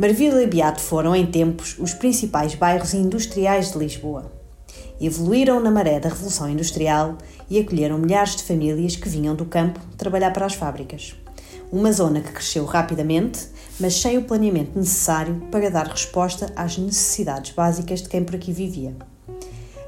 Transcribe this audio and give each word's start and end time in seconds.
Marvila 0.00 0.42
e 0.42 0.46
Beato 0.46 0.80
foram, 0.80 1.14
em 1.14 1.26
tempos, 1.26 1.76
os 1.78 1.92
principais 1.92 2.54
bairros 2.54 2.94
industriais 2.94 3.70
de 3.70 3.76
Lisboa. 3.76 4.32
Evoluíram 4.98 5.60
na 5.60 5.70
maré 5.70 6.00
da 6.00 6.08
Revolução 6.08 6.48
Industrial 6.48 7.18
e 7.50 7.58
acolheram 7.58 7.98
milhares 7.98 8.34
de 8.34 8.42
famílias 8.44 8.96
que 8.96 9.10
vinham 9.10 9.34
do 9.34 9.44
campo 9.44 9.78
trabalhar 9.98 10.30
para 10.30 10.46
as 10.46 10.54
fábricas. 10.54 11.14
Uma 11.70 11.92
zona 11.92 12.22
que 12.22 12.32
cresceu 12.32 12.64
rapidamente, 12.64 13.46
mas 13.78 14.00
sem 14.00 14.16
o 14.16 14.24
planeamento 14.24 14.78
necessário 14.78 15.34
para 15.50 15.70
dar 15.70 15.88
resposta 15.88 16.50
às 16.56 16.78
necessidades 16.78 17.52
básicas 17.52 18.00
de 18.00 18.08
quem 18.08 18.24
por 18.24 18.36
aqui 18.36 18.52
vivia. 18.52 18.96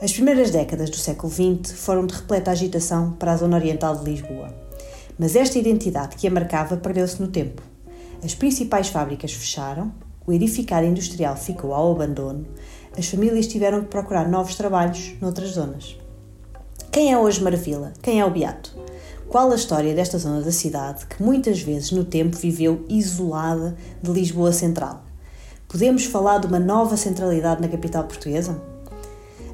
As 0.02 0.12
primeiras 0.12 0.50
décadas 0.50 0.90
do 0.90 0.96
século 0.96 1.32
XX 1.32 1.72
foram 1.72 2.04
de 2.04 2.12
repleta 2.12 2.50
agitação 2.50 3.12
para 3.12 3.32
a 3.32 3.36
zona 3.38 3.56
oriental 3.56 3.96
de 3.96 4.10
Lisboa, 4.10 4.54
mas 5.18 5.34
esta 5.34 5.58
identidade 5.58 6.16
que 6.16 6.26
a 6.26 6.30
marcava 6.30 6.76
perdeu-se 6.76 7.18
no 7.18 7.28
tempo. 7.28 7.62
As 8.24 8.36
principais 8.36 8.86
fábricas 8.86 9.32
fecharam, 9.32 9.92
o 10.26 10.32
edificado 10.32 10.86
industrial 10.86 11.36
ficou 11.36 11.74
ao 11.74 11.92
abandono, 11.92 12.46
as 12.96 13.06
famílias 13.06 13.46
tiveram 13.46 13.80
que 13.80 13.88
procurar 13.88 14.28
novos 14.28 14.54
trabalhos 14.54 15.14
noutras 15.20 15.50
zonas. 15.50 15.96
Quem 16.90 17.12
é 17.12 17.18
hoje 17.18 17.42
Marvila? 17.42 17.92
Quem 18.02 18.20
é 18.20 18.24
o 18.24 18.30
Beato? 18.30 18.76
Qual 19.28 19.50
a 19.50 19.54
história 19.54 19.94
desta 19.94 20.18
zona 20.18 20.42
da 20.42 20.52
cidade 20.52 21.06
que 21.06 21.22
muitas 21.22 21.62
vezes 21.62 21.90
no 21.90 22.04
tempo 22.04 22.36
viveu 22.36 22.84
isolada 22.88 23.74
de 24.02 24.10
Lisboa 24.10 24.52
Central? 24.52 25.02
Podemos 25.66 26.04
falar 26.04 26.38
de 26.38 26.46
uma 26.46 26.58
nova 26.58 26.98
centralidade 26.98 27.62
na 27.62 27.68
capital 27.68 28.04
portuguesa? 28.04 28.60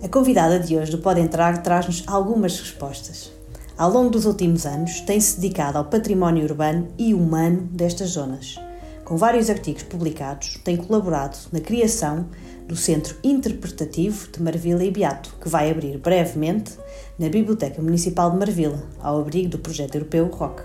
A 0.02 0.08
convidada 0.08 0.58
de 0.58 0.76
hoje 0.76 0.90
do 0.90 0.98
Pode 0.98 1.20
Entrar 1.20 1.62
traz-nos 1.62 2.02
algumas 2.08 2.58
respostas. 2.58 3.30
Ao 3.76 3.88
longo 3.88 4.10
dos 4.10 4.26
últimos 4.26 4.66
anos, 4.66 5.00
tem-se 5.02 5.38
dedicado 5.38 5.78
ao 5.78 5.84
património 5.84 6.42
urbano 6.42 6.88
e 6.98 7.14
humano 7.14 7.68
destas 7.70 8.10
zonas. 8.10 8.58
Com 9.08 9.16
vários 9.16 9.48
artigos 9.48 9.82
publicados, 9.84 10.60
tem 10.62 10.76
colaborado 10.76 11.38
na 11.50 11.60
criação 11.60 12.26
do 12.66 12.76
Centro 12.76 13.16
Interpretativo 13.24 14.28
de 14.30 14.42
Marvila 14.42 14.84
e 14.84 14.90
Beato, 14.90 15.34
que 15.40 15.48
vai 15.48 15.70
abrir 15.70 15.96
brevemente 15.96 16.72
na 17.18 17.30
Biblioteca 17.30 17.80
Municipal 17.80 18.30
de 18.30 18.36
Marvila, 18.36 18.86
ao 19.00 19.18
abrigo 19.18 19.48
do 19.48 19.58
projeto 19.58 19.94
europeu 19.94 20.26
ROC. 20.26 20.60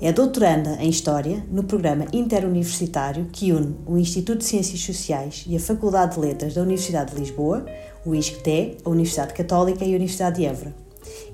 É 0.00 0.10
doutoranda 0.12 0.78
em 0.80 0.88
História 0.88 1.44
no 1.50 1.64
programa 1.64 2.06
interuniversitário 2.10 3.26
que 3.30 3.52
une 3.52 3.76
o 3.84 3.98
Instituto 3.98 4.38
de 4.38 4.46
Ciências 4.46 4.80
Sociais 4.80 5.44
e 5.46 5.54
a 5.54 5.60
Faculdade 5.60 6.14
de 6.14 6.20
Letras 6.20 6.54
da 6.54 6.62
Universidade 6.62 7.14
de 7.14 7.20
Lisboa, 7.20 7.66
o 8.06 8.14
ISCTE, 8.14 8.78
a 8.82 8.88
Universidade 8.88 9.34
Católica 9.34 9.84
e 9.84 9.92
a 9.92 9.96
Universidade 9.96 10.36
de 10.36 10.46
Évora 10.46 10.74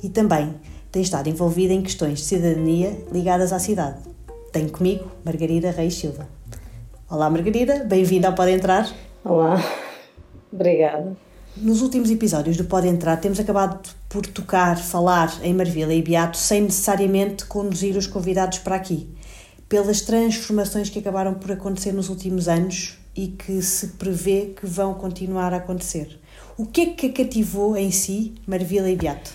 e 0.02 0.08
também 0.08 0.54
tem 0.90 1.00
estado 1.00 1.28
envolvida 1.28 1.72
em 1.72 1.80
questões 1.80 2.18
de 2.18 2.24
cidadania 2.24 2.98
ligadas 3.12 3.52
à 3.52 3.58
cidade. 3.58 4.11
Tenho 4.52 4.68
comigo 4.68 5.10
Margarida 5.24 5.70
Reis 5.70 5.94
Silva. 5.94 6.28
Olá 7.08 7.30
Margarida, 7.30 7.84
bem-vinda 7.84 8.28
ao 8.28 8.34
Pode 8.34 8.50
Entrar. 8.50 8.86
Olá, 9.24 9.58
obrigada. 10.52 11.16
Nos 11.56 11.80
últimos 11.80 12.10
episódios 12.10 12.58
do 12.58 12.64
Pode 12.64 12.86
Entrar 12.86 13.16
temos 13.16 13.40
acabado 13.40 13.88
por 14.10 14.26
tocar, 14.26 14.76
falar 14.76 15.34
em 15.42 15.54
Marvila 15.54 15.94
e 15.94 16.02
Beato 16.02 16.36
sem 16.36 16.60
necessariamente 16.60 17.46
conduzir 17.46 17.96
os 17.96 18.06
convidados 18.06 18.58
para 18.58 18.76
aqui, 18.76 19.08
pelas 19.70 20.02
transformações 20.02 20.90
que 20.90 20.98
acabaram 20.98 21.32
por 21.32 21.50
acontecer 21.50 21.92
nos 21.92 22.10
últimos 22.10 22.46
anos 22.46 22.98
e 23.16 23.28
que 23.28 23.62
se 23.62 23.86
prevê 23.88 24.52
que 24.54 24.66
vão 24.66 24.92
continuar 24.92 25.54
a 25.54 25.58
acontecer. 25.58 26.20
O 26.58 26.66
que 26.66 26.82
é 26.82 26.86
que 26.90 27.08
cativou 27.08 27.74
em 27.74 27.90
si 27.90 28.34
Marvila 28.46 28.90
e 28.90 28.96
Beato? 28.96 29.30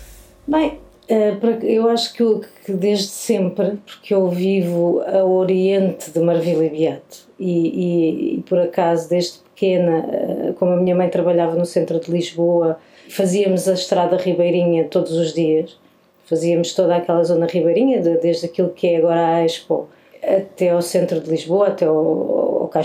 Bem, 0.46 0.78
eu 1.08 1.88
acho 1.88 2.12
que, 2.12 2.72
desde 2.72 3.06
sempre, 3.06 3.78
porque 3.86 4.14
eu 4.14 4.28
vivo 4.28 5.00
a 5.06 5.24
oriente 5.24 6.10
de 6.10 6.20
Marvila 6.20 6.64
e 6.64 6.70
Beato, 6.70 7.28
e, 7.38 7.50
e, 7.50 8.34
e, 8.34 8.42
por 8.42 8.58
acaso 8.58 9.08
desde 9.08 9.38
pequena, 9.38 10.06
eh, 10.12 10.52
como 10.58 10.72
a 10.72 10.76
minha 10.76 10.94
mãe 10.94 11.08
trabalhava 11.08 11.54
no 11.54 11.64
centro 11.64 11.98
de 11.98 12.10
Lisboa, 12.10 12.78
fazíamos 13.08 13.66
a 13.68 13.72
estrada 13.72 14.16
ribeirinha 14.16 14.84
todos 14.84 15.12
os 15.12 15.32
dias, 15.32 15.78
fazíamos 16.26 16.74
toda 16.74 16.96
aquela 16.96 17.24
zona 17.24 17.46
ribeirinha, 17.46 18.00
desde 18.00 18.46
aquilo 18.46 18.68
que 18.68 18.88
é 18.88 18.96
agora 18.98 19.36
a 19.36 19.44
Expo 19.44 19.88
até 20.22 20.70
ao 20.70 20.82
centro 20.82 21.20
de 21.20 21.30
Lisboa, 21.30 21.68
até 21.68 21.86
ao, 21.86 21.94
ao 22.76 22.84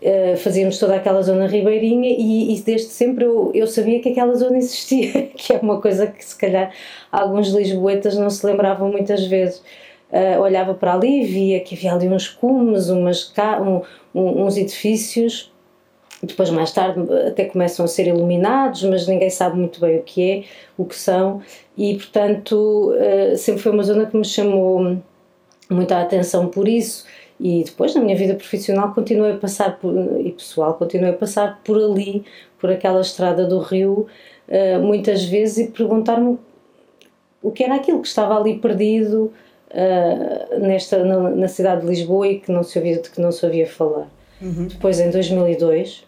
Uh, 0.00 0.34
fazíamos 0.38 0.78
toda 0.78 0.96
aquela 0.96 1.20
zona 1.20 1.46
ribeirinha 1.46 2.08
e, 2.08 2.56
e, 2.56 2.62
desde 2.62 2.88
sempre 2.88 3.26
eu, 3.26 3.50
eu 3.52 3.66
sabia 3.66 4.00
que 4.00 4.08
aquela 4.08 4.34
zona 4.34 4.56
existia, 4.56 5.26
que 5.36 5.52
é 5.52 5.58
uma 5.58 5.78
coisa 5.78 6.06
que 6.06 6.24
se 6.24 6.34
calhar 6.38 6.72
alguns 7.12 7.48
lisboetas 7.48 8.16
não 8.16 8.30
se 8.30 8.46
lembravam 8.46 8.90
muitas 8.90 9.26
vezes. 9.26 9.62
Uh, 10.10 10.40
olhava 10.40 10.72
para 10.72 10.94
ali 10.94 11.20
e 11.20 11.26
via 11.26 11.60
que 11.60 11.74
havia 11.74 11.92
ali 11.92 12.08
uns 12.08 12.28
cumes, 12.30 12.88
umas, 12.88 13.30
um, 13.60 13.82
um, 14.18 14.46
uns 14.46 14.56
edifícios, 14.56 15.52
depois 16.22 16.48
mais 16.48 16.72
tarde 16.72 17.00
até 17.28 17.44
começam 17.44 17.84
a 17.84 17.88
ser 17.88 18.06
iluminados, 18.06 18.82
mas 18.84 19.06
ninguém 19.06 19.28
sabe 19.30 19.58
muito 19.58 19.80
bem 19.80 19.98
o 19.98 20.02
que 20.02 20.30
é, 20.30 20.44
o 20.78 20.84
que 20.84 20.96
são, 20.96 21.42
e 21.76 21.94
portanto 21.94 22.94
uh, 22.94 23.36
sempre 23.36 23.62
foi 23.62 23.72
uma 23.72 23.82
zona 23.82 24.06
que 24.06 24.16
me 24.16 24.24
chamou 24.24 24.96
muita 25.70 26.00
atenção 26.00 26.48
por 26.48 26.66
isso 26.66 27.06
e 27.40 27.64
depois 27.64 27.94
na 27.94 28.02
minha 28.02 28.16
vida 28.16 28.34
profissional 28.34 28.92
continuei 28.92 29.32
a 29.32 29.36
passar 29.36 29.78
por, 29.78 29.94
e 30.20 30.30
pessoal 30.30 30.74
continuei 30.74 31.10
a 31.10 31.16
passar 31.16 31.60
por 31.64 31.76
ali 31.82 32.22
por 32.58 32.70
aquela 32.70 33.00
estrada 33.00 33.46
do 33.46 33.58
rio 33.58 34.06
uh, 34.46 34.82
muitas 34.82 35.24
vezes 35.24 35.68
e 35.68 35.70
perguntar-me 35.70 36.38
o 37.42 37.50
que 37.50 37.64
era 37.64 37.76
aquilo 37.76 38.02
que 38.02 38.08
estava 38.08 38.38
ali 38.38 38.58
perdido 38.58 39.32
uh, 39.70 40.60
nesta 40.60 41.02
na, 41.02 41.30
na, 41.30 41.48
cidade 41.48 41.80
de 41.80 41.86
Lisboa 41.86 42.28
e 42.28 42.40
que 42.40 42.52
não 42.52 42.62
se 42.62 42.78
ouvia 42.78 43.00
de 43.00 43.08
que 43.08 43.20
não 43.20 43.32
se 43.32 43.44
ouvia 43.46 43.66
falar 43.66 44.08
uhum. 44.42 44.66
depois 44.66 45.00
em 45.00 45.10
2002 45.10 46.06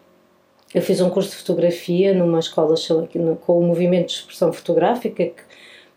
eu 0.75 0.83
fiz 0.83 1.01
um 1.01 1.09
curso 1.09 1.31
de 1.31 1.37
fotografia 1.37 2.13
numa 2.13 2.41
escola 2.41 2.75
com 3.41 3.59
o 3.59 3.63
movimento 3.63 4.09
de 4.09 4.15
expressão 4.15 4.53
fotográfica 4.53 5.25
que 5.25 5.43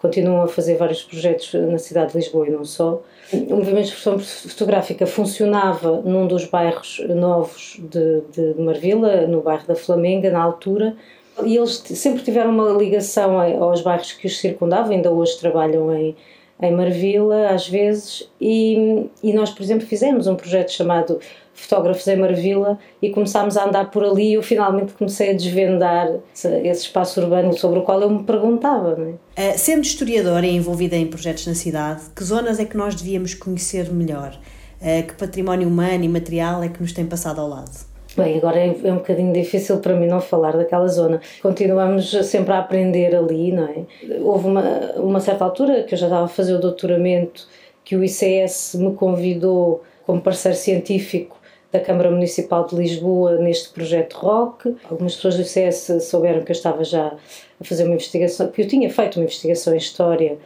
continuam 0.06 0.44
a 0.44 0.48
fazer 0.48 0.78
vários 0.78 1.04
projetos 1.04 1.54
na 1.54 1.78
cidade 1.78 2.12
de 2.12 2.18
Lisboa 2.18 2.48
e 2.48 2.52
não 2.52 2.64
só. 2.64 3.02
O 3.34 3.56
movimento 3.56 3.86
de 3.86 3.90
expressão 3.90 4.20
fotográfica 4.20 5.08
funcionava 5.08 6.02
num 6.02 6.28
dos 6.28 6.46
bairros 6.46 7.02
novos 7.10 7.80
de, 7.80 8.22
de 8.32 8.62
Marvila, 8.62 9.26
no 9.28 9.42
bairro 9.42 9.66
da 9.68 9.76
Flamenga, 9.76 10.30
na 10.30 10.42
altura, 10.42 10.96
e 11.44 11.58
eles 11.58 11.82
sempre 11.86 12.24
tiveram 12.24 12.52
uma 12.52 12.72
ligação 12.72 13.40
aos 13.40 13.82
bairros 13.82 14.12
que 14.12 14.28
os 14.28 14.40
circundavam, 14.40 14.92
ainda 14.92 15.12
hoje 15.12 15.38
trabalham 15.40 15.94
em, 15.94 16.16
em 16.62 16.72
Marvila, 16.72 17.50
às 17.50 17.68
vezes, 17.68 18.30
e, 18.40 19.10
e 19.24 19.34
nós, 19.34 19.50
por 19.50 19.64
exemplo, 19.64 19.88
fizemos 19.88 20.28
um 20.28 20.36
projeto 20.36 20.72
chamado 20.72 21.20
fotógrafos 21.56 22.06
em 22.08 22.18
Marvila 22.18 22.78
e 23.02 23.10
começámos 23.10 23.58
a 23.58 23.66
andar 23.66 23.90
por 23.90 24.04
ali 24.04 24.32
e 24.32 24.34
eu 24.34 24.44
finalmente 24.44 24.94
comecei 24.94 25.32
a 25.32 25.34
desvendar 25.34 26.12
esse 26.34 26.84
espaço 26.84 27.22
urbano 27.22 27.58
sobre 27.58 27.80
o 27.80 27.82
qual 27.82 28.02
eu 28.02 28.10
me 28.10 28.24
perguntava. 28.24 28.98
É? 29.38 29.52
uh, 29.54 29.58
sendo 29.58 29.84
historiadora 29.84 30.46
e 30.46 30.56
envolvida 30.56 30.96
em 30.96 31.08
projetos 31.08 31.48
na 31.48 31.56
cidade, 31.56 32.02
que 32.16 32.24
zonas 32.24 32.60
é 32.60 32.66
que 32.66 32.76
nós 32.76 32.94
devíamos 32.94 33.34
conhecer 33.34 33.92
melhor? 33.92 34.38
Uh, 34.82 35.08
que 35.08 35.14
património 35.16 35.68
humano 35.68 36.04
e 36.04 36.10
material 36.10 36.62
é 36.62 36.68
que 36.68 36.82
nos 36.82 36.92
tem 36.92 37.06
passado 37.06 37.40
ao 37.40 37.48
lado? 37.48 37.72
Bem, 38.18 38.38
agora 38.38 38.58
é, 38.58 38.68
é 38.68 38.94
um 38.94 38.98
bocadinho 38.98 39.34
difícil 39.34 39.80
para 39.80 39.94
mim 39.94 40.08
não 40.08 40.22
falar 40.22 40.56
daquela 40.56 40.88
zona. 40.88 41.20
Continuamos 41.42 42.12
sempre 42.26 42.54
a 42.54 42.60
aprender 42.60 43.14
ali, 43.14 43.52
não 43.52 43.66
é? 43.66 43.84
Houve 44.22 44.48
uma, 44.48 44.64
uma 44.96 45.20
certa 45.20 45.44
altura 45.44 45.84
que 45.84 45.96
eu 45.96 45.98
já 45.98 46.06
estava 46.06 46.26
a 46.26 46.30
fazer 46.30 46.54
o 46.54 46.60
doutoramento 46.60 47.46
que 47.84 47.96
o 47.96 48.04
ICS 48.04 48.76
me 48.76 48.94
convidou 48.94 49.84
como 50.06 50.22
parceiro 50.22 50.58
científico 50.58 51.38
da 51.78 51.84
Câmara 51.84 52.10
Municipal 52.10 52.66
de 52.66 52.76
Lisboa 52.76 53.38
neste 53.38 53.70
projeto 53.70 54.14
ROC. 54.14 54.76
Algumas 54.90 55.16
pessoas 55.16 55.36
do 55.36 55.42
ICS 55.42 56.04
souberam 56.06 56.42
que 56.44 56.52
eu 56.52 56.56
estava 56.56 56.84
já 56.84 57.14
a 57.60 57.64
fazer 57.64 57.84
uma 57.84 57.94
investigação, 57.94 58.48
que 58.48 58.62
eu 58.62 58.68
tinha 58.68 58.90
feito 58.90 59.18
uma 59.18 59.24
investigação 59.24 59.74
em 59.74 59.78
História 59.78 60.38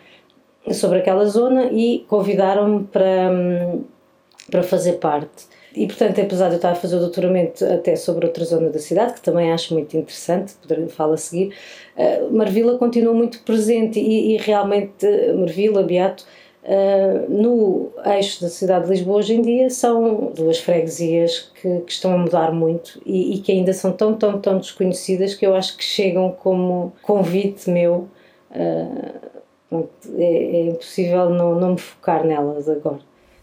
sobre 0.74 1.00
aquela 1.00 1.26
zona 1.26 1.70
e 1.72 2.06
convidaram-me 2.08 2.86
para, 2.86 3.30
para 4.50 4.64
fazer 4.64 4.94
parte. 4.94 5.48
E, 5.76 5.86
portanto, 5.86 6.20
apesar 6.20 6.48
de 6.48 6.54
eu 6.54 6.58
estar 6.58 6.72
a 6.72 6.76
fazer 6.76 6.96
o 6.96 7.00
doutoramento 7.00 7.64
até 7.64 7.96
sobre 7.96 8.26
outra 8.26 8.44
zona 8.44 8.70
da 8.70 8.80
cidade, 8.80 9.14
que 9.14 9.22
também 9.22 9.52
acho 9.52 9.74
muito 9.74 9.96
interessante, 9.96 10.56
falar 10.90 11.14
a 11.14 11.18
seguir, 11.18 11.54
uh, 11.96 12.36
Marvila 12.36 12.78
continua 12.80 13.14
muito 13.14 13.44
presente 13.44 14.00
e, 14.00 14.34
e 14.34 14.38
realmente 14.38 15.06
Marvila, 15.36 15.84
Beato, 15.84 16.26
Uh, 16.62 17.32
no 17.32 17.92
eixo 18.06 18.42
da 18.42 18.50
cidade 18.50 18.86
de 18.86 18.92
Lisboa 18.92 19.20
hoje 19.20 19.34
em 19.34 19.42
dia 19.42 19.70
são 19.70 20.34
duas 20.36 20.60
freguesias 20.60 21.52
que, 21.56 21.80
que 21.80 21.92
estão 21.92 22.14
a 22.14 22.18
mudar 22.18 22.52
muito 22.52 23.02
e, 23.06 23.36
e, 23.36 23.40
que 23.40 23.52
ainda 23.52 23.72
são 23.74 23.94
tão, 23.94 24.14
tão, 24.14 24.40
tão 24.42 24.58
desconhecidas 24.58 25.34
que 25.34 25.48
eu 25.48 25.56
acho 25.56 25.78
que 25.78 25.84
chegam 25.84 26.32
como 26.32 26.94
convite 27.02 27.70
meu. 27.70 28.10
Uh, 28.52 29.30
é, 29.72 30.24
é, 30.24 30.66
impossível 30.70 31.30
não, 31.30 31.60
não 31.60 31.72
me 31.74 31.78
focar 31.78 32.26
nelas 32.26 32.68
agora. 32.68 33.00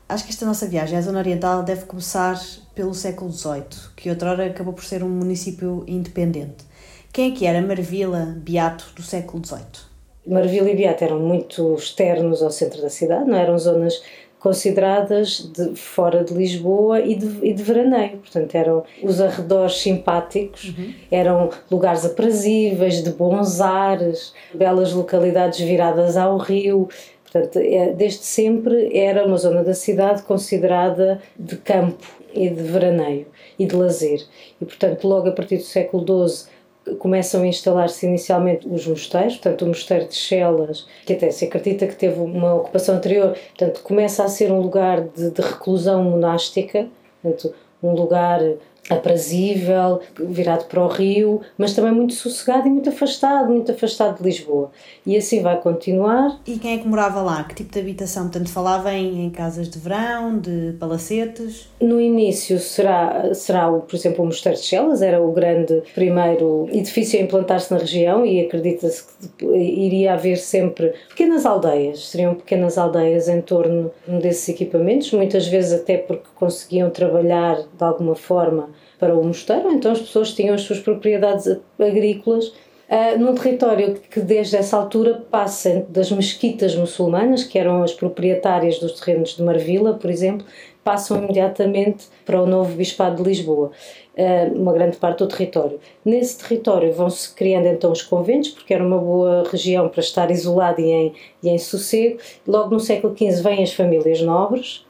Acho 0.09 0.25
que 0.25 0.31
esta 0.31 0.47
nossa 0.47 0.67
viagem 0.67 0.99
à 0.99 1.01
Zona 1.01 1.19
Oriental 1.19 1.63
deve 1.63 1.85
começar 1.85 2.41
pelo 2.75 2.95
século 2.95 3.31
XVIII, 3.31 3.91
que 3.97 4.11
outrora 4.11 4.47
acabou 4.47 4.73
por 4.73 4.85
ser 4.85 5.03
um 5.03 5.09
município 5.09 5.85
independente. 5.87 6.65
Quem 7.13 7.33
é 7.33 7.35
que 7.35 7.47
era 7.47 7.63
Marvila 7.63 8.35
Beato 8.37 8.93
do 8.95 9.03
século 9.03 9.45
XVIII? 9.45 9.96
Marvila 10.27 10.71
e 10.71 10.75
Beato 10.75 11.05
eram 11.05 11.21
muito 11.21 11.75
externos 11.75 12.43
ao 12.43 12.51
centro 12.51 12.83
da 12.83 12.91
cidade, 12.91 13.29
não 13.29 13.39
eram 13.39 13.57
zonas 13.59 14.03
consideradas 14.39 15.51
de 15.53 15.75
fora 15.75 16.23
de 16.23 16.33
Lisboa 16.33 17.01
e 17.01 17.15
de, 17.15 17.47
e 17.47 17.53
de 17.53 17.63
veraneio. 17.63 18.19
Portanto, 18.19 18.55
eram 18.55 18.85
os 19.03 19.21
arredores 19.21 19.79
simpáticos, 19.79 20.69
uhum. 20.69 20.93
eram 21.11 21.51
lugares 21.71 22.05
aprazíveis, 22.05 23.03
de 23.03 23.11
bons 23.11 23.61
ares, 23.61 24.33
belas 24.55 24.93
localidades 24.93 25.59
viradas 25.59 26.17
ao 26.17 26.37
rio. 26.37 26.89
Portanto, 27.25 27.59
é, 27.59 27.93
desde 27.93 28.25
sempre 28.25 28.97
era 28.97 29.27
uma 29.27 29.37
zona 29.37 29.65
da 29.65 29.75
cidade 29.75 30.23
considerada 30.23 31.21
de 31.37 31.57
campo 31.57 32.07
e 32.33 32.49
de 32.49 32.63
veraneio 32.63 33.27
e 33.59 33.67
de 33.67 33.75
lazer. 33.75 34.21
E, 34.61 34.65
portanto, 34.65 35.09
logo 35.09 35.29
a 35.29 35.33
partir 35.33 35.57
do 35.57 35.65
século 35.65 36.29
XII 36.29 36.56
começam 36.99 37.43
a 37.43 37.47
instalar-se 37.47 38.07
inicialmente 38.07 38.67
os 38.69 38.87
mosteiros, 38.87 39.35
portanto 39.35 39.63
o 39.63 39.69
mosteiro 39.69 40.07
de 40.07 40.15
Chelas, 40.15 40.87
que 41.05 41.13
até 41.13 41.31
se 41.31 41.45
acredita 41.45 41.87
que 41.87 41.97
teve 41.97 42.21
uma 42.21 42.55
ocupação 42.55 42.97
anterior, 42.97 43.37
portanto 43.57 43.83
começa 43.83 44.25
a 44.25 44.29
ser 44.29 44.53
um 44.53 44.61
lugar 44.61 45.03
de, 45.03 45.31
de 45.31 45.43
reclusão 45.43 46.03
monástica, 46.05 46.87
portanto 47.23 47.55
um 47.83 47.93
lugar 47.93 48.41
aprazível, 48.89 50.01
virado 50.19 50.67
para 50.67 50.83
o 50.83 50.89
rio, 50.89 51.41
mas 51.59 51.75
também 51.75 51.93
muito 51.93 52.15
sossegado 52.15 52.69
e 52.69 52.71
muito 52.71 52.89
afastado, 52.89 53.53
muito 53.53 53.73
afastado 53.73 54.19
de 54.19 54.23
Lisboa. 54.23 54.71
E 55.05 55.17
assim 55.17 55.43
vai 55.43 55.61
continuar. 55.61 56.41
E 56.47 56.59
quem 56.59 56.75
é 56.75 56.79
que 56.79 56.87
morava 56.87 57.21
lá? 57.21 57.45
Que 57.45 57.55
tipo 57.55 57.73
de 57.73 57.81
habitação? 57.81 58.25
Portanto, 58.25 58.51
falava 58.51 58.93
em, 58.93 59.25
em 59.25 59.31
casas 59.31 59.69
de 59.69 59.79
verão, 59.79 60.39
de 60.39 60.75
palacetes? 60.79 61.69
No 61.81 62.01
início 62.01 62.59
será, 62.59 63.35
será 63.35 63.69
o, 63.71 63.81
por 63.81 63.97
exemplo, 63.97 64.23
o 64.23 64.27
Mosteiro 64.27 64.59
de 64.59 64.65
Chelas, 64.65 65.03
era 65.03 65.21
o 65.21 65.33
grande 65.33 65.83
primeiro 65.95 66.69
edifício 66.73 67.19
a 67.19 67.23
implantar-se 67.23 67.73
na 67.73 67.79
região 67.79 68.25
e 68.25 68.41
acredita-se 68.41 69.05
que 69.37 69.45
iria 69.45 70.15
haver 70.15 70.37
sempre 70.37 70.93
pequenas 71.09 71.45
aldeias, 71.45 72.09
seriam 72.09 72.35
pequenas 72.35 72.79
aldeias 72.79 73.29
em 73.29 73.41
torno 73.41 73.91
desses 74.07 74.49
equipamentos, 74.49 75.13
muitas 75.13 75.47
vezes 75.47 75.81
até 75.81 75.97
porque 75.97 76.29
conseguiam 76.35 76.91
trabalhar 76.91 77.57
de 77.57 77.85
alguma 77.85 78.15
forma 78.15 78.71
para 78.99 79.17
o 79.17 79.25
mosteiro, 79.25 79.73
então 79.73 79.93
as 79.93 80.01
pessoas 80.01 80.33
tinham 80.33 80.55
as 80.55 80.63
suas 80.63 80.81
propriedades 80.81 81.47
agrícolas 81.79 82.49
uh, 82.89 83.19
num 83.19 83.35
território 83.35 83.95
que 83.95 84.21
desde 84.21 84.57
essa 84.57 84.77
altura 84.77 85.23
passa 85.31 85.87
das 85.89 86.11
mesquitas 86.11 86.75
muçulmanas, 86.75 87.45
que 87.45 87.59
eram 87.59 87.83
as 87.83 87.93
proprietárias 87.93 88.79
dos 88.79 89.01
terrenos 89.01 89.37
de 89.37 89.43
Marvila, 89.43 89.95
por 89.95 90.11
exemplo, 90.11 90.47
passam 90.83 91.19
imediatamente 91.19 92.07
para 92.25 92.41
o 92.41 92.47
novo 92.47 92.77
Bispado 92.77 93.23
de 93.23 93.29
Lisboa, 93.29 93.73
uh, 94.17 94.55
uma 94.55 94.73
grande 94.73 94.97
parte 94.97 95.19
do 95.19 95.29
território. 95.29 95.81
Nesse 96.05 96.39
território 96.39 96.93
vão-se 96.93 97.35
criando 97.35 97.67
então 97.67 97.91
os 97.91 98.03
conventos, 98.03 98.51
porque 98.51 98.73
era 98.73 98.87
uma 98.87 98.99
boa 98.99 99.45
região 99.51 99.89
para 99.89 100.01
estar 100.01 100.31
isolado 100.31 100.81
e 100.81 100.91
em, 100.91 101.15
e 101.43 101.49
em 101.49 101.59
sossego. 101.59 102.19
Logo 102.47 102.71
no 102.71 102.81
século 102.81 103.17
XV 103.17 103.43
vêm 103.43 103.63
as 103.65 103.73
famílias 103.73 104.21
nobres, 104.23 104.86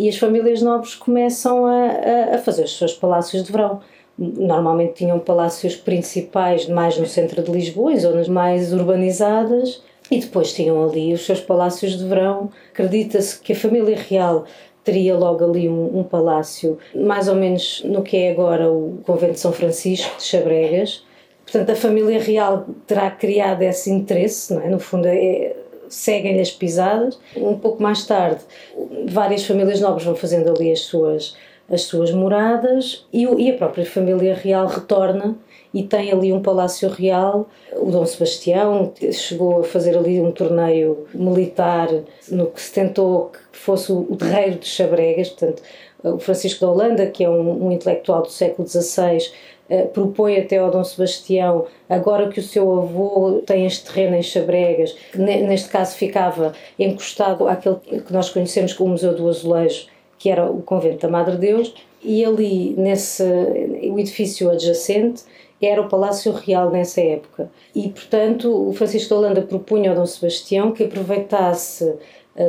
e 0.00 0.08
as 0.08 0.16
famílias 0.16 0.62
nobres 0.62 0.94
começam 0.94 1.66
a, 1.66 2.34
a, 2.36 2.38
fazer 2.38 2.64
os 2.64 2.78
seus 2.78 2.94
palácios 2.94 3.44
de 3.44 3.52
verão. 3.52 3.80
Normalmente 4.16 4.94
tinham 4.94 5.18
palácios 5.18 5.76
principais 5.76 6.66
mais 6.66 6.96
no 6.96 7.04
centro 7.04 7.42
de 7.42 7.50
Lisboa, 7.50 7.92
em 7.92 8.00
zonas 8.00 8.26
mais 8.26 8.72
urbanizadas, 8.72 9.82
e 10.10 10.18
depois 10.18 10.54
tinham 10.54 10.82
ali 10.82 11.12
os 11.12 11.26
seus 11.26 11.40
palácios 11.40 11.98
de 11.98 12.04
verão. 12.06 12.48
Acredita-se 12.72 13.38
que 13.40 13.52
a 13.52 13.56
família 13.56 13.94
real 13.94 14.46
teria 14.82 15.14
logo 15.14 15.44
ali 15.44 15.68
um, 15.68 15.98
um, 15.98 16.02
palácio, 16.02 16.78
mais 16.94 17.28
ou 17.28 17.34
menos 17.34 17.82
no 17.84 18.02
que 18.02 18.16
é 18.16 18.30
agora 18.30 18.72
o 18.72 19.00
Convento 19.04 19.34
de 19.34 19.40
São 19.40 19.52
Francisco 19.52 20.16
de 20.16 20.22
Chabregas. 20.22 21.04
Portanto, 21.44 21.70
a 21.72 21.76
família 21.76 22.18
real 22.22 22.64
terá 22.86 23.10
criado 23.10 23.60
esse 23.60 23.90
interesse, 23.90 24.54
não 24.54 24.62
é? 24.62 24.68
No 24.70 24.78
fundo, 24.78 25.06
é, 25.06 25.56
seguem-lhe 25.90 26.40
as 26.40 26.50
pisadas. 26.50 27.18
Um 27.36 27.58
pouco 27.58 27.82
mais 27.82 28.06
tarde, 28.06 28.40
várias 29.06 29.44
famílias 29.44 29.80
nobres 29.80 30.04
vão 30.04 30.14
fazendo 30.14 30.50
ali 30.50 30.72
as 30.72 30.80
suas, 30.80 31.36
as 31.68 31.82
suas 31.82 32.10
moradas 32.12 33.06
e, 33.12 33.24
e 33.24 33.50
a 33.50 33.56
própria 33.56 33.84
família 33.84 34.34
real 34.34 34.66
retorna 34.66 35.36
e 35.72 35.82
tem 35.84 36.10
ali 36.10 36.32
um 36.32 36.42
palácio 36.42 36.88
real. 36.88 37.48
O 37.72 37.90
Dom 37.90 38.04
Sebastião 38.04 38.92
chegou 39.12 39.60
a 39.60 39.64
fazer 39.64 39.96
ali 39.96 40.20
um 40.20 40.32
torneio 40.32 41.06
militar 41.14 41.88
no 42.28 42.46
que 42.46 42.60
se 42.60 42.72
tentou 42.72 43.30
que 43.30 43.56
fosse 43.56 43.92
o 43.92 44.16
terreiro 44.16 44.58
de 44.58 44.66
Chabregas, 44.66 45.28
portanto, 45.28 45.62
o 46.02 46.18
Francisco 46.18 46.64
da 46.64 46.72
Holanda, 46.72 47.06
que 47.06 47.22
é 47.22 47.28
um, 47.28 47.66
um 47.66 47.72
intelectual 47.72 48.22
do 48.22 48.30
século 48.30 48.66
XVI, 48.66 49.30
propõe 49.92 50.38
até 50.38 50.58
ao 50.58 50.70
Dom 50.70 50.84
Sebastião, 50.84 51.66
agora 51.88 52.28
que 52.28 52.40
o 52.40 52.42
seu 52.42 52.78
avô 52.78 53.42
tem 53.46 53.66
este 53.66 53.84
terreno 53.84 54.16
em 54.16 54.22
Chabregas, 54.22 54.92
que 55.12 55.18
neste 55.18 55.68
caso 55.68 55.96
ficava 55.96 56.52
encostado 56.78 57.46
àquele 57.46 57.76
que 57.76 58.12
nós 58.12 58.30
conhecemos 58.30 58.72
como 58.72 58.90
Museu 58.90 59.14
do 59.14 59.28
Azulejo, 59.28 59.86
que 60.18 60.28
era 60.28 60.50
o 60.50 60.62
convento 60.62 61.02
da 61.02 61.08
Madre 61.08 61.36
Deus, 61.36 61.74
e 62.02 62.24
ali 62.24 62.74
nesse 62.76 63.22
o 63.22 63.98
edifício 63.98 64.50
adjacente 64.50 65.22
era 65.60 65.82
o 65.82 65.88
Palácio 65.88 66.32
Real 66.32 66.70
nessa 66.70 67.00
época. 67.00 67.50
E, 67.74 67.88
portanto, 67.90 68.68
o 68.68 68.72
Francisco 68.72 69.08
de 69.08 69.14
Holanda 69.14 69.42
propunha 69.42 69.90
ao 69.90 69.96
Dom 69.96 70.06
Sebastião 70.06 70.72
que 70.72 70.84
aproveitasse 70.84 71.84
eh, 71.84 71.96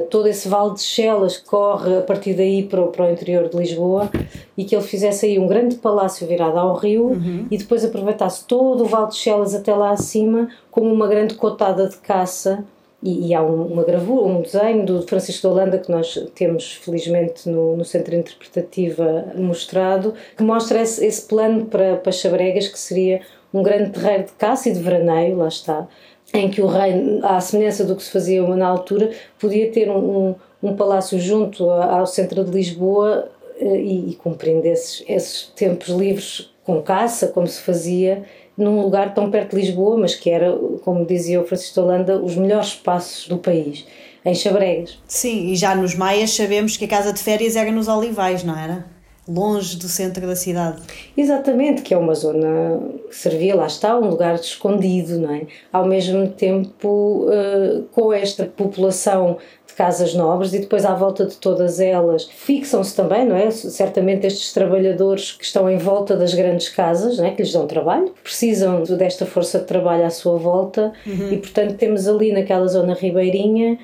todo 0.10 0.28
esse 0.28 0.48
vale 0.48 0.74
de 0.74 0.81
Chelas 0.81 1.38
que 1.38 1.45
corre 1.45 1.98
a 1.98 2.01
partir 2.01 2.33
daí 2.33 2.63
para 2.63 2.81
o, 2.81 2.88
para 2.88 3.06
o 3.06 3.12
interior 3.12 3.50
de 3.50 3.57
Lisboa 3.57 4.10
e 4.57 4.63
que 4.63 4.75
ele 4.75 4.83
fizesse 4.83 5.25
aí 5.25 5.39
um 5.39 5.48
grande 5.48 5.75
palácio 5.75 6.28
virado 6.28 6.57
ao 6.57 6.75
rio 6.75 7.07
uhum. 7.07 7.48
e 7.50 7.57
depois 7.57 7.83
aproveitasse 7.83 8.45
todo 8.45 8.83
o 8.83 8.86
vale 8.86 9.07
de 9.07 9.16
Chelas 9.16 9.56
até 9.56 9.74
lá 9.74 9.92
acima 9.92 10.50
como 10.69 10.92
uma 10.92 11.07
grande 11.07 11.33
cotada 11.33 11.88
de 11.89 11.98
caça. 11.98 12.63
E, 13.04 13.30
e 13.30 13.33
há 13.33 13.42
um, 13.42 13.63
uma 13.63 13.83
gravura, 13.83 14.28
um 14.28 14.44
desenho 14.44 14.86
do 14.86 15.01
Francisco 15.01 15.42
de 15.42 15.48
Holanda 15.48 15.80
que 15.80 15.92
nós 15.92 16.13
temos 16.36 16.74
felizmente 16.74 17.50
no, 17.50 17.75
no 17.75 17.84
Centro 17.84 18.13
Interpretativa 18.13 19.25
mostrado 19.36 20.13
que 20.38 20.44
mostra 20.44 20.80
esse, 20.80 21.04
esse 21.04 21.27
plano 21.27 21.66
para, 21.66 21.95
para 21.95 22.12
Chabregas 22.12 22.68
que 22.68 22.77
seria 22.77 23.22
um 23.54 23.63
grande 23.63 23.89
terreiro 23.89 24.25
de 24.25 24.31
caça 24.34 24.69
e 24.69 24.74
de 24.74 24.80
veraneio, 24.80 25.38
lá 25.38 25.48
está, 25.48 25.88
em 26.33 26.50
que 26.50 26.62
o 26.62 26.68
rei, 26.68 27.19
à 27.24 27.39
semelhança 27.42 27.83
do 27.83 27.95
que 27.95 28.04
se 28.04 28.12
fazia 28.12 28.42
na 28.56 28.68
altura, 28.68 29.12
podia 29.39 29.69
ter 29.72 29.89
um, 29.89 29.98
um, 30.30 30.36
um 30.63 30.75
palácio 30.75 31.19
junto 31.19 31.69
ao 31.69 32.06
centro 32.06 32.44
de 32.44 32.51
Lisboa 32.51 33.30
eh, 33.60 33.80
e, 33.80 34.12
e 34.12 34.16
cumprindo 34.16 34.66
esses, 34.66 35.04
esses 35.07 35.51
tempos 35.56 35.89
livres 35.89 36.51
com 36.63 36.81
caça, 36.81 37.28
como 37.28 37.48
se 37.48 37.62
fazia 37.62 38.24
num 38.57 38.81
lugar 38.81 39.13
tão 39.13 39.31
perto 39.31 39.56
de 39.56 39.62
Lisboa, 39.62 39.98
mas 39.98 40.16
que 40.16 40.30
era, 40.30 40.56
como 40.83 41.06
dizia 41.06 41.42
o 41.42 41.45
Francisco 41.45 41.81
Holanda, 41.81 42.18
os 42.18 42.36
melhores 42.36 42.68
espaços 42.68 43.27
do 43.27 43.38
país, 43.38 43.86
em 44.24 44.36
Chabregas. 44.36 45.00
Sim, 45.07 45.48
e 45.48 45.56
já 45.56 45.74
nos 45.74 45.95
Maias 45.95 46.31
sabemos 46.31 46.77
que 46.77 46.86
a 46.86 46.88
casa 46.88 47.12
de 47.12 47.20
férias 47.20 47.56
era 47.56 47.72
nos 47.72 47.88
Olivais, 47.88 48.44
não 48.44 48.58
era? 48.58 48.86
Longe 49.28 49.78
do 49.78 49.88
centro 49.88 50.25
da 50.25 50.36
cidade. 50.36 50.82
Exatamente, 51.16 51.82
que 51.82 51.94
é 51.94 51.98
uma 51.98 52.16
zona 52.16 52.80
que 53.10 53.16
servia, 53.16 53.56
lá 53.56 53.68
está, 53.68 53.98
um 53.98 54.10
lugar 54.10 54.36
escondido, 54.36 55.20
não 55.20 55.34
é? 55.34 55.48
Ao 55.72 55.86
mesmo 55.86 56.28
tempo, 56.30 57.28
uh, 57.28 57.84
com 57.92 58.12
esta 58.12 58.46
população 58.46 59.38
de 59.68 59.74
casas 59.75 60.13
nobres 60.13 60.54
e 60.54 60.60
depois 60.60 60.86
à 60.86 60.94
volta 60.94 61.25
de 61.25 61.36
todas 61.36 61.80
elas 61.80 62.25
fixam-se 62.25 62.96
também, 62.96 63.25
não 63.25 63.36
é? 63.36 63.51
Certamente 63.51 64.25
estes 64.25 64.51
trabalhadores 64.54 65.32
que 65.32 65.46
estão 65.46 65.70
em 65.70 65.78
volta 65.78 66.16
das 66.16 66.34
grandes 66.34 66.70
casas, 66.70 67.18
não 67.18 67.25
é? 67.25 67.32
Que 67.32 67.44
lhes 67.44 67.54
dão 67.54 67.68
trabalho, 67.68 68.13
precisam 68.24 68.84
desta 68.84 69.25
força 69.25 69.60
de 69.60 69.66
trabalho 69.66 70.06
à 70.06 70.10
sua 70.10 70.38
volta 70.38 70.92
uhum. 71.06 71.32
e, 71.32 71.38
portanto, 71.38 71.75
temos 71.75 72.08
ali 72.08 72.32
naquela 72.32 72.68
zona 72.68 72.94
ribeirinha 72.94 73.78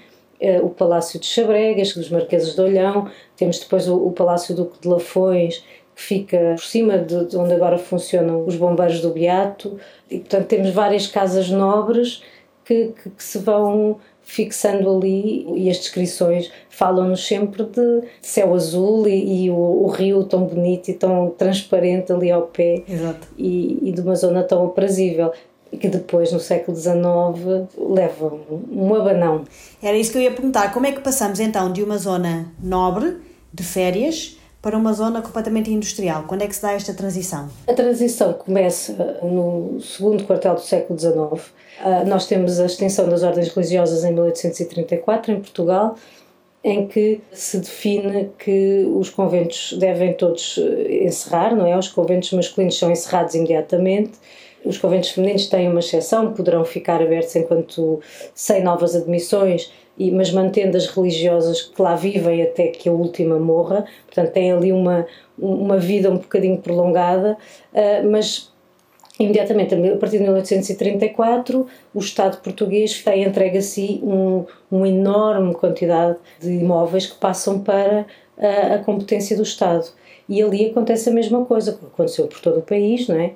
o 0.62 0.70
Palácio 0.70 1.20
de 1.20 1.26
Chabregas, 1.26 1.94
dos 1.94 2.10
Marqueses 2.10 2.54
de 2.56 2.62
Olhão, 2.62 3.10
temos 3.36 3.60
depois 3.60 3.88
o, 3.88 3.96
o 3.96 4.12
Palácio 4.12 4.56
Duque 4.56 4.80
de 4.80 4.88
Lafões, 4.88 5.64
que 5.96 6.02
fica 6.02 6.54
por 6.56 6.64
cima 6.64 6.98
de, 6.98 7.26
de, 7.26 7.38
onde 7.38 7.54
agora 7.54 7.78
funcionam 7.78 8.46
os 8.46 8.56
bombeiros 8.56 9.02
do 9.02 9.12
Beato, 9.12 9.80
e 10.10 10.20
portanto 10.20 10.48
temos 10.48 10.70
várias 10.72 11.08
casas 11.08 11.50
nobres 11.50 12.22
que, 12.64 12.94
que, 13.02 13.10
que 13.10 13.24
se 13.24 13.40
vão 13.40 13.98
fixando 14.28 14.94
ali 14.94 15.48
e 15.56 15.70
as 15.70 15.78
descrições 15.78 16.52
falam-nos 16.70 17.26
sempre 17.26 17.64
de 17.64 18.04
céu 18.22 18.54
azul 18.54 19.08
e, 19.08 19.46
e 19.46 19.50
o, 19.50 19.56
o, 19.56 19.88
rio 19.88 20.26
tão 20.26 20.44
bonito 20.44 20.90
e 20.90 20.94
tão 20.94 21.30
transparente 21.30 22.12
ali 22.12 22.30
ao 22.30 22.42
pé 22.42 22.84
e, 23.38 23.80
e, 23.82 23.92
de 23.94 24.02
uma 24.02 24.16
zona 24.16 24.44
tão 24.44 24.66
aprazível 24.66 25.32
que 25.78 25.88
depois, 25.88 26.32
no 26.32 26.40
século 26.40 26.76
XIX, 26.76 27.68
levam 27.78 28.40
um 28.72 28.94
abanão. 28.96 29.44
Era 29.82 29.98
isso 29.98 30.12
que 30.12 30.18
eu 30.18 30.22
ia 30.22 30.32
perguntar. 30.32 30.74
Como 30.74 30.86
é 30.86 30.92
que 30.92 31.02
passamos 31.02 31.40
então 31.40 31.72
de 31.72 31.84
uma 31.84 31.98
zona 31.98 32.52
nobre, 32.62 33.18
de 33.54 33.64
férias, 33.64 34.38
para 34.62 34.78
uma 34.78 34.92
zona 34.94 35.22
completamente 35.22 35.72
industrial? 35.72 36.26
Quando 36.28 36.42
é 36.42 36.48
que 36.48 36.56
se 36.56 36.62
dá 36.62 36.74
esta 36.74 36.94
transição? 36.94 37.50
A 37.68 37.74
transição 37.74 38.34
começa 38.34 39.20
no 39.24 39.80
segundo 39.80 40.24
quartel 40.26 40.56
do 40.56 40.62
século 40.62 41.00
XIX. 41.00 41.54
Ah, 41.80 42.04
nós 42.06 42.26
temos 42.26 42.60
a 42.60 42.66
extensão 42.66 43.08
das 43.08 43.24
ordens 43.24 43.50
religiosas 43.50 44.04
em 44.04 44.12
1834, 44.12 45.32
em 45.32 45.40
Portugal, 45.40 45.96
em 46.64 46.88
que 46.88 47.22
se 47.32 47.60
define 47.60 48.32
que 48.38 48.86
os 48.94 49.10
conventos 49.10 49.74
devem 49.80 50.14
todos 50.14 50.60
encerrar, 50.90 51.56
não 51.56 51.66
é? 51.66 51.78
Os 51.78 51.88
conventos 51.88 52.34
masculinos 52.34 52.78
são 52.78 52.92
encerrados 52.92 53.36
imediatamente 53.36 54.14
os 54.66 54.78
conventos 54.78 55.10
femininos 55.10 55.48
têm 55.48 55.70
uma 55.70 55.80
exceção, 55.80 56.34
poderão 56.34 56.64
ficar 56.66 57.02
abertos 57.02 57.36
enquanto 57.36 58.02
sem 58.34 58.64
novas 58.64 58.96
admissões 58.96 59.72
e, 59.98 60.12
mas 60.12 60.32
mantendo 60.32 60.78
as 60.78 60.88
religiosas 60.88 61.62
que 61.62 61.82
lá 61.82 61.96
vivem 61.96 62.42
até 62.44 62.68
que 62.68 62.88
a 62.88 62.92
última 62.92 63.40
morra, 63.40 63.86
portanto 64.06 64.32
tem 64.32 64.52
ali 64.52 64.72
uma, 64.72 65.08
uma 65.38 65.78
vida 65.78 66.10
um 66.12 66.18
bocadinho 66.18 66.58
prolongada, 66.60 67.38
uh, 67.74 68.10
mas 68.10 68.52
imediatamente, 69.20 69.74
a 69.74 69.98
partir 69.98 70.18
de 70.18 70.24
1834, 70.24 71.66
o 71.94 72.00
Estado 72.00 72.38
português 72.38 73.02
tem 73.04 73.24
entregue 73.24 73.58
a 73.58 73.62
si 73.62 74.00
um, 74.04 74.46
uma 74.70 74.88
enorme 74.88 75.56
quantidade 75.56 76.18
de 76.40 76.52
imóveis 76.52 77.08
que 77.08 77.16
passam 77.16 77.60
para 77.60 78.06
a, 78.38 78.76
a 78.76 78.80
competência 78.80 79.36
do 79.36 79.42
Estado. 79.42 79.88
E 80.30 80.42
ali 80.42 80.70
acontece 80.70 81.10
a 81.10 81.14
mesma 81.14 81.46
coisa, 81.46 81.72
aconteceu 81.72 82.28
por 82.28 82.40
todo 82.40 82.60
o 82.60 82.62
país, 82.62 83.08
não 83.08 83.16
é? 83.16 83.32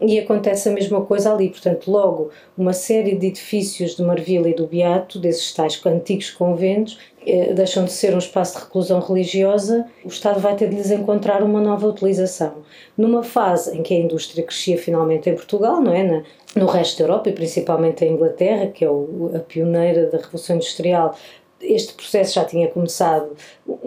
E 0.00 0.16
acontece 0.16 0.68
a 0.68 0.72
mesma 0.72 1.04
coisa 1.04 1.32
ali, 1.32 1.48
portanto, 1.48 1.90
logo 1.90 2.30
uma 2.56 2.72
série 2.72 3.16
de 3.16 3.26
edifícios 3.26 3.96
de 3.96 4.02
Marvila 4.02 4.48
e 4.48 4.54
do 4.54 4.64
Beato, 4.64 5.18
desses 5.18 5.52
tais 5.52 5.80
antigos 5.84 6.30
conventos, 6.30 6.98
eh, 7.26 7.52
deixam 7.52 7.84
de 7.84 7.90
ser 7.90 8.14
um 8.14 8.18
espaço 8.18 8.56
de 8.56 8.64
reclusão 8.64 9.00
religiosa, 9.00 9.86
o 10.04 10.08
Estado 10.08 10.38
vai 10.38 10.54
ter 10.54 10.68
de 10.68 10.76
lhes 10.76 10.92
encontrar 10.92 11.42
uma 11.42 11.60
nova 11.60 11.84
utilização. 11.88 12.58
Numa 12.96 13.24
fase 13.24 13.76
em 13.76 13.82
que 13.82 13.92
a 13.92 13.98
indústria 13.98 14.44
crescia 14.44 14.78
finalmente 14.78 15.28
em 15.28 15.34
Portugal, 15.34 15.80
não 15.80 15.92
é? 15.92 16.04
Na, 16.04 16.22
no 16.54 16.66
resto 16.66 16.98
da 16.98 17.04
Europa 17.04 17.30
e 17.30 17.32
principalmente 17.32 18.04
em 18.04 18.12
Inglaterra, 18.12 18.68
que 18.68 18.84
é 18.84 18.90
o, 18.90 19.32
a 19.34 19.40
pioneira 19.40 20.06
da 20.06 20.18
Revolução 20.18 20.54
Industrial, 20.54 21.12
este 21.60 21.92
processo 21.94 22.34
já 22.34 22.44
tinha 22.44 22.68
começado 22.68 23.36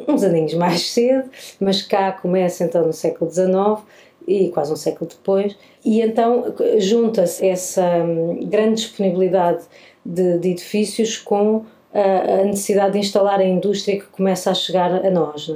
uns 0.07 0.23
aninhos 0.23 0.53
mais 0.55 0.81
cedo, 0.91 1.29
mas 1.57 1.81
cá 1.81 2.11
começa 2.11 2.65
então 2.65 2.85
no 2.85 2.91
século 2.91 3.31
XIX 3.31 3.81
e 4.31 4.49
quase 4.49 4.71
um 4.71 4.75
século 4.75 5.09
depois, 5.09 5.55
e 5.83 6.01
então 6.01 6.53
junta-se 6.77 7.47
essa 7.47 7.83
hum, 8.03 8.39
grande 8.43 8.81
disponibilidade 8.81 9.63
de, 10.05 10.37
de 10.39 10.49
edifícios 10.51 11.17
com 11.17 11.65
a 11.93 12.45
necessidade 12.45 12.93
de 12.93 12.99
instalar 12.99 13.41
a 13.41 13.45
indústria 13.45 13.99
que 13.99 14.05
começa 14.05 14.49
a 14.49 14.53
chegar 14.53 15.05
a 15.05 15.11
nós. 15.11 15.51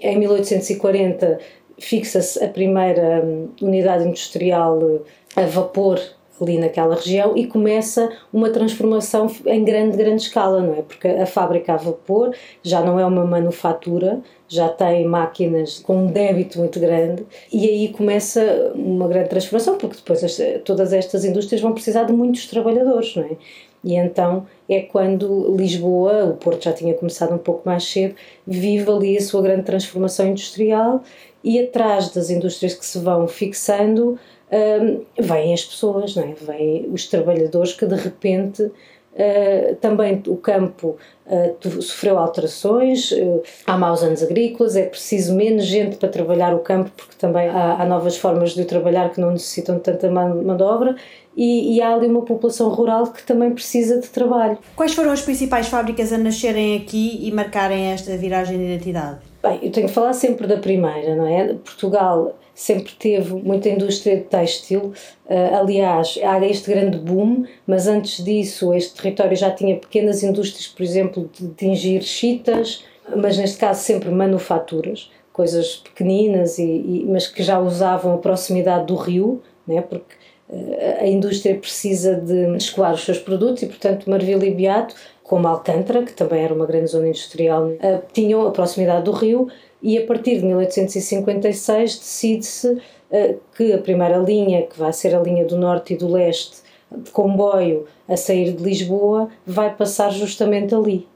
É? 0.00 0.12
Em 0.12 0.18
1840 0.18 1.40
fixa-se 1.78 2.44
a 2.44 2.48
primeira 2.48 3.24
hum, 3.24 3.48
unidade 3.60 4.06
industrial 4.06 5.02
a 5.34 5.42
vapor 5.42 5.98
ali 6.40 6.58
naquela 6.58 6.94
região 6.94 7.36
e 7.36 7.46
começa 7.46 8.10
uma 8.32 8.50
transformação 8.50 9.30
em 9.46 9.64
grande, 9.64 9.96
grande 9.96 10.22
escala, 10.22 10.62
não 10.62 10.74
é? 10.74 10.82
Porque 10.82 11.08
a 11.08 11.26
fábrica 11.26 11.74
a 11.74 11.76
vapor 11.76 12.34
já 12.62 12.80
não 12.80 12.98
é 12.98 13.04
uma 13.04 13.24
manufatura, 13.24 14.20
já 14.48 14.68
tem 14.68 15.04
máquinas 15.04 15.78
com 15.78 16.04
um 16.04 16.06
débito 16.06 16.58
muito 16.58 16.80
grande 16.80 17.24
e 17.52 17.68
aí 17.68 17.88
começa 17.88 18.72
uma 18.74 19.06
grande 19.06 19.28
transformação, 19.28 19.76
porque 19.76 19.96
depois 19.96 20.24
as, 20.24 20.38
todas 20.64 20.92
estas 20.92 21.24
indústrias 21.24 21.60
vão 21.60 21.72
precisar 21.72 22.04
de 22.04 22.12
muitos 22.12 22.46
trabalhadores, 22.46 23.14
não 23.16 23.24
é? 23.24 23.36
E 23.82 23.94
então 23.94 24.46
é 24.68 24.80
quando 24.80 25.54
Lisboa, 25.56 26.26
o 26.26 26.36
Porto 26.36 26.64
já 26.64 26.72
tinha 26.72 26.94
começado 26.94 27.34
um 27.34 27.38
pouco 27.38 27.62
mais 27.64 27.84
cedo, 27.84 28.14
vive 28.46 28.90
ali 28.90 29.16
a 29.16 29.22
sua 29.22 29.40
grande 29.40 29.62
transformação 29.62 30.26
industrial 30.26 31.02
e 31.42 31.58
atrás 31.58 32.10
das 32.10 32.28
indústrias 32.28 32.74
que 32.74 32.84
se 32.84 32.98
vão 32.98 33.26
fixando 33.26 34.18
um, 34.52 35.04
vêm 35.18 35.54
as 35.54 35.64
pessoas, 35.64 36.16
não 36.16 36.24
é? 36.24 36.34
vêm 36.34 36.88
os 36.92 37.06
trabalhadores 37.06 37.72
que 37.72 37.86
de 37.86 37.94
repente 37.94 38.62
uh, 38.62 39.74
também 39.80 40.22
o 40.26 40.36
campo 40.36 40.96
uh, 41.26 41.82
sofreu 41.82 42.18
alterações, 42.18 43.12
uh, 43.12 43.42
há 43.66 43.78
maus 43.78 44.02
anos 44.02 44.22
agrícolas, 44.22 44.76
é 44.76 44.82
preciso 44.86 45.34
menos 45.34 45.64
gente 45.64 45.96
para 45.96 46.08
trabalhar 46.08 46.54
o 46.54 46.58
campo 46.58 46.90
porque 46.96 47.14
também 47.16 47.48
há, 47.48 47.74
há 47.80 47.84
novas 47.86 48.16
formas 48.16 48.50
de 48.50 48.62
o 48.62 48.64
trabalhar 48.64 49.10
que 49.10 49.20
não 49.20 49.30
necessitam 49.30 49.76
de 49.76 49.82
tanta 49.82 50.10
mão, 50.10 50.42
mão 50.42 50.56
de 50.56 50.62
obra 50.62 50.96
e, 51.36 51.76
e, 51.76 51.80
há 51.80 51.94
ali 51.94 52.08
uma 52.08 52.22
população 52.22 52.68
rural 52.68 53.06
que 53.06 53.22
também 53.22 53.52
precisa 53.52 54.00
de 54.00 54.08
trabalho. 54.08 54.58
Quais 54.74 54.92
foram 54.92 55.12
as 55.12 55.22
principais 55.22 55.68
fábricas 55.68 56.12
a 56.12 56.18
nascerem 56.18 56.76
aqui 56.76 57.20
e 57.24 57.30
marcarem 57.30 57.92
esta 57.92 58.16
viragem 58.16 58.58
de 58.58 58.64
identidade? 58.64 59.18
Bem, 59.40 59.60
eu 59.62 59.70
tenho 59.70 59.86
que 59.86 59.94
falar 59.94 60.12
sempre 60.12 60.48
da 60.48 60.56
primeira, 60.56 61.14
não 61.14 61.26
é? 61.26 61.54
Portugal 61.54 62.36
sempre 62.60 62.92
teve 62.92 63.32
muita 63.32 63.70
indústria 63.70 64.16
de 64.16 64.24
têxtil. 64.24 64.92
Uh, 65.24 65.56
aliás, 65.58 66.18
há 66.22 66.44
este 66.44 66.70
grande 66.70 66.98
boom, 66.98 67.46
mas 67.66 67.88
antes 67.88 68.22
disso, 68.22 68.74
este 68.74 69.00
território 69.00 69.34
já 69.34 69.50
tinha 69.50 69.76
pequenas 69.76 70.22
indústrias, 70.22 70.66
por 70.66 70.82
exemplo, 70.82 71.30
de 71.32 71.48
tingir 71.54 72.02
chitas, 72.02 72.84
mas 73.16 73.38
neste 73.38 73.56
caso 73.56 73.82
sempre 73.82 74.10
manufaturas, 74.10 75.10
coisas 75.32 75.76
pequeninas, 75.76 76.58
e, 76.58 76.64
e 76.64 77.06
mas 77.08 77.26
que 77.26 77.42
já 77.42 77.58
usavam 77.58 78.16
a 78.16 78.18
proximidade 78.18 78.84
do 78.86 78.94
rio, 78.94 79.40
né? 79.66 79.80
porque 79.80 80.14
uh, 80.50 81.00
a 81.00 81.06
indústria 81.06 81.54
precisa 81.54 82.14
de 82.14 82.56
escoar 82.58 82.92
os 82.92 83.02
seus 83.02 83.18
produtos 83.18 83.62
e, 83.62 83.66
portanto, 83.68 84.10
Marvila 84.10 84.44
e 84.44 84.50
Beato, 84.50 84.94
como 85.22 85.48
Alcântara, 85.48 86.02
que 86.02 86.12
também 86.12 86.44
era 86.44 86.52
uma 86.52 86.66
grande 86.66 86.88
zona 86.88 87.08
industrial, 87.08 87.68
uh, 87.68 88.02
tinham 88.12 88.46
a 88.46 88.50
proximidade 88.50 89.04
do 89.04 89.12
rio 89.12 89.48
e 89.82 89.98
a 89.98 90.06
partir 90.06 90.38
de 90.38 90.44
1856 90.44 91.98
decide-se 91.98 92.68
uh, 92.68 93.40
que 93.56 93.72
a 93.72 93.78
primeira 93.78 94.18
linha, 94.18 94.66
que 94.66 94.78
vai 94.78 94.92
ser 94.92 95.14
a 95.14 95.20
linha 95.20 95.44
do 95.44 95.56
norte 95.56 95.94
e 95.94 95.96
do 95.96 96.08
leste, 96.08 96.58
de 96.94 97.10
comboio 97.10 97.86
a 98.08 98.16
sair 98.16 98.52
de 98.52 98.62
Lisboa, 98.62 99.28
vai 99.46 99.74
passar 99.74 100.10
justamente 100.10 100.74
ali. 100.74 101.06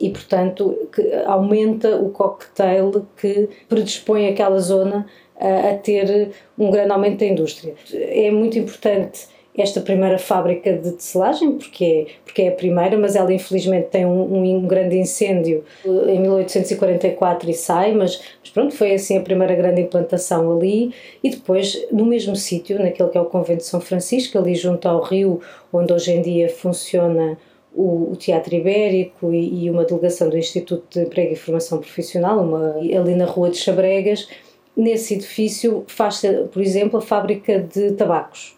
E, 0.00 0.10
portanto, 0.10 0.76
aumenta 1.24 1.96
o 1.96 2.10
cocktail 2.10 3.06
que 3.16 3.48
predispõe 3.68 4.26
aquela 4.26 4.58
zona 4.58 5.06
a, 5.38 5.70
a 5.70 5.76
ter 5.76 6.32
um 6.58 6.70
grande 6.70 6.90
aumento 6.90 7.20
da 7.20 7.26
indústria. 7.26 7.74
É 7.92 8.28
muito 8.30 8.58
importante 8.58 9.28
esta 9.56 9.80
primeira 9.80 10.18
fábrica 10.18 10.72
de 10.72 10.92
tecelagem, 10.92 11.52
porque 11.52 11.84
é, 11.84 12.06
porque 12.24 12.42
é 12.42 12.48
a 12.48 12.52
primeira, 12.52 12.98
mas 12.98 13.14
ela 13.14 13.32
infelizmente 13.32 13.86
tem 13.86 14.04
um, 14.04 14.56
um, 14.56 14.66
grande 14.66 14.98
incêndio 14.98 15.64
em 15.84 16.18
1844 16.18 17.48
e 17.48 17.54
sai, 17.54 17.92
mas, 17.92 18.20
mas, 18.40 18.50
pronto, 18.50 18.74
foi 18.74 18.94
assim 18.94 19.16
a 19.16 19.20
primeira 19.20 19.54
grande 19.54 19.80
implantação 19.80 20.56
ali. 20.56 20.92
E 21.22 21.30
depois, 21.30 21.86
no 21.92 22.04
mesmo 22.04 22.34
sítio, 22.34 22.80
naquele 22.80 23.08
que 23.10 23.16
é 23.16 23.20
o 23.20 23.26
Convento 23.26 23.58
de 23.58 23.66
São 23.66 23.80
Francisco, 23.80 24.36
ali 24.36 24.56
junto 24.56 24.88
ao 24.88 25.00
rio, 25.00 25.40
onde 25.72 25.92
hoje 25.92 26.10
em 26.10 26.20
dia 26.20 26.48
funciona 26.48 27.38
o, 27.72 28.10
o 28.10 28.16
Teatro 28.16 28.56
Ibérico 28.56 29.32
e, 29.32 29.64
e, 29.64 29.70
uma 29.70 29.84
delegação 29.84 30.28
do 30.28 30.36
Instituto 30.36 30.84
de 30.90 31.06
Emprego 31.06 31.32
e 31.32 31.36
Formação 31.36 31.78
Profissional, 31.78 32.40
uma, 32.40 32.74
ali 32.76 33.14
na 33.14 33.24
Rua 33.24 33.50
de 33.50 33.58
Chabregas, 33.58 34.28
nesse 34.76 35.14
edifício 35.14 35.84
faz-se, 35.86 36.28
por 36.52 36.60
exemplo, 36.60 36.98
a 36.98 37.02
fábrica 37.02 37.60
de 37.60 37.92
tabacos 37.92 38.53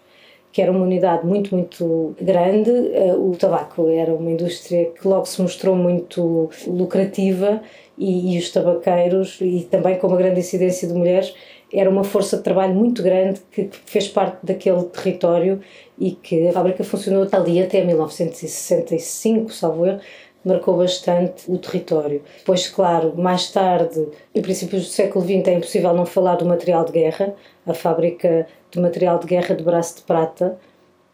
que 0.56 0.62
era 0.62 0.72
uma 0.72 0.86
unidade 0.86 1.26
muito, 1.26 1.54
muito 1.54 2.16
grande. 2.18 2.70
Eh, 2.70 3.14
o 3.14 3.36
tabaco 3.36 3.90
era 3.90 4.14
uma 4.14 4.30
indústria 4.30 4.86
que 4.86 5.06
logo 5.06 5.26
se 5.26 5.42
mostrou 5.42 5.76
muito 5.76 6.48
lucrativa 6.66 7.60
e, 7.98 8.34
e 8.34 8.38
os 8.38 8.50
tabaqueiros, 8.50 9.36
e 9.42 9.68
também 9.70 9.98
com 9.98 10.06
uma 10.06 10.16
grande 10.16 10.40
incidência 10.40 10.88
de 10.88 10.94
mulheres, 10.94 11.34
era 11.70 11.90
uma 11.90 12.02
força 12.02 12.38
de 12.38 12.42
trabalho 12.42 12.74
muito 12.74 13.02
grande 13.02 13.38
que 13.52 13.68
fez 13.84 14.08
parte 14.08 14.46
daquele 14.46 14.82
território 14.84 15.60
e 15.98 16.12
que 16.12 16.48
a 16.48 16.52
fábrica 16.54 16.82
funcionou 16.82 17.28
ali 17.32 17.62
até 17.62 17.84
1965, 17.84 19.52
salvo 19.52 19.84
erro, 19.84 20.00
marcou 20.42 20.78
bastante 20.78 21.50
o 21.50 21.58
território. 21.58 22.22
Depois, 22.38 22.66
claro, 22.66 23.12
mais 23.14 23.50
tarde, 23.50 24.08
em 24.34 24.40
princípios 24.40 24.84
do 24.84 24.88
século 24.88 25.22
XX, 25.22 25.48
é 25.48 25.52
impossível 25.52 25.92
não 25.92 26.06
falar 26.06 26.36
do 26.36 26.46
material 26.46 26.82
de 26.82 26.92
guerra. 26.92 27.34
A 27.66 27.74
fábrica 27.74 28.46
de 28.76 28.82
material 28.82 29.18
de 29.18 29.26
guerra 29.26 29.54
de 29.54 29.64
Braço 29.64 29.96
de 29.96 30.02
Prata, 30.02 30.58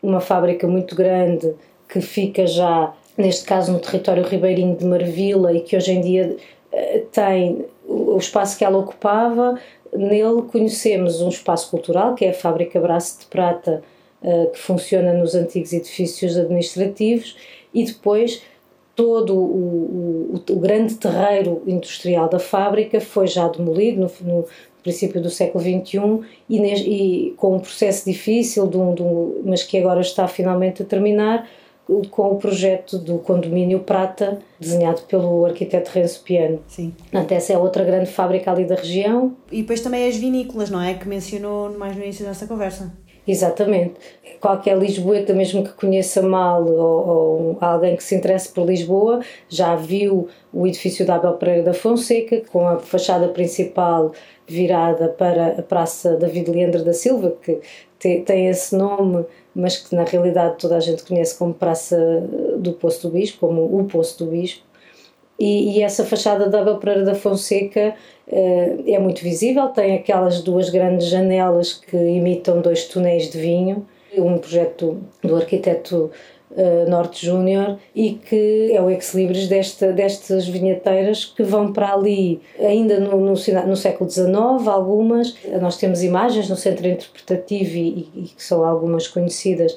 uma 0.02 0.20
fábrica 0.20 0.66
muito 0.66 0.94
grande 0.94 1.54
que 1.88 2.00
fica 2.00 2.46
já, 2.46 2.92
neste 3.16 3.44
caso, 3.44 3.72
no 3.72 3.78
território 3.78 4.24
ribeirinho 4.24 4.76
de 4.76 4.84
Marvila 4.84 5.52
e 5.52 5.60
que 5.60 5.76
hoje 5.76 5.92
em 5.92 6.00
dia 6.00 6.36
eh, 6.72 7.04
tem 7.12 7.64
o 7.86 8.16
espaço 8.18 8.58
que 8.58 8.64
ela 8.64 8.78
ocupava. 8.78 9.58
Nele 9.94 10.42
conhecemos 10.50 11.20
um 11.20 11.28
espaço 11.28 11.70
cultural, 11.70 12.14
que 12.14 12.24
é 12.24 12.30
a 12.30 12.34
Fábrica 12.34 12.80
Braço 12.80 13.20
de 13.20 13.26
Prata, 13.26 13.82
eh, 14.24 14.46
que 14.52 14.58
funciona 14.58 15.12
nos 15.12 15.34
antigos 15.34 15.72
edifícios 15.72 16.36
administrativos, 16.36 17.36
e 17.72 17.84
depois 17.84 18.42
todo 18.94 19.34
o, 19.34 20.34
o, 20.34 20.42
o, 20.50 20.56
grande 20.60 20.94
terreiro 20.94 21.62
industrial 21.66 22.28
da 22.28 22.38
fábrica 22.38 23.00
foi 23.00 23.26
já 23.26 23.48
demolido 23.48 24.00
no, 24.00 24.26
no, 24.26 24.44
princípio 24.82 25.20
do 25.20 25.30
século 25.30 25.62
XXI 25.62 26.20
e, 26.48 26.58
e 26.58 27.30
com 27.36 27.56
um 27.56 27.60
processo 27.60 28.04
difícil, 28.04 28.66
de 28.66 28.76
um, 28.76 28.94
de 28.94 29.02
um, 29.02 29.42
mas 29.44 29.62
que 29.62 29.78
agora 29.78 30.00
está 30.00 30.26
finalmente 30.26 30.82
a 30.82 30.84
terminar, 30.84 31.48
com 32.10 32.32
o 32.32 32.36
projeto 32.36 32.98
do 32.98 33.18
condomínio 33.18 33.80
Prata, 33.80 34.40
desenhado 34.58 35.02
pelo 35.02 35.44
arquiteto 35.44 35.90
Renzo 35.92 36.20
Piano. 36.22 36.60
Sim. 36.66 36.94
Portanto, 37.10 37.32
essa 37.32 37.52
é 37.52 37.58
outra 37.58 37.84
grande 37.84 38.10
fábrica 38.10 38.50
ali 38.50 38.64
da 38.64 38.76
região. 38.76 39.36
E 39.50 39.62
depois 39.62 39.80
também 39.80 40.08
as 40.08 40.16
vinícolas, 40.16 40.70
não 40.70 40.80
é? 40.80 40.94
Que 40.94 41.08
mencionou 41.08 41.76
mais 41.76 41.96
no 41.96 42.02
início 42.02 42.24
da 42.24 42.30
nossa 42.30 42.46
conversa. 42.46 42.92
Exatamente. 43.26 43.94
Qualquer 44.40 44.76
Lisboeta, 44.76 45.32
mesmo 45.32 45.62
que 45.62 45.72
conheça 45.72 46.20
mal 46.20 46.64
ou, 46.64 47.08
ou, 47.08 47.58
alguém 47.60 47.96
que 47.96 48.02
se 48.02 48.16
interesse 48.16 48.48
por 48.48 48.66
Lisboa, 48.66 49.20
já 49.48 49.76
viu 49.76 50.28
o 50.52 50.66
edifício 50.66 51.06
da 51.06 51.14
Abel 51.14 51.34
Pereira 51.34 51.62
da 51.62 51.74
Fonseca, 51.74 52.42
com 52.50 52.66
a 52.66 52.80
fachada 52.80 53.28
principal 53.28 54.12
virada 54.46 55.08
para 55.08 55.58
a 55.58 55.62
Praça 55.62 56.16
David 56.16 56.50
Leandro 56.50 56.84
da 56.84 56.92
Silva, 56.92 57.36
que 57.40 57.60
tem 58.22 58.48
esse 58.48 58.74
nome, 58.74 59.24
mas 59.54 59.76
que 59.76 59.94
na 59.94 60.02
realidade 60.02 60.56
toda 60.58 60.76
a 60.76 60.80
gente 60.80 61.04
conhece 61.04 61.38
como 61.38 61.54
Praça 61.54 61.96
do 62.58 62.72
Poço 62.72 63.08
do 63.08 63.14
Bispo, 63.14 63.46
como 63.46 63.78
o 63.78 63.84
Poço 63.84 64.24
do 64.24 64.30
Bispo. 64.32 64.71
E, 65.42 65.76
e 65.76 65.82
essa 65.82 66.04
fachada 66.04 66.48
da 66.48 66.60
Abel 66.60 66.76
Pereira 66.76 67.04
da 67.04 67.16
Fonseca 67.16 67.96
eh, 68.28 68.76
é 68.86 68.98
muito 69.00 69.24
visível, 69.24 69.66
tem 69.70 69.96
aquelas 69.96 70.40
duas 70.40 70.70
grandes 70.70 71.08
janelas 71.08 71.72
que 71.72 71.96
imitam 71.96 72.60
dois 72.60 72.84
túneis 72.84 73.28
de 73.28 73.40
vinho, 73.40 73.84
um 74.16 74.38
projeto 74.38 75.02
do 75.20 75.34
arquiteto 75.34 76.12
uh, 76.52 76.88
Norte 76.88 77.26
Júnior 77.26 77.76
e 77.92 78.12
que 78.12 78.70
é 78.72 78.80
o 78.80 78.88
ex-libris 78.88 79.48
desta, 79.48 79.92
destas 79.92 80.46
vinheteiras 80.46 81.24
que 81.24 81.42
vão 81.42 81.72
para 81.72 81.92
ali 81.92 82.40
ainda 82.60 83.00
no, 83.00 83.18
no, 83.18 83.32
no, 83.32 83.76
século 83.76 84.08
XIX, 84.08 84.68
algumas. 84.68 85.34
Nós 85.60 85.76
temos 85.76 86.04
imagens 86.04 86.48
no 86.48 86.54
Centro 86.54 86.86
Interpretativo 86.86 87.76
e, 87.76 88.08
e 88.14 88.22
que 88.36 88.44
são 88.44 88.64
algumas 88.64 89.08
conhecidas 89.08 89.76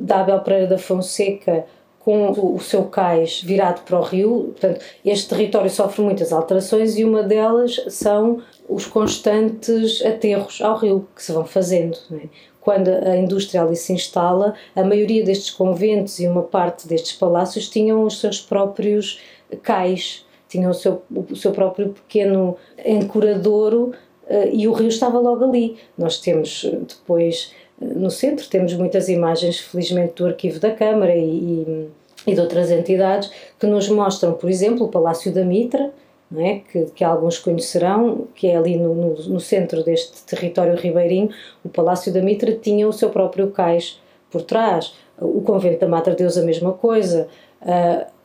da 0.00 0.22
Abel 0.22 0.40
Pereira 0.40 0.66
da 0.66 0.78
Fonseca 0.78 1.64
com 2.06 2.54
o 2.54 2.60
seu 2.60 2.84
cais 2.84 3.42
virado 3.42 3.80
para 3.80 3.98
o 3.98 4.02
rio. 4.02 4.54
Portanto, 4.56 4.80
este 5.04 5.28
território 5.28 5.68
sofre 5.68 6.02
muitas 6.02 6.32
alterações 6.32 6.96
e 6.96 7.02
uma 7.02 7.24
delas 7.24 7.84
são 7.88 8.40
os 8.68 8.86
constantes 8.86 10.06
aterros 10.06 10.60
ao 10.62 10.76
rio 10.76 11.08
que 11.16 11.20
se 11.20 11.32
vão 11.32 11.44
fazendo. 11.44 11.98
É? 12.12 12.28
Quando 12.60 12.88
a 12.88 13.16
indústria 13.16 13.60
ali 13.60 13.74
se 13.74 13.92
instala, 13.92 14.54
a 14.76 14.84
maioria 14.84 15.24
destes 15.24 15.50
conventos 15.50 16.20
e 16.20 16.28
uma 16.28 16.44
parte 16.44 16.86
destes 16.86 17.12
palácios 17.12 17.68
tinham 17.68 18.04
os 18.04 18.20
seus 18.20 18.40
próprios 18.40 19.20
cais, 19.60 20.24
tinham 20.48 20.70
o 20.70 20.74
seu, 20.74 21.02
o 21.10 21.34
seu 21.34 21.50
próprio 21.50 21.88
pequeno 21.88 22.56
ancoradouro 22.86 23.92
uh, 24.28 24.48
e 24.52 24.68
o 24.68 24.72
rio 24.72 24.88
estava 24.88 25.18
logo 25.18 25.42
ali. 25.42 25.76
Nós 25.98 26.20
temos 26.20 26.64
depois 26.86 27.52
no 27.80 28.10
centro. 28.10 28.46
Temos 28.48 28.74
muitas 28.74 29.08
imagens, 29.08 29.58
felizmente, 29.58 30.14
do 30.14 30.26
arquivo 30.26 30.58
da 30.58 30.70
Câmara 30.70 31.14
e, 31.14 31.24
e, 31.24 31.88
e 32.26 32.34
de 32.34 32.40
outras 32.40 32.70
entidades 32.70 33.30
que 33.58 33.66
nos 33.66 33.88
mostram, 33.88 34.32
por 34.34 34.50
exemplo, 34.50 34.86
o 34.86 34.88
Palácio 34.88 35.32
da 35.32 35.44
Mitra, 35.44 35.92
é? 36.36 36.60
que, 36.70 36.86
que 36.86 37.04
alguns 37.04 37.38
conhecerão, 37.38 38.26
que 38.34 38.48
é 38.48 38.56
ali 38.56 38.76
no, 38.76 38.94
no, 38.94 39.14
no, 39.14 39.40
centro 39.40 39.84
deste 39.84 40.24
território 40.24 40.74
ribeirinho. 40.74 41.30
O 41.64 41.68
Palácio 41.68 42.12
da 42.12 42.20
Mitra 42.20 42.52
tinha 42.52 42.88
o 42.88 42.92
seu 42.92 43.10
próprio 43.10 43.50
cais 43.50 44.00
por 44.30 44.42
trás. 44.42 44.94
O 45.20 45.40
Convento 45.42 45.80
da 45.80 45.88
Madre 45.88 46.14
Deus, 46.16 46.36
a 46.36 46.42
mesma 46.42 46.72
coisa. 46.72 47.28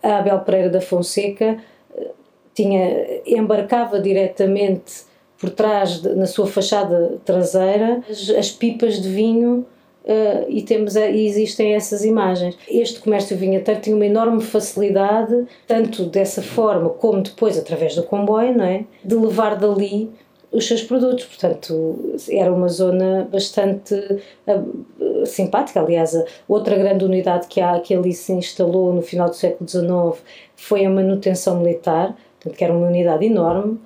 a 0.01 0.17
Abel 0.17 0.39
Pereira 0.39 0.69
da 0.69 0.81
Fonseca 0.81 1.57
eh, 1.95 2.11
tinha, 2.55 3.21
embarcava 3.25 3.99
diretamente 3.99 5.03
por 5.41 5.49
trás, 5.49 5.99
de, 5.99 6.13
na 6.13 6.27
sua 6.27 6.45
fachada 6.45 7.17
traseira, 7.25 8.03
as, 8.07 8.29
as 8.29 8.51
pipas 8.51 9.01
de 9.01 9.09
vinho 9.09 9.65
Uh, 10.03 10.49
e, 10.49 10.63
temos 10.63 10.95
e 10.95 11.27
existem 11.27 11.75
essas 11.75 12.03
imagens. 12.03 12.57
Este 12.67 12.99
comércio 12.99 13.37
vinheteiro 13.37 13.81
tinha 13.81 13.95
uma 13.95 14.05
enorme 14.07 14.41
facilidade, 14.41 15.45
tanto 15.67 16.05
dessa 16.05 16.41
forma 16.41 16.89
como 16.89 17.21
depois 17.21 17.55
através 17.55 17.93
do 17.93 18.01
comboio, 18.01 18.57
não 18.57 18.65
é? 18.65 18.83
de 19.05 19.13
levar 19.13 19.57
dali 19.57 20.09
os 20.51 20.67
seus 20.67 20.81
produtos. 20.81 21.25
Portanto, 21.25 22.15
era 22.31 22.51
uma 22.51 22.67
zona 22.67 23.27
bastante 23.31 23.93
uh, 23.93 25.25
simpática. 25.27 25.79
Aliás, 25.79 26.17
outra 26.47 26.75
grande 26.75 27.05
unidade 27.05 27.45
que, 27.47 27.61
há, 27.61 27.79
que 27.79 27.93
ali 27.93 28.11
se 28.11 28.33
instalou 28.33 28.91
no 28.91 29.03
final 29.03 29.29
do 29.29 29.35
século 29.35 29.69
XIX 29.69 30.25
foi 30.55 30.83
a 30.83 30.89
manutenção 30.89 31.59
militar, 31.59 32.17
portanto, 32.39 32.57
que 32.57 32.63
era 32.63 32.73
uma 32.73 32.87
unidade 32.87 33.23
enorme 33.23 33.79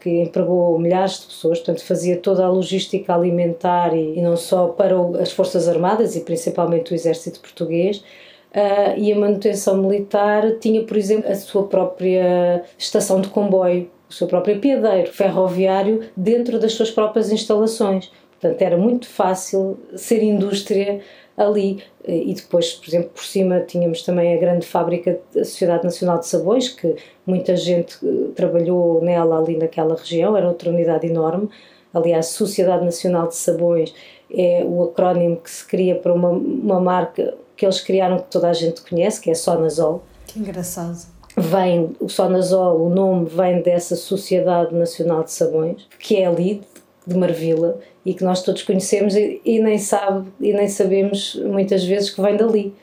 que 0.00 0.22
empregou 0.22 0.78
milhares 0.78 1.20
de 1.20 1.26
pessoas, 1.26 1.58
portanto 1.58 1.84
fazia 1.84 2.16
toda 2.16 2.44
a 2.44 2.50
logística 2.50 3.14
alimentar 3.14 3.94
e, 3.94 4.18
e 4.18 4.22
não 4.22 4.36
só 4.36 4.68
para 4.68 4.98
o, 4.98 5.16
as 5.16 5.30
Forças 5.30 5.68
Armadas 5.68 6.16
e 6.16 6.20
principalmente 6.20 6.92
o 6.92 6.94
Exército 6.94 7.40
Português, 7.40 7.98
uh, 7.98 8.98
e 8.98 9.12
a 9.12 9.16
manutenção 9.16 9.76
militar 9.76 10.58
tinha, 10.60 10.82
por 10.84 10.96
exemplo, 10.96 11.30
a 11.30 11.34
sua 11.34 11.68
própria 11.68 12.64
estação 12.76 13.20
de 13.20 13.28
comboio, 13.28 13.88
o 14.08 14.12
seu 14.12 14.26
próprio 14.26 14.58
piadeiro 14.58 15.12
ferroviário 15.12 16.08
dentro 16.16 16.58
das 16.58 16.72
suas 16.72 16.90
próprias 16.90 17.30
instalações. 17.30 18.10
Portanto, 18.40 18.62
era 18.62 18.76
muito 18.76 19.08
fácil 19.08 19.78
ser 19.94 20.22
indústria 20.22 21.00
ali. 21.36 21.82
E 22.06 22.32
depois, 22.34 22.72
por 22.72 22.88
exemplo, 22.88 23.10
por 23.10 23.24
cima 23.24 23.60
tínhamos 23.60 24.02
também 24.02 24.34
a 24.34 24.38
grande 24.38 24.66
fábrica 24.66 25.20
da 25.34 25.44
Sociedade 25.44 25.84
Nacional 25.84 26.18
de 26.18 26.26
Sabões, 26.26 26.68
que 26.68 26.96
muita 27.26 27.56
gente 27.56 27.98
eh, 28.02 28.30
trabalhou 28.34 29.02
nela 29.02 29.38
ali 29.38 29.56
naquela 29.56 29.96
região, 29.96 30.36
era 30.36 30.48
outra 30.48 30.70
unidade 30.70 31.06
enorme. 31.06 31.48
Aliás, 31.92 32.26
Sociedade 32.26 32.84
Nacional 32.84 33.28
de 33.28 33.36
Sabões 33.36 33.92
é 34.32 34.64
o 34.64 34.84
acrónimo 34.84 35.36
que 35.36 35.50
se 35.50 35.66
cria 35.66 35.96
para 35.96 36.12
uma, 36.12 36.30
uma 36.30 36.80
marca 36.80 37.34
que 37.56 37.64
eles 37.64 37.80
criaram 37.80 38.18
que 38.18 38.30
toda 38.30 38.48
a 38.48 38.52
gente 38.52 38.82
conhece, 38.82 39.20
que 39.20 39.30
é 39.30 39.34
Sonazol. 39.34 40.02
Que 40.26 40.38
engraçado. 40.38 40.98
Vem, 41.36 41.94
o 42.00 42.08
Sonazol, 42.08 42.80
o 42.80 42.88
nome 42.88 43.26
vem 43.26 43.60
dessa 43.60 43.94
Sociedade 43.94 44.74
Nacional 44.74 45.22
de 45.24 45.32
Sabões, 45.32 45.86
que 45.98 46.16
é 46.16 46.26
ali, 46.26 46.62
de 47.06 47.16
Marvila, 47.16 47.78
e 48.04 48.12
que 48.14 48.24
nós 48.24 48.42
todos 48.42 48.62
conhecemos 48.62 49.14
e, 49.14 49.40
e, 49.44 49.60
nem 49.60 49.78
sabe 49.78 50.28
e 50.40 50.52
nem 50.52 50.68
sabemos 50.68 51.36
muitas 51.44 51.84
vezes 51.84 52.10
que 52.10 52.20
vem 52.20 52.36
dali 52.36 52.74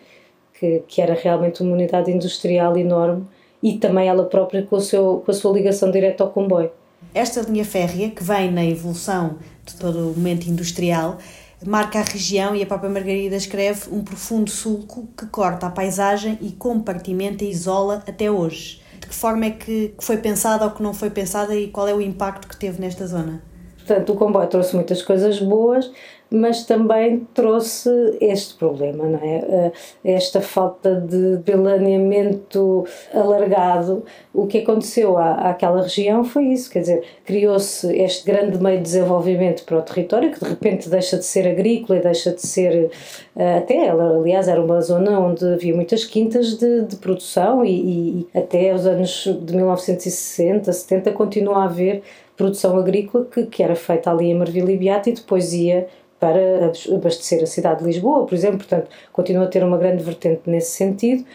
que, 0.58 0.82
que 0.88 1.02
era 1.02 1.14
realmente 1.14 1.62
uma 1.62 1.74
unidade 1.74 2.10
industrial 2.10 2.78
enorme 2.78 3.26
e 3.62 3.78
também 3.78 4.08
ela 4.08 4.26
própria 4.26 4.64
com, 4.64 4.78
o 4.78 4.82
seu, 4.82 5.22
com 5.26 5.32
a 5.32 5.34
sua 5.34 5.54
ligação 5.54 5.92
direta 5.92 6.24
ao 6.24 6.30
comboio. 6.30 6.72
Esta 7.14 7.42
linha 7.42 7.66
férrea, 7.66 8.10
que 8.10 8.24
vem 8.24 8.52
na 8.52 8.66
evolução 8.66 9.38
de 9.66 9.76
todo 9.76 10.12
o 10.12 10.14
momento 10.16 10.48
industrial, 10.48 11.18
marca 11.66 12.00
a 12.00 12.04
região 12.04 12.56
e 12.56 12.62
a 12.64 12.66
própria 12.66 12.90
Margarida 12.90 13.36
escreve 13.36 13.90
um 13.92 14.04
profundo 14.04 14.50
sulco 14.50 15.08
que 15.18 15.26
corta 15.28 15.68
a 15.68 15.70
paisagem 15.70 16.38
e 16.42 16.52
compartimenta 16.52 17.44
e 17.44 17.50
isola 17.50 18.04
até 18.08 18.30
hoje. 18.30 18.82
De 19.00 19.08
que 19.08 19.16
forma 19.16 19.46
é 19.46 19.52
que 19.52 19.94
foi 20.00 20.18
pensada 20.18 20.66
ou 20.66 20.72
que 20.72 20.82
não 20.84 20.94
foi 20.94 21.10
pensada 21.10 21.56
e 21.56 21.68
qual 21.68 21.88
é 21.88 21.94
o 21.94 22.02
impacto 22.02 22.48
que 22.48 22.58
teve 22.58 22.82
nesta 22.82 23.06
zona? 23.06 23.42
Portanto, 23.86 24.13
o 24.13 24.15
comboio 24.15 24.48
trouxe 24.48 24.76
muitas 24.76 25.02
coisas 25.02 25.39
boas, 25.39 25.91
mas 26.34 26.65
também 26.65 27.28
trouxe 27.32 27.89
este 28.19 28.56
problema, 28.56 29.06
não 29.06 29.19
é? 29.19 29.36
Eh, 29.38 29.72
esta 30.04 30.41
falta 30.41 30.96
de 30.96 31.38
planeamento 31.46 32.88
alargado. 33.13 34.04
O 34.34 34.48
que 34.48 34.58
aconteceu 34.58 35.15
à, 35.15 35.52
àquela 35.52 35.84
região 35.84 36.24
foi 36.24 36.46
isso, 36.46 36.72
quer 36.72 36.80
dizer, 36.80 37.04
criou-se 37.24 37.96
este 37.96 38.26
grande 38.26 38.58
meio 38.58 38.78
de 38.78 38.84
desenvolvimento 38.84 39.63
para 39.63 39.78
o 39.78 39.82
território, 39.84 40.32
que 40.32 40.39
de 40.39 40.50
repente 40.50 40.89
deixa 40.89 41.17
de 41.17 41.26
ser 41.26 41.48
agrícola 41.48 42.00
e 42.00 42.02
deixa 42.02 42.32
de 42.32 42.41
ser. 42.41 42.89
Eh, 43.36 43.58
até, 43.58 43.89
aliás, 43.89 44.48
era 44.48 44.60
uma 44.60 44.82
zona 44.82 45.19
onde 45.19 45.46
havia 45.46 45.76
muitas 45.76 46.04
quintas 46.04 46.56
de, 46.58 46.82
de 46.82 46.96
produção 46.96 47.63
e, 47.63 48.24
e 48.24 48.28
até 48.34 48.74
os 48.74 48.88
anos 48.88 49.30
de 49.39 49.56
1960, 49.56 50.74
70 50.74 51.12
continua 51.12 51.58
a 51.58 51.65
haver 51.65 52.02
produção 52.36 52.78
agrícola 52.78 53.26
que, 53.26 53.46
que 53.46 53.63
era 53.63 53.76
feita 53.76 54.12
ali 54.12 54.26
em 54.26 54.36
Marvila 54.36 54.72
e 54.72 54.76
e 54.76 55.12
depois 55.12 55.54
ia 55.54 55.88
para 56.19 56.72
abastecer 56.93 57.43
a 57.43 57.46
cidade 57.46 57.80
de 57.80 57.86
Lisboa, 57.86 58.26
por 58.26 58.34
exemplo, 58.34 58.60
portanto, 58.60 58.89
continua 59.12 59.43
a 59.43 59.48
ter 59.48 59.62
uma 59.62 59.78
grande 59.78 60.02
vertente 60.04 60.43
nesse 60.46 60.72
sentido, 60.72 61.26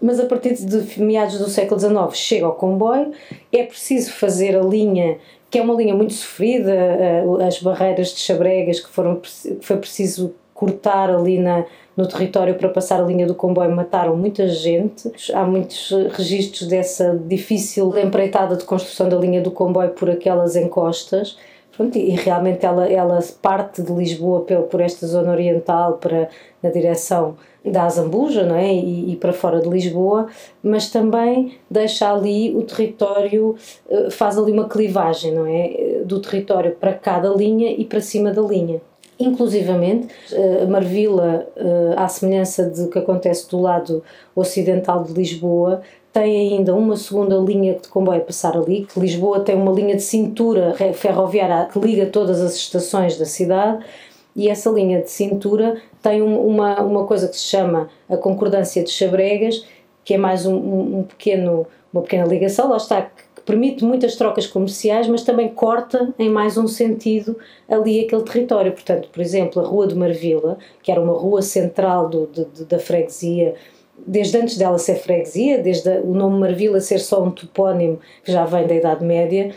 mas 0.00 0.20
a 0.20 0.26
partir 0.26 0.54
de 0.54 1.00
meados 1.00 1.38
do 1.38 1.48
século 1.48 1.80
XIX 1.80 2.14
chega 2.14 2.44
ao 2.44 2.54
comboio, 2.54 3.12
é 3.50 3.62
preciso 3.62 4.12
fazer 4.12 4.54
a 4.54 4.62
linha, 4.62 5.18
que 5.50 5.58
é 5.58 5.62
uma 5.62 5.74
linha 5.74 5.94
muito 5.94 6.12
sofrida, 6.12 6.70
eh, 6.70 7.24
as 7.46 7.62
barreiras 7.62 8.08
de 8.08 8.20
Chabregas 8.20 8.78
que, 8.78 8.90
foram, 8.90 9.16
que 9.20 9.58
foi 9.62 9.78
preciso 9.78 10.34
cortar 10.56 11.10
ali 11.10 11.38
na, 11.38 11.64
no 11.94 12.08
território 12.08 12.54
para 12.54 12.70
passar 12.70 13.00
a 13.00 13.04
linha 13.04 13.26
do 13.26 13.34
comboio 13.34 13.70
mataram 13.70 14.16
muita 14.16 14.48
gente. 14.48 15.12
Há 15.32 15.44
muitos 15.44 15.90
registros 16.12 16.66
dessa 16.66 17.16
difícil 17.26 17.96
empreitada 17.98 18.56
de 18.56 18.64
construção 18.64 19.08
da 19.08 19.16
linha 19.16 19.42
do 19.42 19.50
comboio 19.50 19.90
por 19.90 20.08
aquelas 20.08 20.56
encostas. 20.56 21.36
Pronto, 21.76 21.98
e 21.98 22.08
realmente 22.12 22.64
ela, 22.64 22.90
ela 22.90 23.18
parte 23.42 23.82
de 23.82 23.92
Lisboa 23.92 24.40
por, 24.40 24.62
por 24.62 24.80
esta 24.80 25.06
zona 25.06 25.30
oriental 25.30 25.98
para 25.98 26.30
na 26.62 26.70
direção 26.70 27.36
da 27.62 27.84
Azambuja 27.84 28.44
não 28.44 28.56
é? 28.56 28.72
E, 28.72 29.12
e, 29.12 29.16
para 29.16 29.32
fora 29.32 29.60
de 29.60 29.68
Lisboa, 29.68 30.28
mas 30.62 30.88
também 30.88 31.58
deixa 31.70 32.10
ali 32.10 32.56
o 32.56 32.62
território, 32.62 33.56
eh, 33.90 34.08
faz 34.08 34.38
ali 34.38 34.52
uma 34.52 34.68
clivagem 34.68 35.34
não 35.34 35.46
é? 35.46 36.02
do 36.04 36.20
território 36.20 36.76
para 36.80 36.94
cada 36.94 37.28
linha 37.28 37.70
e 37.70 37.84
para 37.84 38.00
cima 38.00 38.30
da 38.30 38.40
linha. 38.40 38.80
Inclusivamente, 39.18 40.08
uh, 40.32 40.68
Marvila, 40.68 41.46
uh, 41.56 41.98
à 41.98 42.06
semelhança 42.06 42.68
do 42.68 42.88
que 42.88 42.98
acontece 42.98 43.48
do 43.48 43.60
lado 43.60 44.02
ocidental 44.34 45.04
de 45.04 45.12
Lisboa, 45.14 45.80
tem 46.12 46.54
ainda 46.54 46.74
uma 46.74 46.96
segunda 46.96 47.36
linha 47.36 47.74
de 47.74 47.88
comboio 47.88 48.20
a 48.20 48.24
passar 48.24 48.56
ali, 48.56 48.86
que 48.86 48.98
Lisboa 48.98 49.40
tem 49.40 49.54
uma 49.54 49.72
linha 49.72 49.96
de 49.96 50.02
cintura 50.02 50.74
ferroviária 50.94 51.68
que 51.70 51.78
liga 51.78 52.06
todas 52.06 52.40
as 52.40 52.54
estações 52.54 53.18
da 53.18 53.26
cidade 53.26 53.84
e 54.34 54.50
essa 54.50 54.70
linha 54.70 55.00
de 55.00 55.10
cintura 55.10 55.80
tem 56.02 56.20
uma, 56.20 56.80
uma 56.82 57.06
coisa 57.06 57.26
que 57.26 57.36
se 57.36 57.44
chama 57.44 57.88
a 58.08 58.16
concordância 58.16 58.84
de 58.84 58.90
chabregas, 58.90 59.66
que 60.04 60.14
é 60.14 60.18
mais 60.18 60.44
um, 60.44 60.54
um 60.98 61.02
pequeno, 61.02 61.66
uma 61.92 62.02
pequena 62.02 62.26
ligação, 62.26 62.68
lá 62.68 62.76
está, 62.76 63.02
que 63.02 63.25
permite 63.46 63.84
muitas 63.84 64.16
trocas 64.16 64.46
comerciais, 64.46 65.06
mas 65.06 65.22
também 65.22 65.48
corta 65.48 66.12
em 66.18 66.28
mais 66.28 66.58
um 66.58 66.66
sentido 66.66 67.38
ali 67.68 68.00
aquele 68.00 68.22
território. 68.22 68.72
Portanto, 68.72 69.08
por 69.10 69.22
exemplo, 69.22 69.62
a 69.62 69.64
Rua 69.64 69.86
de 69.86 69.94
Marvila, 69.94 70.58
que 70.82 70.90
era 70.90 71.00
uma 71.00 71.14
rua 71.14 71.40
central 71.40 72.08
do, 72.08 72.26
de, 72.26 72.64
da 72.64 72.78
freguesia, 72.80 73.54
desde 74.04 74.36
antes 74.36 74.58
dela 74.58 74.78
ser 74.78 74.96
freguesia, 74.96 75.62
desde 75.62 75.88
o 76.00 76.12
nome 76.12 76.40
Marvila 76.40 76.80
ser 76.80 76.98
só 76.98 77.22
um 77.22 77.30
topónimo 77.30 78.00
que 78.24 78.32
já 78.32 78.44
vem 78.44 78.66
da 78.66 78.74
Idade 78.74 79.04
Média, 79.04 79.54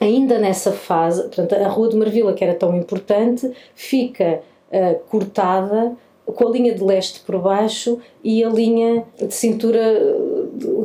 ainda 0.00 0.38
nessa 0.38 0.72
fase, 0.72 1.22
portanto, 1.22 1.54
a 1.54 1.68
Rua 1.68 1.88
de 1.88 1.96
Marvila, 1.96 2.34
que 2.34 2.44
era 2.44 2.54
tão 2.54 2.76
importante, 2.76 3.50
fica 3.74 4.40
uh, 4.70 4.98
cortada 5.08 5.96
com 6.26 6.46
a 6.46 6.50
linha 6.50 6.74
de 6.74 6.84
leste 6.84 7.20
por 7.20 7.38
baixo 7.40 7.98
e 8.22 8.44
a 8.44 8.48
linha 8.48 9.04
de 9.16 9.32
cintura, 9.32 9.80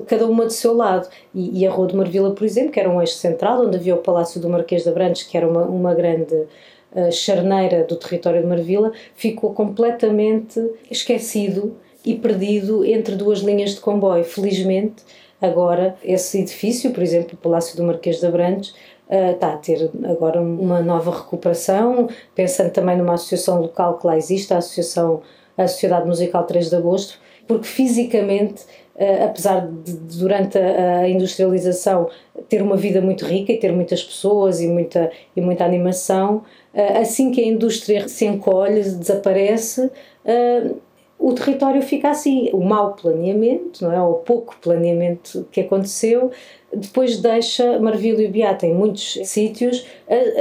cada 0.07 0.25
uma 0.27 0.45
do 0.45 0.53
seu 0.53 0.73
lado. 0.73 1.07
E, 1.33 1.61
e 1.61 1.67
a 1.67 1.71
Rua 1.71 1.87
de 1.87 1.95
Marvila, 1.95 2.31
por 2.31 2.43
exemplo, 2.45 2.71
que 2.71 2.79
era 2.79 2.89
um 2.89 2.99
eixo 2.99 3.15
central, 3.15 3.65
onde 3.65 3.77
havia 3.77 3.95
o 3.95 3.99
Palácio 3.99 4.39
do 4.39 4.49
Marquês 4.49 4.83
de 4.83 4.89
Abrantes, 4.89 5.23
que 5.23 5.37
era 5.37 5.47
uma, 5.47 5.63
uma 5.63 5.93
grande 5.93 6.33
uh, 6.33 7.11
charneira 7.11 7.83
do 7.83 7.95
território 7.95 8.41
de 8.41 8.47
Marvila, 8.47 8.91
ficou 9.15 9.53
completamente 9.53 10.59
esquecido 10.89 11.75
e 12.05 12.15
perdido 12.15 12.85
entre 12.85 13.15
duas 13.15 13.39
linhas 13.39 13.71
de 13.71 13.79
comboio. 13.79 14.23
Felizmente, 14.23 15.03
agora, 15.41 15.95
esse 16.03 16.39
edifício, 16.39 16.91
por 16.91 17.01
exemplo, 17.01 17.33
o 17.33 17.37
Palácio 17.37 17.77
do 17.77 17.83
Marquês 17.83 18.19
de 18.19 18.25
Abrantes, 18.25 18.69
uh, 19.09 19.31
está 19.33 19.53
a 19.53 19.57
ter 19.57 19.89
agora 20.05 20.41
uma 20.41 20.81
nova 20.81 21.11
recuperação, 21.11 22.07
pensando 22.35 22.71
também 22.71 22.97
numa 22.97 23.13
associação 23.13 23.61
local 23.61 23.97
que 23.97 24.07
lá 24.07 24.17
existe, 24.17 24.53
a 24.53 24.57
Associação 24.57 25.21
a 25.57 25.67
Sociedade 25.67 26.07
Musical 26.07 26.43
3 26.45 26.69
de 26.69 26.75
Agosto, 26.75 27.19
porque 27.47 27.67
fisicamente, 27.67 28.63
apesar 29.25 29.67
de 29.67 29.93
durante 30.17 30.57
a, 30.57 31.07
industrialização 31.09 32.09
ter 32.47 32.61
uma 32.61 32.77
vida 32.77 33.01
muito 33.01 33.25
rica 33.25 33.51
e 33.51 33.57
ter 33.57 33.71
muitas 33.71 34.03
pessoas 34.03 34.61
e 34.61 34.67
muita, 34.67 35.11
e 35.35 35.41
muita 35.41 35.65
animação, 35.65 36.43
uh, 36.73 36.99
assim 36.99 37.31
que 37.31 37.41
a 37.41 37.47
indústria 37.47 38.07
se 38.07 38.25
encolhe, 38.25 38.81
desaparece, 38.81 39.89
o 41.23 41.31
território 41.33 41.81
fica 41.81 42.09
assim. 42.09 42.49
O 42.51 42.61
mau 42.61 42.93
planeamento, 42.95 43.85
não 43.85 43.93
é? 43.93 44.01
ou 44.01 44.15
pouco 44.15 44.57
planeamento 44.61 45.47
que 45.51 45.61
aconteceu, 45.61 46.31
depois 46.75 47.17
deixa 47.17 47.79
Marvilo 47.79 48.21
e 48.21 48.27
Beata 48.27 48.65
em 48.65 48.73
muitos 48.73 49.19
sítios 49.25 49.85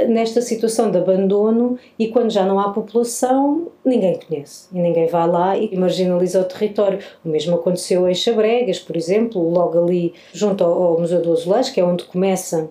nesta 0.07 0.41
situação 0.41 0.91
de 0.91 0.97
abandono 0.97 1.77
e 1.97 2.07
quando 2.07 2.31
já 2.31 2.45
não 2.45 2.59
há 2.59 2.69
população, 2.69 3.67
ninguém 3.83 4.19
conhece 4.19 4.67
e 4.73 4.79
ninguém 4.79 5.07
vai 5.07 5.27
lá 5.27 5.57
e 5.57 5.75
marginaliza 5.75 6.41
o 6.41 6.45
território. 6.45 6.99
O 7.23 7.29
mesmo 7.29 7.55
aconteceu 7.55 8.07
em 8.07 8.13
Chabregas, 8.13 8.79
por 8.79 8.95
exemplo, 8.95 9.41
logo 9.49 9.83
ali 9.83 10.13
junto 10.33 10.63
ao, 10.63 10.99
Museu 10.99 11.21
do 11.21 11.33
Azulejo, 11.33 11.73
que 11.73 11.79
é 11.79 11.83
onde 11.83 12.03
começa 12.03 12.69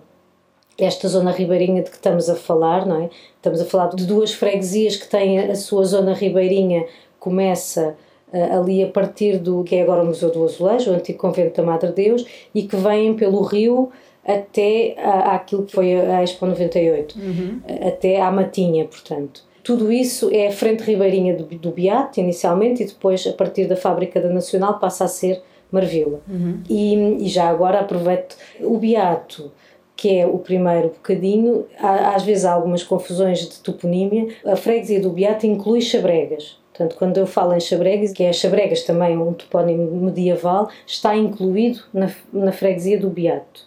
esta 0.77 1.07
zona 1.07 1.31
ribeirinha 1.31 1.83
de 1.83 1.89
que 1.89 1.97
estamos 1.97 2.29
a 2.29 2.35
falar, 2.35 2.85
não 2.85 3.03
é? 3.03 3.09
Estamos 3.35 3.61
a 3.61 3.65
falar 3.65 3.89
de 3.89 4.05
duas 4.05 4.33
freguesias 4.33 4.95
que 4.95 5.07
têm 5.07 5.39
a 5.39 5.55
sua 5.55 5.85
zona 5.85 6.13
ribeirinha 6.13 6.85
começa 7.19 7.95
ali 8.33 8.83
a 8.83 8.87
partir 8.87 9.37
do 9.37 9.63
que 9.63 9.75
é 9.75 9.81
agora 9.81 10.03
o 10.03 10.05
Museu 10.05 10.31
do 10.31 10.43
Azulejo, 10.43 10.91
o 10.91 10.95
antigo 10.95 11.19
convento 11.19 11.61
da 11.61 11.67
Madre 11.67 11.91
Deus, 11.91 12.25
e 12.53 12.63
que 12.63 12.75
vêm 12.75 13.13
pelo 13.15 13.41
rio 13.41 13.91
até 14.25 14.95
a, 14.97 15.35
aquilo 15.35 15.63
que 15.63 15.71
foi 15.71 15.93
a 15.93 16.23
Expo 16.23 16.45
98, 16.45 17.19
uhum. 17.19 17.61
até 17.87 18.21
à 18.21 18.31
Matinha, 18.31 18.85
portanto. 18.85 19.43
Tudo 19.63 19.91
isso 19.91 20.29
é 20.33 20.47
a 20.47 20.51
frente 20.51 20.81
ribeirinha 20.83 21.35
do, 21.35 21.45
do 21.45 21.71
Beato, 21.71 22.19
inicialmente, 22.19 22.83
e 22.83 22.85
depois, 22.85 23.25
a 23.25 23.33
partir 23.33 23.65
da 23.65 23.77
fábrica 23.77 24.19
da 24.19 24.29
Nacional, 24.29 24.79
passa 24.79 25.05
a 25.05 25.07
ser 25.07 25.41
Marvila. 25.71 26.19
Uhum. 26.27 26.61
E, 26.69 26.95
e 27.25 27.27
já 27.27 27.47
agora 27.47 27.79
aproveito 27.79 28.35
o 28.61 28.77
Beato 28.77 29.51
que 29.95 30.17
é 30.17 30.25
o 30.25 30.39
primeiro 30.39 30.89
bocadinho, 30.89 31.65
às 31.79 32.23
vezes 32.23 32.45
há 32.45 32.51
algumas 32.51 32.83
confusões 32.83 33.47
de 33.47 33.59
toponímia. 33.59 34.27
A 34.43 34.55
freguesia 34.55 34.99
do 34.99 35.09
Beato 35.09 35.45
inclui 35.45 35.81
Chabregas, 35.81 36.57
Portanto, 36.73 36.95
quando 36.97 37.17
eu 37.17 37.27
falo 37.27 37.53
em 37.53 37.59
Chabregas, 37.59 38.11
que 38.11 38.23
é 38.23 38.33
Chabregas 38.33 38.81
também 38.81 39.15
um 39.15 39.31
topónimo 39.31 39.95
medieval, 40.01 40.69
está 40.87 41.15
incluído 41.15 41.81
na, 41.93 42.09
na 42.33 42.51
freguesia 42.51 42.99
do 42.99 43.09
Beato. 43.09 43.61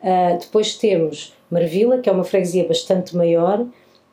Uh, 0.00 0.38
depois 0.40 0.74
temos 0.74 1.34
Marvila, 1.50 1.98
que 1.98 2.08
é 2.08 2.12
uma 2.12 2.24
freguesia 2.24 2.66
bastante 2.66 3.14
maior 3.14 3.64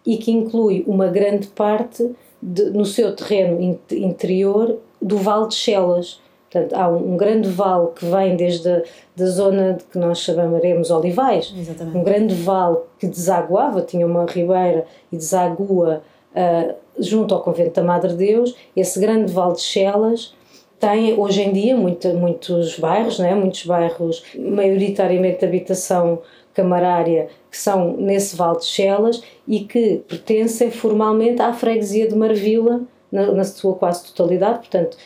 e 0.06 0.18
que 0.18 0.32
inclui 0.32 0.84
uma 0.86 1.08
grande 1.08 1.48
parte 1.48 2.12
de, 2.42 2.64
no 2.72 2.86
seu 2.86 3.16
terreno 3.16 3.62
in, 3.62 3.80
interior 3.92 4.78
do 5.02 5.18
Vale 5.18 5.48
de 5.48 5.56
Chelas. 5.56 6.22
Portanto, 6.52 6.74
há 6.74 6.90
um, 6.90 7.14
um 7.14 7.18
grande 7.18 7.48
vale 7.50 7.88
que 7.96 8.06
vem 8.06 8.36
desde 8.36 8.70
a 8.70 8.84
da 9.16 9.26
zona 9.28 9.74
de 9.74 9.84
que 9.86 9.98
nós 9.98 10.20
chamaremos 10.20 10.90
Olivais. 10.92 11.54
Exatamente. 11.58 11.98
Um 11.98 12.04
grande 12.04 12.36
vale 12.36 12.78
que 13.00 13.08
desaguava, 13.08 13.82
tinha 13.82 14.06
uma 14.06 14.26
ribeira 14.26 14.86
e 15.12 15.18
desagua 15.18 16.04
uh, 16.36 16.74
junto 16.98 17.34
ao 17.34 17.42
convento 17.42 17.74
da 17.76 17.84
Madre 17.84 18.14
Deus, 18.14 18.56
esse 18.76 19.00
grande 19.00 19.32
vale 19.32 19.56
de 19.56 19.62
Chelas 19.62 20.34
tem 20.80 21.18
hoje 21.18 21.42
em 21.42 21.54
dia 21.54 21.78
muita, 21.78 22.14
muitos 22.14 22.78
bairros, 22.78 23.18
né? 23.18 23.34
muitos 23.34 23.66
bairros 23.66 24.24
maioritariamente 24.38 25.40
de 25.40 25.46
habitação 25.46 26.22
camarária 26.54 27.30
que 27.50 27.58
são 27.58 27.96
nesse 27.96 28.36
vale 28.36 28.60
de 28.60 28.66
Chelas 28.66 29.24
e 29.48 29.62
que 29.62 30.04
pertencem 30.08 30.70
formalmente 30.70 31.42
à 31.42 31.54
freguesia 31.54 32.08
de 32.08 32.16
Marvila 32.16 32.82
na, 33.12 33.32
na 33.32 33.44
sua 33.44 33.76
quase 33.76 34.12
totalidade, 34.12 34.60
portanto 34.60 34.98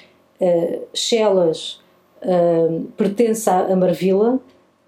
uh, 0.41 0.81
Chelas 0.93 1.79
uh, 2.23 2.81
pertence 2.97 3.47
à 3.49 3.75
Marvila 3.75 4.39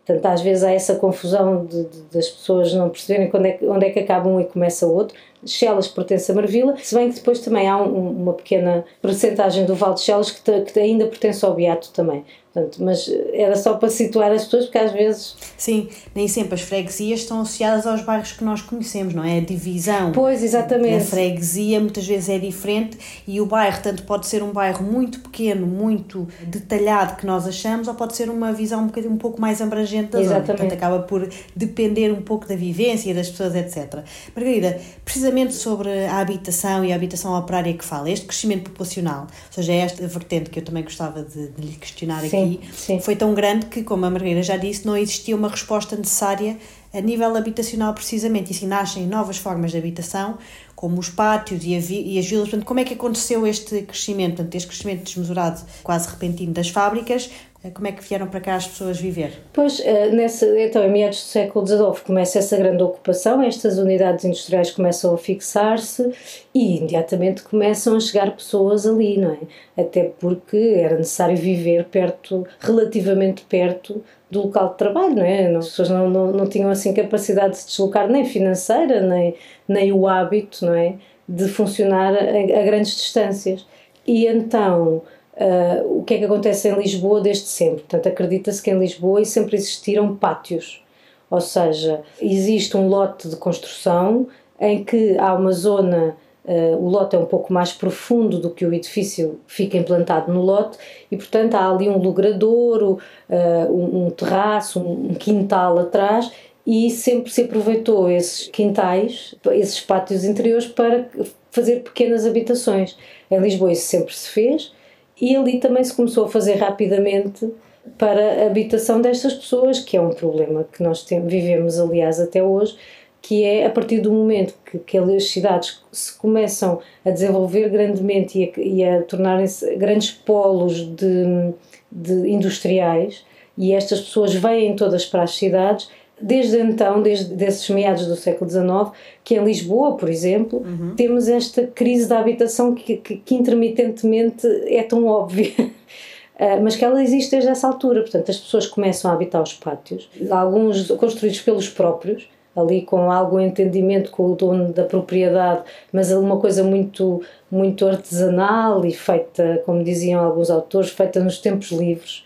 Portanto, 0.10 0.26
às 0.26 0.42
vezes 0.42 0.64
há 0.64 0.72
essa 0.72 0.96
confusão 0.96 1.68
de, 1.68 1.84
de, 1.84 2.02
das 2.12 2.28
pessoas 2.28 2.74
não 2.74 2.90
perceberem 2.90 3.30
é 3.32 3.60
onde 3.70 3.86
é 3.86 3.90
que 3.92 4.00
acaba 4.00 4.28
um 4.28 4.42
e 4.42 4.46
começa 4.46 4.88
outro. 4.88 5.16
Chelas 5.46 5.88
pertence 5.88 6.32
a 6.32 6.36
Marvila, 6.36 6.76
se 6.78 6.94
bem 6.96 7.10
que 7.10 7.16
depois 7.16 7.40
também 7.40 7.68
há 7.68 7.78
um, 7.78 8.22
uma 8.24 8.34
pequena 8.34 8.84
percentagem 9.02 9.66
do 9.66 9.76
Val 9.76 9.94
de 9.94 10.02
Chelas 10.02 10.32
que, 10.32 10.62
que 10.62 10.80
ainda 10.80 11.08
pertence 11.08 11.46
ao 11.46 11.54
Beato 11.54 11.92
também. 11.92 12.26
Portanto, 12.52 12.84
mas 12.84 13.08
era 13.32 13.56
só 13.56 13.76
para 13.76 13.90
situar 13.90 14.32
as 14.32 14.46
pessoas, 14.46 14.66
porque 14.66 14.78
às 14.80 14.92
vezes. 14.92 15.36
Sim, 15.56 15.88
nem 16.16 16.28
sempre 16.28 16.56
as 16.56 16.62
freguesias 16.62 17.20
estão 17.20 17.42
associadas 17.42 17.86
aos 17.86 18.02
bairros 18.02 18.32
que 18.32 18.44
nós 18.44 18.62
conhecemos, 18.62 19.14
não 19.14 19.24
é? 19.24 19.38
A 19.38 19.42
divisão. 19.42 20.12
Pois, 20.12 20.44
exatamente. 20.44 20.96
A 20.96 21.06
freguesia 21.06 21.80
muitas 21.80 22.08
vezes 22.08 22.30
é 22.30 22.40
diferente 22.40 22.98
e 23.28 23.40
o 23.40 23.46
bairro, 23.46 23.80
tanto 23.84 24.02
pode 24.04 24.26
ser 24.26 24.42
um 24.42 24.52
bairro 24.52 24.84
muito 24.84 25.20
pequeno, 25.20 25.68
muito 25.68 26.28
detalhado 26.42 27.18
que 27.18 27.26
nós 27.26 27.48
achamos, 27.48 27.88
ou 27.88 27.94
pode 27.94 28.16
ser 28.16 28.32
uma 28.32 28.52
visão 28.52 28.82
um 28.82 28.88
bocadinho 28.88 29.14
um 29.14 29.18
pouco 29.18 29.40
mais 29.40 29.62
abrangente 29.62 30.12
da 30.12 30.20
exatamente. 30.20 30.48
zona. 30.48 30.58
Portanto, 30.58 30.74
acaba 30.74 31.00
por 31.04 31.30
depender 31.56 32.12
um 32.12 32.22
pouco 32.22 32.48
da 32.48 32.56
vivência 32.56 33.14
das 33.14 33.30
pessoas, 33.30 33.56
etc. 33.56 34.04
Margarida, 34.36 34.82
precisamente 35.06 35.54
sobre 35.54 36.06
a 36.08 36.20
habitação 36.20 36.84
e 36.84 36.92
a 36.92 36.96
habitação 36.96 37.38
operária 37.38 37.74
que 37.76 37.86
fala, 37.86 38.10
este 38.10 38.26
crescimento 38.26 38.72
populacional, 38.72 39.22
ou 39.22 39.54
seja, 39.54 39.74
esta 39.74 40.08
vertente 40.08 40.50
que 40.50 40.60
eu 40.60 40.64
também 40.64 40.84
gostava 40.84 41.22
de, 41.22 41.50
de 41.50 41.62
lhe 41.62 41.76
questionar 41.76 42.18
aqui. 42.18 42.39
Sim 42.48 42.60
sim, 42.90 43.00
foi 43.00 43.16
tão 43.16 43.34
grande 43.34 43.68
que, 43.68 43.84
como 43.84 44.06
a 44.06 44.10
Margarida 44.10 44.42
já 44.42 44.58
disse, 44.58 44.86
não 44.86 44.98
existia 44.98 45.36
uma 45.36 45.48
resposta 45.48 45.96
necessária 45.96 46.58
a 46.92 47.00
nível 47.00 47.36
habitacional 47.36 47.94
precisamente, 47.94 48.52
e 48.52 48.56
assim 48.56 48.66
nascem 48.66 49.06
novas 49.06 49.38
formas 49.38 49.72
de 49.72 49.78
habitação, 49.78 50.40
como 50.76 51.00
os 51.00 51.10
pátios 51.10 51.64
e, 51.64 51.74
e, 51.76 52.18
as 52.18 52.26
vilas. 52.26 52.50
Portanto, 52.50 52.66
como 52.66 52.80
é 52.80 52.84
que 52.84 52.96
aconteceu 52.96 53.46
este 53.46 53.84
crescimento, 53.84 54.38
portanto, 54.38 54.56
este 54.56 54.68
crescimento 54.68 55.04
desmesurado, 55.04 55.62
quase 55.84 56.08
repentino 56.08 56.52
das 56.52 56.70
fábricas? 56.70 57.30
Eh, 57.62 57.72
como 57.72 57.88
é 57.88 57.92
que 57.92 58.02
vieram 58.04 58.28
para 58.28 58.40
cá 58.40 58.56
as 58.56 58.68
pessoas 58.68 59.00
viver? 59.00 59.34
Pois, 59.52 59.82
eh, 59.82 60.10
nessa, 60.12 60.46
então, 60.60 60.84
em 60.84 60.90
meados 60.90 61.18
do 61.18 61.28
século 61.28 61.68
XIX 61.68 62.00
começa 62.06 62.40
essa 62.40 62.56
grande 62.56 62.82
ocupação, 62.82 63.42
estas 63.42 63.78
unidades 63.78 64.24
industriais 64.24 64.72
começam 64.72 65.14
a 65.14 65.18
fixar-se 65.18 66.10
e 66.56 66.78
imediatamente 66.78 67.44
começam 67.44 67.98
a 67.98 68.00
chegar 68.00 68.32
pessoas 68.32 68.88
ali, 68.88 69.18
não 69.18 69.32
é? 69.32 69.82
Até 69.82 70.06
porque 70.20 70.58
era 70.78 70.98
necessário 70.98 71.36
viver 71.36 71.84
perto, 71.86 72.48
relativamente 72.62 73.44
perto 73.44 74.02
do 74.32 74.44
local 74.44 74.70
de 74.70 74.78
trabalho, 74.78 75.16
não 75.16 75.24
é? 75.24 75.54
As 75.54 75.70
pessoas 75.70 75.90
não, 75.90 76.10
não, 76.10 76.32
não 76.32 76.48
tinham 76.48 76.70
assim 76.70 76.94
capacidade 76.94 77.52
de 77.52 77.58
se 77.58 77.68
deslocar 77.68 78.08
nem 78.08 78.24
financeira, 78.24 79.02
nem, 79.02 79.36
nem 79.68 79.92
o 79.92 80.08
hábito, 80.08 80.66
não 80.66 80.74
é? 80.74 80.96
De 81.28 81.48
funcionar 81.50 82.14
a, 82.14 82.60
a 82.60 82.64
grandes 82.64 82.96
distâncias. 82.96 83.66
E 84.08 84.26
então 84.28 85.02
Uh, 85.40 86.00
o 86.00 86.04
que 86.04 86.16
é 86.16 86.18
que 86.18 86.26
acontece 86.26 86.68
em 86.68 86.74
Lisboa 86.74 87.22
desde 87.22 87.46
sempre? 87.46 87.84
Portanto, 87.84 88.08
acredita-se 88.10 88.62
que 88.62 88.70
em 88.70 88.78
Lisboa 88.78 89.24
sempre 89.24 89.56
existiram 89.56 90.14
pátios, 90.14 90.84
ou 91.32 91.40
seja, 91.40 92.02
existe 92.22 92.76
um 92.76 92.90
lote 92.90 93.30
de 93.30 93.38
construção 93.38 94.28
em 94.60 94.84
que 94.84 95.18
há 95.18 95.34
uma 95.34 95.54
zona, 95.54 96.18
uh, 96.44 96.76
o 96.76 96.90
lote 96.90 97.16
é 97.16 97.20
um 97.20 97.26
pouco 97.26 97.54
mais 97.54 97.72
profundo 97.72 98.38
do 98.38 98.50
que 98.50 98.66
o 98.66 98.74
edifício 98.74 99.40
fica 99.48 99.78
implantado 99.78 100.30
no 100.34 100.42
lote 100.42 100.78
e, 101.10 101.16
portanto, 101.16 101.56
há 101.56 101.70
ali 101.70 101.88
um 101.88 101.98
logradouro, 102.00 103.00
uh, 103.30 103.72
um, 103.72 104.08
um 104.08 104.10
terraço, 104.10 104.82
um, 104.82 105.12
um 105.12 105.14
quintal 105.14 105.80
atrás 105.80 106.30
e 106.68 106.90
sempre 106.90 107.32
se 107.32 107.44
aproveitou 107.44 108.12
esses 108.12 108.48
quintais, 108.48 109.36
esses 109.54 109.80
pátios 109.80 110.26
interiores 110.26 110.68
para 110.68 111.08
fazer 111.50 111.80
pequenas 111.80 112.26
habitações. 112.26 112.98
Em 113.32 113.40
Lisboa 113.40 113.72
isso 113.72 113.88
sempre 113.88 114.14
se 114.14 114.28
fez 114.28 114.78
e 115.22 115.36
ali 115.36 115.60
também 115.60 115.84
se 115.84 115.94
começou 115.94 116.26
a 116.26 116.30
fazer 116.30 116.56
rapidamente 116.56 117.52
para 117.98 118.44
a 118.44 118.48
habitação 118.48 119.02
destas 119.02 119.34
pessoas, 119.34 119.80
que 119.80 119.98
é 119.98 120.02
um 120.02 120.12
problema 120.12 120.66
que 120.72 120.84
nós 120.84 121.04
temos, 121.04 121.32
vivemos, 121.32 121.80
aliás, 121.80 122.20
até 122.20 122.44
hoje, 122.44 122.78
que 123.22 123.44
é 123.44 123.66
a 123.66 123.70
partir 123.70 124.00
do 124.00 124.12
momento 124.12 124.54
que 124.66 124.78
aquelas 124.78 125.30
cidades 125.30 125.84
se 125.92 126.18
começam 126.18 126.80
a 127.04 127.10
desenvolver 127.10 127.70
grandemente 127.70 128.52
e 128.58 128.84
a, 128.84 129.00
a 129.00 129.04
tornarem-se 129.04 129.76
grandes 129.76 130.12
polos 130.12 130.86
de, 130.96 131.54
de 131.92 132.30
industriais 132.30 133.26
e 133.58 133.74
estas 133.74 134.00
pessoas 134.00 134.34
vêm 134.34 134.74
todas 134.74 135.06
para 135.06 135.24
as 135.24 135.36
cidades, 135.36 135.90
desde 136.22 136.60
então, 136.60 137.02
desde 137.02 137.44
esses 137.44 137.70
meados 137.70 138.06
do 138.06 138.16
século 138.16 138.50
XIX, 138.50 138.92
que 139.24 139.36
em 139.36 139.44
Lisboa, 139.44 139.96
por 139.96 140.10
exemplo, 140.10 140.60
uhum. 140.60 140.94
temos 140.96 141.28
esta 141.28 141.68
crise 141.68 142.08
da 142.08 142.20
habitação 142.20 142.74
que, 142.76 142.98
que, 142.98 143.18
que 143.18 143.36
intermitentemente 143.36 144.48
é 144.68 144.84
tão 144.84 145.06
óbvia. 145.06 145.54
Uh, 145.60 146.60
mas 146.64 146.76
que 146.76 146.86
ela 146.86 147.02
existe 147.02 147.32
desde 147.32 147.50
essa 147.50 147.68
altura. 147.68 148.02
Portanto, 148.02 148.30
as 148.30 148.38
pessoas 148.38 148.68
começam 148.68 149.10
a 149.10 149.14
habitar 149.14 149.42
os 149.42 149.54
pátios, 149.54 150.10
alguns 150.30 150.88
construídos 150.92 151.42
pelos 151.42 151.70
próprios, 151.70 152.28
ali 152.56 152.82
com 152.82 153.12
algum 153.12 153.40
entendimento 153.40 154.12
com 154.12 154.32
o 154.32 154.36
dono 154.36 154.74
da 154.74 154.84
propriedade, 154.84 155.64
mas 155.92 156.12
uma 156.12 156.38
coisa 156.38 156.64
muito, 156.64 157.22
muito 157.50 157.88
artesanal 157.88 158.86
e 158.86 158.92
feita, 158.94 159.62
como 159.66 159.84
diziam 159.84 160.24
alguns 160.24 160.50
autores, 160.50 160.90
feita 160.90 161.20
nos 161.24 161.40
tempos 161.40 161.72
livres. 161.72 162.26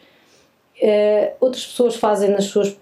Uh, 0.81 1.31
outras 1.39 1.65
pessoas 1.65 1.95
fazem 1.95 2.29
nas 2.31 2.45
suas 2.45 2.75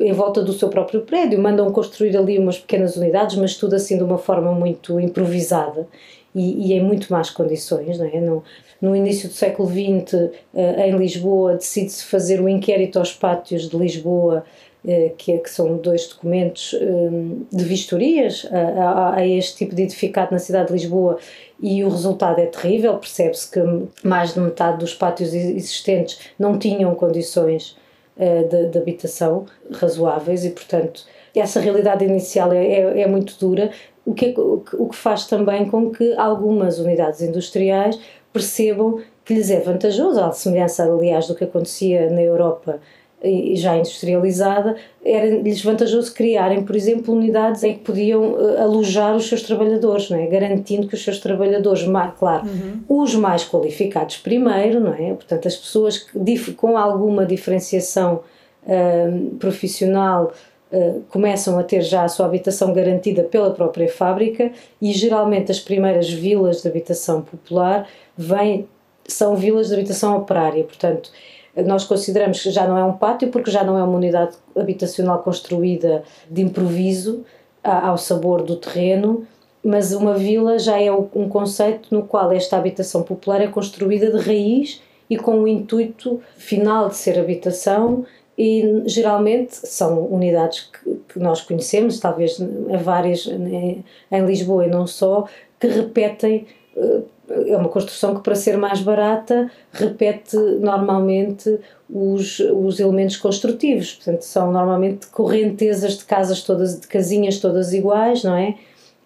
em 0.00 0.12
volta 0.12 0.42
do 0.42 0.52
seu 0.52 0.68
próprio 0.68 1.02
prédio, 1.02 1.40
mandam 1.40 1.70
construir 1.72 2.16
ali 2.16 2.38
umas 2.38 2.58
pequenas 2.58 2.96
unidades, 2.96 3.36
mas 3.36 3.56
tudo 3.56 3.74
assim 3.74 3.96
de 3.96 4.04
uma 4.04 4.18
forma 4.18 4.52
muito 4.52 5.00
improvisada 5.00 5.86
e, 6.34 6.68
e 6.68 6.72
em 6.72 6.82
muito 6.82 7.12
más 7.12 7.30
condições. 7.30 7.98
Não 7.98 8.06
é? 8.06 8.20
no, 8.20 8.44
no 8.80 8.94
início 8.94 9.28
do 9.28 9.34
século 9.34 9.68
XX, 9.68 10.12
uh, 10.12 10.30
em 10.54 10.96
Lisboa, 10.96 11.54
decide-se 11.54 12.04
fazer 12.04 12.40
o 12.40 12.48
inquérito 12.48 12.98
aos 12.98 13.12
pátios 13.12 13.68
de 13.68 13.76
Lisboa 13.76 14.44
eh, 14.88 15.14
que, 15.18 15.32
é, 15.32 15.38
que 15.38 15.50
são 15.50 15.78
dois 15.78 16.06
documentos 16.06 16.72
eh, 16.72 16.86
de 17.50 17.64
vistorias 17.64 18.46
a, 18.52 18.58
a, 18.58 19.14
a, 19.16 19.26
este 19.26 19.56
tipo 19.56 19.74
de 19.74 19.82
edificado 19.82 20.30
na 20.30 20.38
cidade 20.38 20.68
de 20.68 20.74
Lisboa 20.74 21.18
e 21.60 21.82
o 21.82 21.88
resultado 21.88 22.38
é 22.38 22.46
terrível, 22.46 22.96
percebe-se 22.96 23.50
que 23.50 23.60
mais 24.06 24.34
de 24.34 24.38
metade 24.38 24.78
dos 24.78 24.94
pátios 24.94 25.34
existentes 25.34 26.20
não 26.38 26.56
tinham 26.56 26.94
condições 26.94 27.76
eh, 27.76 27.85
de, 28.18 28.70
de 28.70 28.78
habitação 28.78 29.46
razoáveis 29.72 30.44
e, 30.44 30.50
portanto, 30.50 31.04
essa 31.34 31.60
realidade 31.60 32.04
inicial 32.04 32.52
é, 32.52 32.64
é, 32.64 33.00
é 33.02 33.06
muito 33.06 33.38
dura, 33.38 33.70
o 34.04 34.14
que, 34.14 34.34
o 34.38 34.88
que 34.88 34.96
faz 34.96 35.26
também 35.26 35.68
com 35.68 35.90
que 35.90 36.14
algumas 36.16 36.78
unidades 36.78 37.20
industriais 37.20 37.98
percebam 38.32 39.00
que 39.24 39.34
lhes 39.34 39.50
é 39.50 39.58
vantajoso, 39.60 40.20
à 40.20 40.30
semelhança, 40.30 40.84
aliás, 40.84 41.26
do 41.26 41.34
que 41.34 41.44
acontecia 41.44 42.08
na 42.08 42.22
Europa 42.22 42.80
já 43.54 43.76
industrializada, 43.76 44.76
era-lhes 45.04 45.62
vantajoso 45.62 46.12
criarem, 46.12 46.62
por 46.62 46.76
exemplo, 46.76 47.14
unidades 47.14 47.62
em 47.62 47.74
que 47.74 47.80
podiam 47.80 48.36
eh, 48.38 48.60
alojar 48.60 49.14
os 49.16 49.28
seus 49.28 49.42
trabalhadores, 49.42 50.10
não 50.10 50.18
é? 50.18 50.26
garantindo 50.26 50.86
que 50.86 50.94
os 50.94 51.02
seus 51.02 51.18
trabalhadores, 51.18 51.84
mais, 51.84 52.12
claro, 52.18 52.46
uhum. 52.46 53.02
os 53.02 53.14
mais 53.14 53.44
qualificados 53.44 54.16
primeiro, 54.18 54.80
não 54.80 54.94
é? 54.94 55.14
portanto, 55.14 55.46
as 55.46 55.56
pessoas 55.56 55.98
que, 55.98 56.52
com 56.52 56.76
alguma 56.76 57.24
diferenciação 57.24 58.20
uh, 58.64 59.34
profissional 59.36 60.32
uh, 60.72 61.02
começam 61.08 61.58
a 61.58 61.62
ter 61.62 61.82
já 61.82 62.04
a 62.04 62.08
sua 62.08 62.26
habitação 62.26 62.72
garantida 62.72 63.22
pela 63.22 63.50
própria 63.50 63.88
fábrica 63.88 64.50
e 64.80 64.92
geralmente 64.92 65.50
as 65.50 65.60
primeiras 65.60 66.10
vilas 66.10 66.62
de 66.62 66.68
habitação 66.68 67.22
popular 67.22 67.88
vêm, 68.16 68.66
são 69.06 69.36
vilas 69.36 69.68
de 69.68 69.74
habitação 69.74 70.16
operária, 70.16 70.64
portanto 70.64 71.10
nós 71.64 71.84
consideramos 71.84 72.42
que 72.42 72.50
já 72.50 72.66
não 72.66 72.76
é 72.76 72.84
um 72.84 72.92
pátio 72.92 73.28
porque 73.28 73.50
já 73.50 73.64
não 73.64 73.78
é 73.78 73.82
uma 73.82 73.96
unidade 73.96 74.36
habitacional 74.54 75.22
construída 75.22 76.02
de 76.30 76.42
improviso 76.42 77.24
ao 77.62 77.98
sabor 77.98 78.42
do 78.42 78.56
terreno, 78.56 79.26
mas 79.64 79.92
uma 79.92 80.14
vila 80.14 80.58
já 80.58 80.80
é 80.80 80.92
um 80.92 81.28
conceito 81.28 81.92
no 81.92 82.04
qual 82.04 82.30
esta 82.30 82.56
habitação 82.56 83.02
popular 83.02 83.40
é 83.40 83.48
construída 83.48 84.10
de 84.10 84.24
raiz 84.24 84.80
e 85.10 85.16
com 85.16 85.40
o 85.40 85.48
intuito 85.48 86.20
final 86.36 86.88
de 86.88 86.96
ser 86.96 87.18
habitação 87.18 88.04
e 88.38 88.82
geralmente 88.84 89.54
são 89.54 90.04
unidades 90.06 90.70
que, 91.08 91.18
nós 91.18 91.40
conhecemos, 91.40 91.98
talvez 91.98 92.38
várias 92.84 93.26
em 93.26 94.26
Lisboa 94.26 94.66
e 94.66 94.68
não 94.68 94.86
só, 94.86 95.26
que 95.58 95.66
repetem 95.66 96.46
eh, 96.76 97.00
é 97.28 97.56
uma 97.56 97.68
construção 97.68 98.14
que, 98.14 98.22
para 98.22 98.34
ser 98.34 98.56
mais 98.56 98.80
barata, 98.80 99.50
repete 99.72 100.36
normalmente 100.36 101.58
os, 101.90 102.40
os 102.40 102.78
elementos 102.78 103.16
construtivos. 103.16 103.94
Portanto, 103.94 104.22
são 104.22 104.52
normalmente 104.52 105.06
correntezas 105.08 105.98
de 105.98 106.04
casas 106.04 106.42
todas, 106.42 106.80
de 106.80 106.86
casinhas 106.86 107.38
todas 107.38 107.72
iguais, 107.72 108.22
não 108.22 108.36
é? 108.36 108.54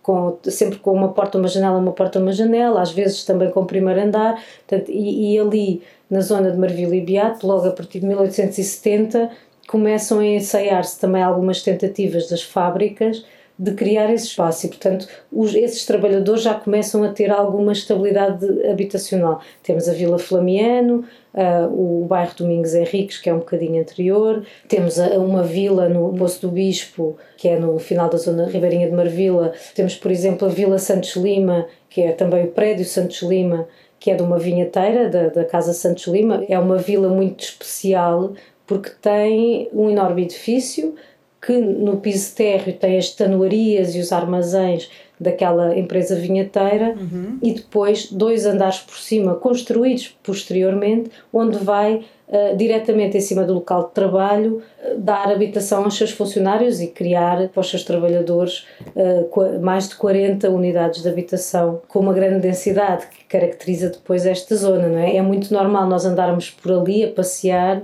Com, 0.02 0.38
sempre 0.44 0.78
com 0.78 0.92
uma 0.92 1.12
porta, 1.12 1.38
uma 1.38 1.48
janela, 1.48 1.78
uma 1.78 1.92
porta, 1.92 2.18
uma 2.18 2.32
janela, 2.32 2.80
às 2.80 2.90
vezes 2.90 3.24
também 3.24 3.50
com 3.50 3.60
o 3.60 3.66
primeiro 3.66 4.00
andar. 4.00 4.42
Portanto, 4.66 4.90
e, 4.90 5.34
e 5.34 5.38
ali, 5.38 5.82
na 6.08 6.20
zona 6.20 6.50
de 6.50 6.58
Marvila 6.58 6.94
e 6.94 7.00
Beato, 7.00 7.46
logo 7.46 7.68
a 7.68 7.72
partir 7.72 8.00
de 8.00 8.06
1870, 8.06 9.30
começam 9.68 10.18
a 10.18 10.26
ensaiar-se 10.26 10.98
também 10.98 11.22
algumas 11.22 11.62
tentativas 11.62 12.28
das 12.28 12.42
fábricas 12.42 13.24
de 13.60 13.72
criar 13.72 14.10
esse 14.10 14.28
espaço 14.28 14.64
e, 14.64 14.68
portanto, 14.70 15.06
os, 15.30 15.54
esses 15.54 15.84
trabalhadores 15.84 16.42
já 16.42 16.54
começam 16.54 17.04
a 17.04 17.10
ter 17.10 17.30
alguma 17.30 17.72
estabilidade 17.72 18.46
habitacional. 18.66 19.42
Temos 19.62 19.86
a 19.86 19.92
Vila 19.92 20.18
Flamiano, 20.18 21.04
uh, 21.34 22.02
o 22.02 22.06
bairro 22.06 22.32
Domingos 22.38 22.72
Henriques, 22.72 23.18
que 23.18 23.28
é 23.28 23.34
um 23.34 23.40
bocadinho 23.40 23.78
anterior, 23.78 24.46
temos 24.66 24.98
a, 24.98 25.08
uma 25.18 25.42
vila 25.42 25.90
no 25.90 26.14
Poço 26.14 26.40
do 26.40 26.48
Bispo, 26.48 27.18
que 27.36 27.48
é 27.48 27.58
no 27.58 27.78
final 27.78 28.08
da 28.08 28.16
zona 28.16 28.46
ribeirinha 28.46 28.88
de 28.88 28.96
Marvila, 28.96 29.52
temos, 29.74 29.94
por 29.94 30.10
exemplo, 30.10 30.48
a 30.48 30.50
Vila 30.50 30.78
Santos 30.78 31.14
Lima, 31.16 31.66
que 31.90 32.00
é 32.00 32.12
também 32.12 32.44
o 32.44 32.48
prédio 32.48 32.86
Santos 32.86 33.20
Lima, 33.20 33.68
que 33.98 34.10
é 34.10 34.14
de 34.14 34.22
uma 34.22 34.38
vinheteira 34.38 35.10
da, 35.10 35.28
da 35.28 35.44
Casa 35.44 35.74
Santos 35.74 36.06
Lima. 36.06 36.42
É 36.48 36.58
uma 36.58 36.78
vila 36.78 37.10
muito 37.10 37.44
especial 37.44 38.32
porque 38.66 38.90
tem 39.02 39.68
um 39.72 39.90
enorme 39.90 40.22
edifício 40.22 40.94
que 41.40 41.52
no 41.52 41.96
piso 41.96 42.34
térreo 42.34 42.74
tem 42.74 42.98
as 42.98 43.10
tanuarias 43.10 43.94
e 43.94 44.00
os 44.00 44.12
armazéns 44.12 44.90
daquela 45.18 45.78
empresa 45.78 46.14
vinheteira 46.14 46.94
uhum. 46.98 47.38
e 47.42 47.52
depois 47.52 48.10
dois 48.10 48.46
andares 48.46 48.78
por 48.78 48.96
cima 48.96 49.34
construídos 49.34 50.16
posteriormente 50.22 51.10
onde 51.30 51.58
vai 51.58 52.06
uh, 52.28 52.56
diretamente 52.56 53.18
em 53.18 53.20
cima 53.20 53.44
do 53.44 53.52
local 53.52 53.88
de 53.88 53.92
trabalho 53.92 54.62
uh, 54.82 54.98
dar 54.98 55.30
habitação 55.30 55.84
aos 55.84 55.96
seus 55.96 56.10
funcionários 56.10 56.80
e 56.80 56.86
criar 56.86 57.48
para 57.48 57.60
os 57.60 57.68
seus 57.68 57.84
trabalhadores 57.84 58.66
uh, 58.96 59.60
mais 59.60 59.90
de 59.90 59.96
40 59.96 60.48
unidades 60.48 61.02
de 61.02 61.08
habitação 61.08 61.82
com 61.86 62.00
uma 62.00 62.14
grande 62.14 62.40
densidade 62.40 63.06
que 63.06 63.24
caracteriza 63.24 63.90
depois 63.90 64.24
esta 64.24 64.56
zona, 64.56 64.88
não 64.88 64.98
é? 64.98 65.16
É 65.16 65.22
muito 65.22 65.52
normal 65.52 65.86
nós 65.86 66.06
andarmos 66.06 66.50
por 66.50 66.72
ali 66.72 67.04
a 67.04 67.10
passear 67.10 67.82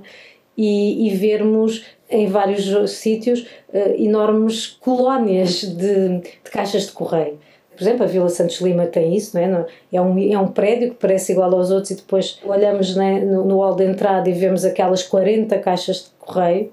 e, 0.56 1.06
e 1.06 1.14
vermos 1.14 1.84
em 2.10 2.28
vários 2.28 2.90
sítios 2.90 3.46
uh, 3.72 4.02
enormes 4.02 4.66
colónias 4.80 5.62
de, 5.62 6.18
de, 6.18 6.30
caixas 6.44 6.86
de 6.86 6.92
correio. 6.92 7.38
Por 7.76 7.82
exemplo, 7.82 8.04
a 8.04 8.06
Vila 8.06 8.28
Santos 8.30 8.60
Lima 8.60 8.86
tem 8.86 9.14
isso, 9.14 9.36
não 9.36 9.42
é? 9.42 9.66
É 9.92 10.00
um, 10.00 10.32
é 10.32 10.38
um 10.38 10.48
prédio 10.48 10.90
que 10.90 10.96
parece 10.96 11.32
igual 11.32 11.54
aos 11.54 11.70
outros 11.70 11.90
e 11.90 11.96
depois 11.96 12.38
olhamos 12.44 12.96
né, 12.96 13.20
no, 13.20 13.44
no 13.44 13.58
hall 13.58 13.76
de 13.76 13.84
entrada 13.84 14.30
e 14.30 14.32
vemos 14.32 14.64
aquelas 14.64 15.02
40 15.02 15.58
caixas 15.58 16.04
de 16.04 16.10
correio 16.18 16.72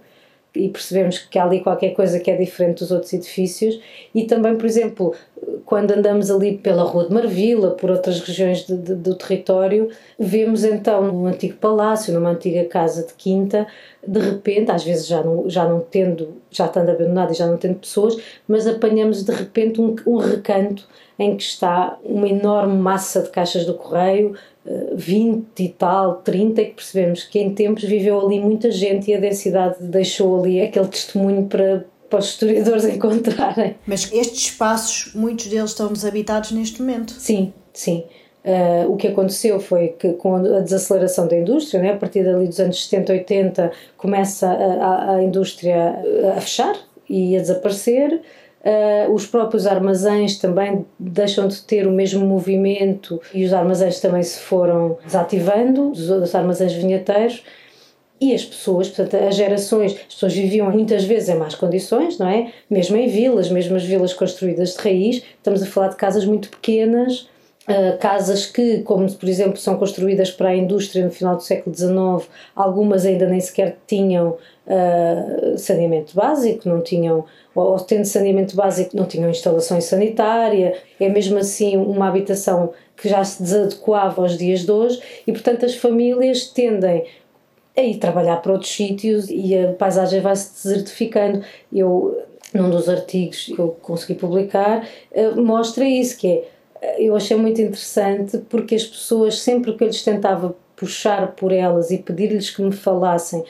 e 0.55 0.69
percebemos 0.69 1.17
que 1.17 1.37
há 1.37 1.43
ali 1.43 1.61
qualquer 1.61 1.91
coisa 1.91 2.19
que 2.19 2.29
é 2.31 2.37
diferente 2.37 2.79
dos 2.79 2.91
outros 2.91 3.11
edifícios 3.11 3.81
e 4.13 4.23
também, 4.23 4.55
por 4.55 4.65
exemplo, 4.65 5.13
quando 5.73 5.89
andamos 5.89 6.29
ali 6.29 6.55
pela 6.59 6.83
Rua 6.83 7.07
de 7.07 7.13
Marvila, 7.15 7.71
por 7.71 7.89
outras 7.89 8.19
regiões 8.19 8.63
de, 8.63 8.77
de, 8.77 8.93
do 8.93 9.15
território, 9.15 9.89
vemos 10.19 10.63
então 10.63 11.01
num 11.11 11.25
antigo 11.25 11.55
palácio, 11.55 12.13
numa 12.13 12.29
antiga 12.29 12.63
casa 12.65 13.07
de 13.07 13.15
quinta, 13.15 13.65
de 14.07 14.19
repente, 14.19 14.69
às 14.69 14.83
vezes 14.83 15.07
já 15.07 15.23
não, 15.23 15.49
já 15.49 15.67
não 15.67 15.79
tendo, 15.79 16.35
já 16.51 16.67
estando 16.67 16.89
abandonado 16.89 17.31
e 17.31 17.35
já 17.35 17.47
não 17.47 17.57
tendo 17.57 17.79
pessoas, 17.79 18.15
mas 18.47 18.67
apanhamos 18.67 19.23
de 19.23 19.31
repente 19.31 19.81
um, 19.81 19.95
um 20.05 20.17
recanto 20.17 20.87
em 21.17 21.35
que 21.35 21.41
está 21.41 21.97
uma 22.03 22.29
enorme 22.29 22.77
massa 22.77 23.23
de 23.23 23.31
caixas 23.31 23.65
do 23.65 23.73
correio, 23.73 24.35
20 24.93 25.43
eh, 25.59 25.63
e 25.63 25.69
tal, 25.69 26.17
30, 26.17 26.61
e 26.61 26.65
que 26.65 26.75
percebemos 26.75 27.23
que 27.23 27.39
em 27.39 27.51
tempos 27.51 27.83
viveu 27.83 28.23
ali 28.23 28.39
muita 28.39 28.69
gente 28.69 29.09
e 29.09 29.15
a 29.15 29.19
densidade 29.19 29.77
deixou 29.81 30.39
ali 30.39 30.61
aquele 30.61 30.87
testemunho 30.87 31.47
para, 31.47 31.83
para 32.13 32.19
os 32.19 32.29
historiadores 32.29 32.85
encontrarem. 32.93 33.75
Mas 33.87 34.11
estes 34.13 34.43
espaços, 34.43 35.15
muitos 35.15 35.47
deles 35.47 35.71
estão 35.71 35.91
desabitados 35.91 36.51
neste 36.51 36.79
momento? 36.79 37.13
Sim, 37.13 37.51
sim. 37.73 38.03
Uh, 38.45 38.91
o 38.91 38.97
que 38.97 39.07
aconteceu 39.07 39.59
foi 39.59 39.87
que 39.87 40.13
com 40.13 40.35
a 40.35 40.59
desaceleração 40.59 41.27
da 41.27 41.37
indústria, 41.37 41.81
né, 41.81 41.93
a 41.93 41.97
partir 41.97 42.23
dali 42.23 42.45
dos 42.45 42.59
anos 42.59 42.85
70, 42.85 43.13
80, 43.13 43.71
começa 43.97 44.47
a, 44.47 44.51
a, 44.53 45.15
a 45.15 45.23
indústria 45.23 45.97
a 46.37 46.41
fechar 46.41 46.75
e 47.09 47.35
a 47.35 47.39
desaparecer. 47.39 48.21
Uh, 48.63 49.11
os 49.11 49.25
próprios 49.25 49.65
armazéns 49.65 50.37
também 50.37 50.85
deixam 50.99 51.47
de 51.47 51.61
ter 51.63 51.87
o 51.87 51.91
mesmo 51.91 52.25
movimento 52.25 53.21
e 53.33 53.43
os 53.43 53.53
armazéns 53.53 53.99
também 53.99 54.23
se 54.23 54.39
foram 54.39 54.97
desativando, 55.03 55.91
os, 55.91 56.09
os 56.09 56.35
armazéns 56.35 56.73
vinheteiros. 56.73 57.43
E 58.23 58.33
as 58.33 58.45
pessoas, 58.45 58.87
portanto, 58.87 59.21
as 59.21 59.35
gerações, 59.35 59.91
as 59.91 60.13
pessoas 60.13 60.33
viviam 60.33 60.71
muitas 60.71 61.03
vezes 61.03 61.27
em 61.27 61.35
más 61.35 61.55
condições, 61.55 62.17
não 62.17 62.29
é? 62.29 62.53
Mesmo 62.69 62.95
em 62.95 63.09
vilas, 63.09 63.51
mesmo 63.51 63.75
as 63.75 63.83
vilas 63.83 64.13
construídas 64.13 64.75
de 64.75 64.81
raiz, 64.81 65.15
estamos 65.17 65.61
a 65.61 65.65
falar 65.65 65.89
de 65.89 65.97
casas 65.97 66.23
muito 66.23 66.47
pequenas, 66.47 67.27
Uh, 67.65 67.97
casas 67.97 68.45
que, 68.45 68.79
como 68.79 69.09
por 69.13 69.29
exemplo, 69.29 69.55
são 69.55 69.77
construídas 69.77 70.29
para 70.29 70.49
a 70.49 70.55
indústria 70.55 71.05
no 71.05 71.09
final 71.09 71.37
do 71.37 71.43
século 71.43 71.73
XIX, 71.73 72.29
algumas 72.53 73.05
ainda 73.05 73.25
nem 73.25 73.39
sequer 73.39 73.77
tinham 73.87 74.37
uh, 74.67 75.57
saneamento 75.57 76.13
básico, 76.13 76.67
não 76.67 76.81
tinham, 76.81 77.23
ou 77.55 77.79
tendo 77.79 78.03
saneamento 78.03 78.53
básico, 78.53 78.97
não 78.97 79.05
tinham 79.05 79.29
instalação 79.29 79.79
sanitária, 79.79 80.75
é 80.99 81.07
mesmo 81.07 81.37
assim 81.37 81.77
uma 81.77 82.09
habitação 82.09 82.73
que 82.97 83.07
já 83.07 83.23
se 83.23 83.41
desadequava 83.41 84.21
aos 84.21 84.37
dias 84.37 84.65
de 84.65 84.71
hoje. 84.71 85.01
E, 85.25 85.31
portanto, 85.31 85.65
as 85.65 85.73
famílias 85.73 86.47
tendem 86.47 87.05
a 87.75 87.81
ir 87.81 87.97
trabalhar 87.97 88.37
para 88.37 88.53
outros 88.53 88.71
sítios 88.71 89.27
e 89.29 89.57
a 89.57 89.73
paisagem 89.73 90.21
vai 90.21 90.35
se 90.35 90.63
desertificando. 90.63 91.43
Eu, 91.71 92.23
num 92.53 92.69
dos 92.69 92.87
artigos 92.87 93.45
que 93.45 93.59
eu 93.59 93.69
consegui 93.81 94.15
publicar, 94.15 94.87
uh, 95.11 95.41
mostra 95.41 95.83
isso, 95.83 96.17
que 96.17 96.27
é 96.27 96.47
eu 96.97 97.15
achei 97.15 97.37
muito 97.37 97.61
interessante 97.61 98.37
porque 98.49 98.75
as 98.75 98.83
pessoas, 98.83 99.39
sempre 99.39 99.73
que 99.73 99.83
eu 99.83 99.87
lhes 99.87 100.03
tentava 100.03 100.55
puxar 100.75 101.31
por 101.31 101.51
elas 101.51 101.91
e 101.91 101.97
pedir-lhes 101.97 102.49
que 102.49 102.61
me 102.61 102.73
falassem, 102.73 103.43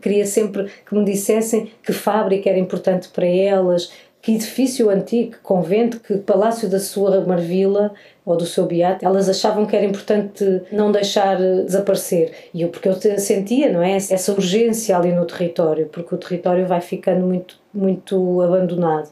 queria 0.00 0.26
sempre 0.26 0.70
que 0.84 0.94
me 0.94 1.04
dissessem 1.04 1.70
que 1.82 1.92
fábrica 1.92 2.50
era 2.50 2.58
importante 2.58 3.08
para 3.08 3.26
elas, 3.26 3.92
que 4.22 4.34
edifício 4.34 4.90
antigo, 4.90 5.32
que 5.32 5.38
convento, 5.38 6.00
que 6.00 6.18
palácio 6.18 6.68
da 6.68 6.78
sua 6.78 7.20
marvila 7.22 7.92
ou 8.24 8.36
do 8.36 8.44
seu 8.44 8.66
beato, 8.66 9.04
elas 9.04 9.28
achavam 9.28 9.64
que 9.64 9.74
era 9.74 9.84
importante 9.84 10.62
não 10.70 10.92
deixar 10.92 11.36
desaparecer. 11.36 12.32
E 12.52 12.62
eu, 12.62 12.68
porque 12.68 12.88
eu 12.88 12.94
sentia, 13.18 13.72
não 13.72 13.82
é, 13.82 13.96
essa 13.96 14.32
urgência 14.32 14.96
ali 14.96 15.12
no 15.12 15.24
território, 15.24 15.88
porque 15.90 16.14
o 16.14 16.18
território 16.18 16.66
vai 16.66 16.80
ficando 16.80 17.26
muito 17.26 17.58
muito 17.72 18.42
abandonado 18.42 19.08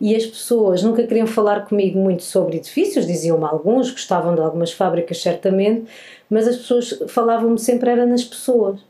e 0.00 0.14
as 0.14 0.26
pessoas 0.26 0.82
nunca 0.82 1.06
queriam 1.06 1.26
falar 1.26 1.66
comigo 1.66 1.98
muito 1.98 2.22
sobre 2.22 2.56
edifícios, 2.56 3.06
diziam-me 3.06 3.44
alguns, 3.44 3.90
gostavam 3.90 4.34
de 4.34 4.40
algumas 4.40 4.72
fábricas 4.72 5.20
certamente, 5.20 5.84
mas 6.28 6.48
as 6.48 6.56
pessoas 6.56 7.02
falavam-me 7.08 7.58
sempre 7.58 7.90
era 7.90 8.04
nas 8.04 8.24
pessoas. 8.24 8.80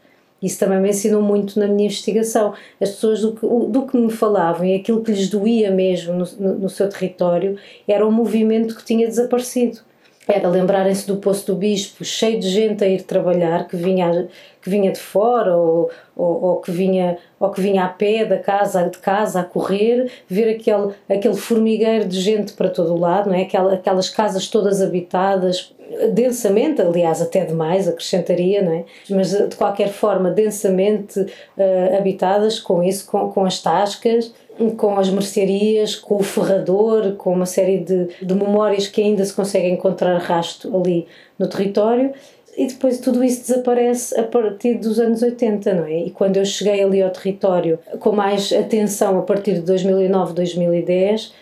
Isso 0.45 0.59
também 0.59 0.81
me 0.81 0.91
ensinou 0.91 1.23
muito 1.23 1.59
na 1.59 1.67
minha 1.67 1.87
investigação. 1.87 2.53
As 2.81 2.91
pessoas 2.91 3.23
do 3.23 3.33
que, 3.33 3.47
do 3.47 3.87
que 3.87 3.97
me 3.97 4.13
falavam 4.13 4.67
e 4.67 4.75
aquilo 4.75 5.03
que 5.03 5.11
lhes 5.11 5.29
doía 5.29 5.71
mesmo 5.71 6.13
no, 6.13 6.25
no, 6.39 6.59
no 6.61 6.69
seu 6.69 6.89
território 6.89 7.57
era 7.89 8.07
o 8.07 8.13
movimento 8.13 8.77
que 8.77 8.85
tinha 8.85 9.07
desaparecido 9.07 9.81
era 10.27 10.49
lembrarem-se 10.49 11.07
do 11.07 11.17
Poço 11.17 11.47
do 11.47 11.55
Bispo, 11.55 12.05
cheio 12.05 12.41
de 12.41 12.49
gente 12.49 12.83
a 12.83 12.89
ir 12.89 13.03
trabalhar, 13.03 13.69
que 13.69 13.77
vinha, 13.77 14.27
que 14.65 14.71
vinha 14.71 14.91
de 14.91 14.99
fora 14.99 15.55
ou, 15.55 15.91
ou, 16.17 16.43
ou, 16.43 16.57
que 16.57 16.71
vinha, 16.71 17.19
ou 17.39 17.51
que 17.51 17.61
vinha 17.61 17.85
a 17.85 17.89
pé 17.89 18.25
da 18.25 18.39
casa, 18.39 18.89
de 18.89 18.97
casa 18.97 19.41
a 19.41 19.45
correr, 19.45 20.11
ver 20.27 20.57
aquele, 20.57 20.95
aquele 21.07 21.35
formigueiro 21.35 22.09
de 22.09 22.19
gente 22.19 22.55
para 22.55 22.71
todo 22.71 22.95
o 22.95 22.99
lado, 22.99 23.29
não 23.29 23.37
é? 23.37 23.43
Aquela, 23.43 23.75
aquelas 23.75 24.09
casas 24.09 24.49
todas 24.49 24.81
habitadas, 24.81 25.75
densamente, 26.15 26.81
aliás, 26.81 27.21
até 27.21 27.45
demais, 27.45 27.87
acrescentaria, 27.87 28.63
não 28.63 28.73
é? 28.73 28.85
Mas 29.11 29.33
de 29.33 29.55
qualquer 29.55 29.91
forma, 29.91 30.31
densamente 30.31 31.21
uh, 31.21 31.99
habitadas 31.99 32.59
com 32.59 32.83
isso, 32.83 33.07
com, 33.07 33.31
com 33.31 33.45
as 33.45 33.61
tascas 33.61 34.33
com 34.77 34.97
as 35.01 35.11
mercearias, 35.11 35.97
com 35.97 36.15
o 36.15 36.23
ferrador, 36.23 37.17
com 37.17 37.33
uma 37.33 37.45
série 37.45 37.79
de, 37.79 38.07
de 38.23 38.35
memórias 38.35 38.87
que 38.87 39.03
ainda 39.03 39.25
se 39.25 39.35
consegue 39.35 39.67
encontrar 39.67 40.17
rasto 40.19 40.75
ali 40.77 41.09
no 41.37 41.49
território 41.49 42.13
e 42.57 42.67
depois 42.67 42.99
tudo 42.99 43.23
isso 43.25 43.43
desaparece 43.43 44.19
a 44.19 44.23
partir 44.23 44.75
dos 44.75 44.99
anos 44.99 45.23
80, 45.23 45.75
não 45.75 45.85
é? 45.85 46.05
E 46.05 46.11
quando 46.11 46.37
eu 46.37 46.45
cheguei 46.45 46.83
ali 46.83 47.03
ao 47.03 47.11
território 47.11 47.79
com 47.99 48.13
mais 48.13 48.53
atenção 48.53 49.19
a 49.19 49.23
partir 49.23 49.55
de 49.55 49.61
2009, 49.63 50.35
2010, 50.35 51.33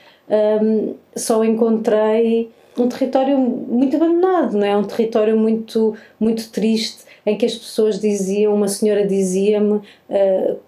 um, 0.62 0.94
só 1.14 1.44
encontrei 1.44 2.50
um 2.78 2.88
território 2.88 3.38
muito 3.38 3.96
abandonado, 3.96 4.56
não 4.56 4.66
é? 4.66 4.76
Um 4.76 4.84
território 4.84 5.36
muito, 5.36 5.94
muito 6.18 6.50
triste, 6.50 7.04
em 7.26 7.36
que 7.36 7.44
as 7.44 7.54
pessoas 7.54 8.00
diziam, 8.00 8.54
uma 8.54 8.68
senhora 8.68 9.06
dizia-me, 9.06 9.74
uh, 9.74 10.58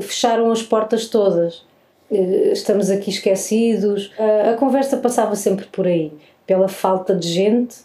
fecharam 0.00 0.50
as 0.50 0.62
portas 0.62 1.06
todas. 1.08 1.64
Eh, 2.10 2.52
estamos 2.52 2.90
aqui 2.90 3.10
esquecidos. 3.10 4.12
A 4.50 4.54
conversa 4.54 4.96
passava 4.96 5.36
sempre 5.36 5.66
por 5.66 5.86
aí, 5.86 6.12
pela 6.46 6.68
falta 6.68 7.14
de 7.14 7.28
gente, 7.28 7.76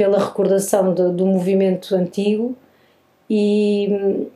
pela 0.00 0.18
recordação 0.18 0.94
do, 0.94 1.12
do 1.12 1.26
movimento 1.26 1.94
antigo 1.94 2.56
e, 3.28 4.26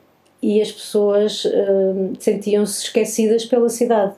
e 0.42 0.60
as 0.60 0.70
pessoas 0.70 1.42
uh, 1.46 2.12
sentiam-se 2.20 2.82
esquecidas 2.82 3.46
pela 3.46 3.70
cidade, 3.70 4.12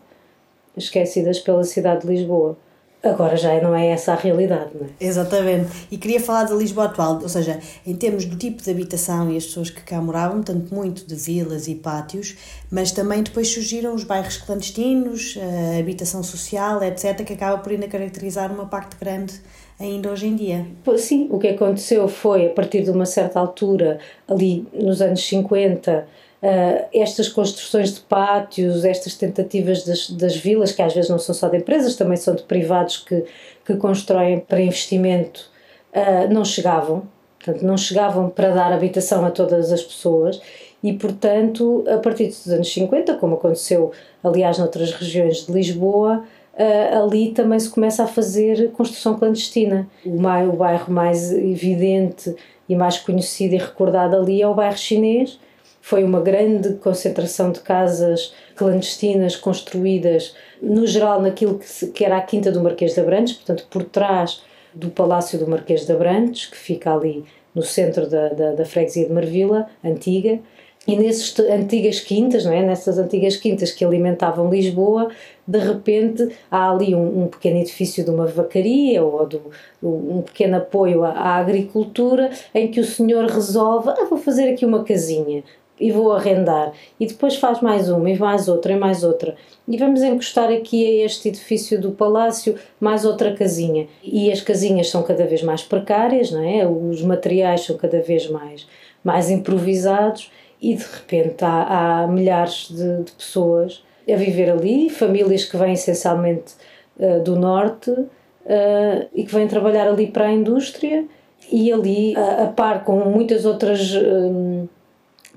esquecidas 0.76 1.38
pela 1.38 1.62
cidade 1.62 2.00
de 2.00 2.08
Lisboa. 2.08 2.58
Agora 3.00 3.36
já 3.36 3.60
não 3.60 3.76
é 3.76 3.86
essa 3.90 4.12
a 4.12 4.16
realidade, 4.16 4.70
não 4.74 4.88
é? 4.88 4.90
Exatamente. 4.98 5.86
E 5.88 5.96
queria 5.96 6.18
falar 6.18 6.42
da 6.42 6.54
Lisboa 6.56 6.86
atual, 6.86 7.20
ou 7.22 7.28
seja, 7.28 7.60
em 7.86 7.94
termos 7.94 8.24
do 8.24 8.34
tipo 8.34 8.60
de 8.60 8.68
habitação 8.68 9.30
e 9.30 9.36
as 9.36 9.46
pessoas 9.46 9.70
que 9.70 9.82
cá 9.82 10.02
moravam, 10.02 10.42
tanto 10.42 10.74
muito 10.74 11.06
de 11.06 11.14
vilas 11.14 11.68
e 11.68 11.76
pátios, 11.76 12.36
mas 12.68 12.90
também 12.90 13.22
depois 13.22 13.46
surgiram 13.46 13.94
os 13.94 14.02
bairros 14.02 14.36
clandestinos, 14.38 15.38
a 15.40 15.78
habitação 15.78 16.24
social, 16.24 16.82
etc., 16.82 17.24
que 17.24 17.34
acaba 17.34 17.58
por 17.58 17.70
ainda 17.70 17.86
caracterizar 17.86 18.52
uma 18.52 18.66
parte 18.66 18.96
grande 18.98 19.34
ainda 19.78 20.10
hoje 20.10 20.26
em 20.26 20.36
dia. 20.36 20.66
Sim, 20.96 21.28
o 21.30 21.38
que 21.38 21.48
aconteceu 21.48 22.08
foi, 22.08 22.46
a 22.46 22.50
partir 22.50 22.82
de 22.82 22.90
uma 22.90 23.06
certa 23.06 23.38
altura, 23.38 23.98
ali 24.28 24.66
nos 24.72 25.00
anos 25.00 25.26
50, 25.26 26.06
Uh, 26.42 26.84
estas 26.92 27.30
construções 27.30 27.94
de 27.94 28.00
pátios, 28.00 28.84
estas 28.84 29.16
tentativas 29.16 29.84
das, 29.84 30.10
das 30.10 30.36
vilas, 30.36 30.70
que 30.70 30.82
às 30.82 30.94
vezes 30.94 31.10
não 31.10 31.18
são 31.18 31.34
só 31.34 31.48
de 31.48 31.56
empresas, 31.56 31.96
também 31.96 32.16
são 32.16 32.34
de 32.34 32.42
privados 32.42 32.98
que, 32.98 33.24
que 33.64 33.74
constroem 33.76 34.38
para 34.40 34.60
investimento, 34.60 35.50
uh, 35.92 36.32
não 36.32 36.44
chegavam. 36.44 37.08
Portanto, 37.42 37.64
não 37.64 37.76
chegavam 37.76 38.28
para 38.28 38.50
dar 38.50 38.72
habitação 38.72 39.24
a 39.24 39.30
todas 39.30 39.72
as 39.72 39.82
pessoas 39.82 40.40
e, 40.82 40.92
portanto, 40.92 41.84
a 41.88 41.98
partir 41.98 42.26
dos 42.26 42.46
anos 42.48 42.72
50, 42.72 43.14
como 43.14 43.34
aconteceu, 43.34 43.92
aliás, 44.22 44.58
noutras 44.58 44.92
regiões 44.92 45.46
de 45.46 45.52
Lisboa, 45.52 46.24
uh, 46.56 47.04
ali 47.04 47.32
também 47.32 47.58
se 47.58 47.70
começa 47.70 48.04
a 48.04 48.06
fazer 48.06 48.70
construção 48.72 49.18
clandestina. 49.18 49.86
O, 50.04 50.20
mais, 50.20 50.48
o 50.48 50.52
bairro 50.52 50.92
mais 50.92 51.32
evidente 51.32 52.34
e 52.68 52.74
mais 52.74 52.98
conhecido 52.98 53.54
e 53.54 53.58
recordado 53.58 54.16
ali 54.16 54.42
é 54.42 54.48
o 54.48 54.54
bairro 54.54 54.76
chinês, 54.76 55.38
foi 55.80 56.02
uma 56.02 56.20
grande 56.20 56.74
concentração 56.74 57.52
de 57.52 57.60
casas 57.60 58.34
clandestinas 58.56 59.36
construídas, 59.36 60.34
no 60.60 60.84
geral, 60.84 61.22
naquilo 61.22 61.60
que, 61.60 61.86
que 61.88 62.04
era 62.04 62.16
a 62.16 62.22
Quinta 62.22 62.50
do 62.50 62.60
Marquês 62.60 62.94
de 62.94 63.00
Abrantes, 63.00 63.34
portanto, 63.34 63.66
por 63.70 63.84
trás 63.84 64.42
do 64.74 64.90
Palácio 64.90 65.38
do 65.38 65.46
Marquês 65.46 65.86
de 65.86 65.92
Abrantes, 65.92 66.46
que 66.46 66.56
fica 66.56 66.92
ali 66.92 67.24
no 67.54 67.62
centro 67.62 68.08
da, 68.10 68.30
da, 68.30 68.52
da 68.52 68.64
freguesia 68.64 69.06
de 69.06 69.12
Marvila, 69.12 69.68
antiga, 69.84 70.40
e 70.86 70.96
nessas 70.96 71.38
antigas 71.38 72.00
quintas, 72.00 72.44
não 72.44 72.52
é? 72.52 72.62
nessas 72.62 72.98
antigas 72.98 73.36
quintas 73.36 73.72
que 73.72 73.84
alimentavam 73.84 74.50
Lisboa, 74.50 75.10
de 75.46 75.58
repente 75.58 76.28
há 76.50 76.70
ali 76.70 76.94
um, 76.94 77.24
um 77.24 77.28
pequeno 77.28 77.58
edifício 77.58 78.04
de 78.04 78.10
uma 78.10 78.26
vacaria 78.26 79.02
ou 79.02 79.26
de 79.26 79.40
um 79.82 80.22
pequeno 80.22 80.56
apoio 80.56 81.04
à, 81.04 81.10
à, 81.10 81.36
agricultura, 81.36 82.30
em 82.54 82.70
que 82.70 82.80
o 82.80 82.84
senhor 82.84 83.26
resolve: 83.26 83.90
ah, 83.90 84.06
vou 84.08 84.18
fazer 84.18 84.50
aqui 84.50 84.64
uma 84.64 84.82
casinha 84.84 85.44
e 85.78 85.92
vou 85.92 86.12
arrendar. 86.12 86.72
E 86.98 87.06
depois 87.06 87.36
faz 87.36 87.60
mais 87.60 87.88
uma, 87.90 88.10
e 88.10 88.18
mais 88.18 88.48
outra, 88.48 88.72
e 88.72 88.76
mais 88.76 89.04
outra. 89.04 89.36
E 89.68 89.76
vamos 89.76 90.02
encostar 90.02 90.50
aqui 90.50 91.02
a 91.02 91.04
este 91.04 91.28
edifício 91.28 91.80
do 91.80 91.92
palácio 91.92 92.56
mais 92.80 93.04
outra 93.04 93.34
casinha. 93.34 93.86
E 94.02 94.32
as 94.32 94.40
casinhas 94.40 94.88
são 94.88 95.02
cada 95.02 95.26
vez 95.26 95.42
mais 95.42 95.62
precárias, 95.62 96.30
não 96.30 96.42
é? 96.42 96.66
Os 96.66 97.02
materiais 97.02 97.62
são 97.62 97.76
cada 97.76 98.00
vez 98.00 98.28
mais, 98.28 98.66
mais 99.04 99.30
improvisados 99.30 100.30
e 100.60 100.74
de 100.74 100.84
repente 100.84 101.44
há, 101.44 102.02
há 102.02 102.06
milhares 102.06 102.68
de, 102.70 103.02
de, 103.02 103.12
pessoas 103.12 103.84
a 104.08 104.16
viver 104.16 104.50
ali, 104.50 104.90
famílias 104.90 105.44
que 105.44 105.56
vêm 105.56 105.72
essencialmente 105.72 106.54
uh, 106.98 107.20
do 107.22 107.36
norte 107.36 107.90
uh, 107.90 109.06
e 109.14 109.24
que 109.24 109.34
vêm 109.34 109.48
trabalhar 109.48 109.88
ali 109.88 110.06
para 110.06 110.26
a 110.26 110.32
indústria 110.32 111.04
e 111.50 111.72
ali 111.72 112.16
a, 112.16 112.44
a 112.44 112.46
par 112.46 112.84
com 112.84 112.98
muitas 113.10 113.44
outras 113.44 113.94
uh, 113.94 114.68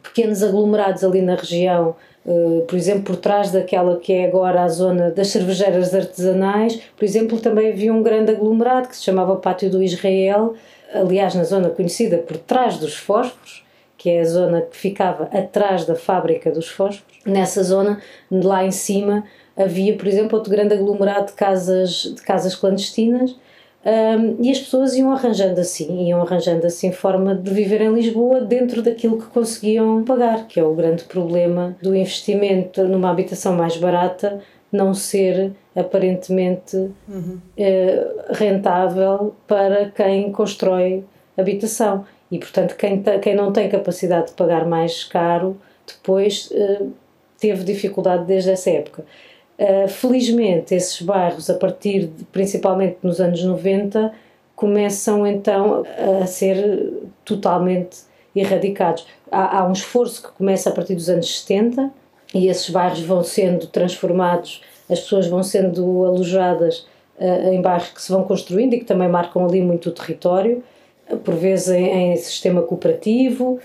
pequenos 0.02 0.42
aglomerados 0.44 1.04
ali 1.04 1.22
na 1.22 1.36
região, 1.36 1.96
uh, 2.26 2.62
por 2.68 2.78
exemplo, 2.78 3.04
por 3.04 3.16
trás 3.18 3.52
daquela 3.52 3.98
que 3.98 4.14
é 4.14 4.26
agora 4.26 4.64
a 4.64 4.68
zona 4.68 5.12
das 5.12 5.28
cervejeiras 5.30 5.94
artesanais, 5.94 6.80
por 6.96 7.06
exemplo, 7.06 7.40
também 7.40 7.72
havia 7.72 7.94
um 7.94 8.04
grande 8.04 8.32
aglomerado 8.32 8.88
que 8.88 8.96
se 8.96 9.04
chamava 9.04 9.36
Pátio 9.36 9.70
do 9.70 9.84
Israel, 9.84 10.54
aliás, 10.94 11.36
na 11.36 11.44
zona 11.44 11.70
conhecida 11.70 12.18
por 12.18 12.38
trás 12.38 12.78
dos 12.78 12.96
fósforos, 12.96 13.64
que 14.00 14.10
é 14.10 14.22
a 14.22 14.26
zona 14.26 14.62
que 14.62 14.76
ficava 14.76 15.26
atrás 15.26 15.86
da 15.86 15.94
fábrica 15.94 16.50
dos 16.50 16.68
fósforos. 16.68 17.20
Nessa 17.26 17.62
zona, 17.62 18.02
lá 18.32 18.66
em 18.66 18.72
cima, 18.72 19.26
havia, 19.56 19.96
por 19.96 20.08
exemplo, 20.08 20.38
outro 20.38 20.50
grande 20.50 20.74
aglomerado 20.74 21.28
de 21.28 21.34
casas, 21.34 22.14
de 22.16 22.22
casas 22.24 22.56
clandestinas 22.56 23.36
um, 23.86 24.44
e 24.44 24.52
as 24.52 24.60
pessoas 24.60 24.96
iam 24.96 25.12
arranjando 25.12 25.60
assim, 25.60 26.08
iam 26.08 26.22
arranjando 26.22 26.66
assim 26.66 26.92
forma 26.92 27.34
de 27.36 27.54
viver 27.54 27.82
em 27.82 27.94
Lisboa 27.94 28.42
dentro 28.42 28.82
daquilo 28.82 29.18
que 29.18 29.28
conseguiam 29.28 30.04
pagar, 30.04 30.48
que 30.48 30.60
é 30.60 30.64
o 30.64 30.74
grande 30.74 31.04
problema 31.04 31.76
do 31.82 31.96
investimento 31.96 32.84
numa 32.84 33.12
habitação 33.12 33.54
mais 33.54 33.78
barata 33.78 34.42
não 34.72 34.94
ser 34.94 35.52
aparentemente 35.76 36.76
uhum. 37.08 37.40
uh, 37.58 38.34
rentável 38.34 39.34
para 39.48 39.90
quem 39.90 40.32
constrói 40.32 41.04
habitação. 41.38 42.06
E, 42.32 42.38
portanto, 42.38 42.76
quem, 42.76 43.02
quem 43.22 43.36
não 43.36 43.52
tem 43.52 43.70
capacidade 43.70 44.28
de 44.28 44.34
pagar 44.34 44.66
mais 44.66 45.04
caro, 45.04 45.58
depois 45.88 46.52
uh, 46.52 46.92
teve 47.40 47.64
dificuldade 47.64 48.26
desde 48.26 48.52
essa 48.52 48.70
época. 48.70 49.04
Uh, 49.58 49.88
felizmente, 49.88 50.76
esses 50.76 51.02
bairros, 51.02 51.50
a 51.50 51.56
partir 51.56 52.08
de, 52.08 52.24
principalmente 52.26 52.98
nos 53.02 53.20
anos 53.20 53.44
90, 53.44 54.14
começam 54.56 55.26
então 55.26 55.86
a 56.22 56.26
ser 56.26 56.92
totalmente 57.24 58.00
erradicados. 58.36 59.08
Há, 59.32 59.60
há, 59.60 59.68
um 59.68 59.72
esforço 59.72 60.22
que 60.22 60.30
começa 60.34 60.70
a 60.70 60.74
partir 60.74 60.96
dos 60.96 61.10
anos 61.10 61.40
70 61.42 61.90
e 62.34 62.48
esses 62.48 62.70
bairros 62.70 63.02
vão 63.02 63.24
sendo 63.24 63.68
transformados, 63.68 64.62
as 64.90 65.00
pessoas 65.00 65.28
vão 65.28 65.42
sendo 65.44 66.06
alojadas 66.06 66.86
uh, 67.18 67.54
em 67.54 67.62
bairros 67.62 67.90
que 67.90 68.02
se 68.02 68.12
vão 68.12 68.24
construindo 68.24 68.74
e 68.74 68.80
que 68.80 68.86
também 68.86 69.08
marcam 69.08 69.46
ali 69.46 69.62
muito 69.62 69.90
o 69.90 69.92
território, 69.92 70.64
por 71.24 71.36
vezes 71.36 71.70
em, 71.70 72.14
em 72.14 72.16
sistema 72.18 72.62
cooperativo, 72.62 73.60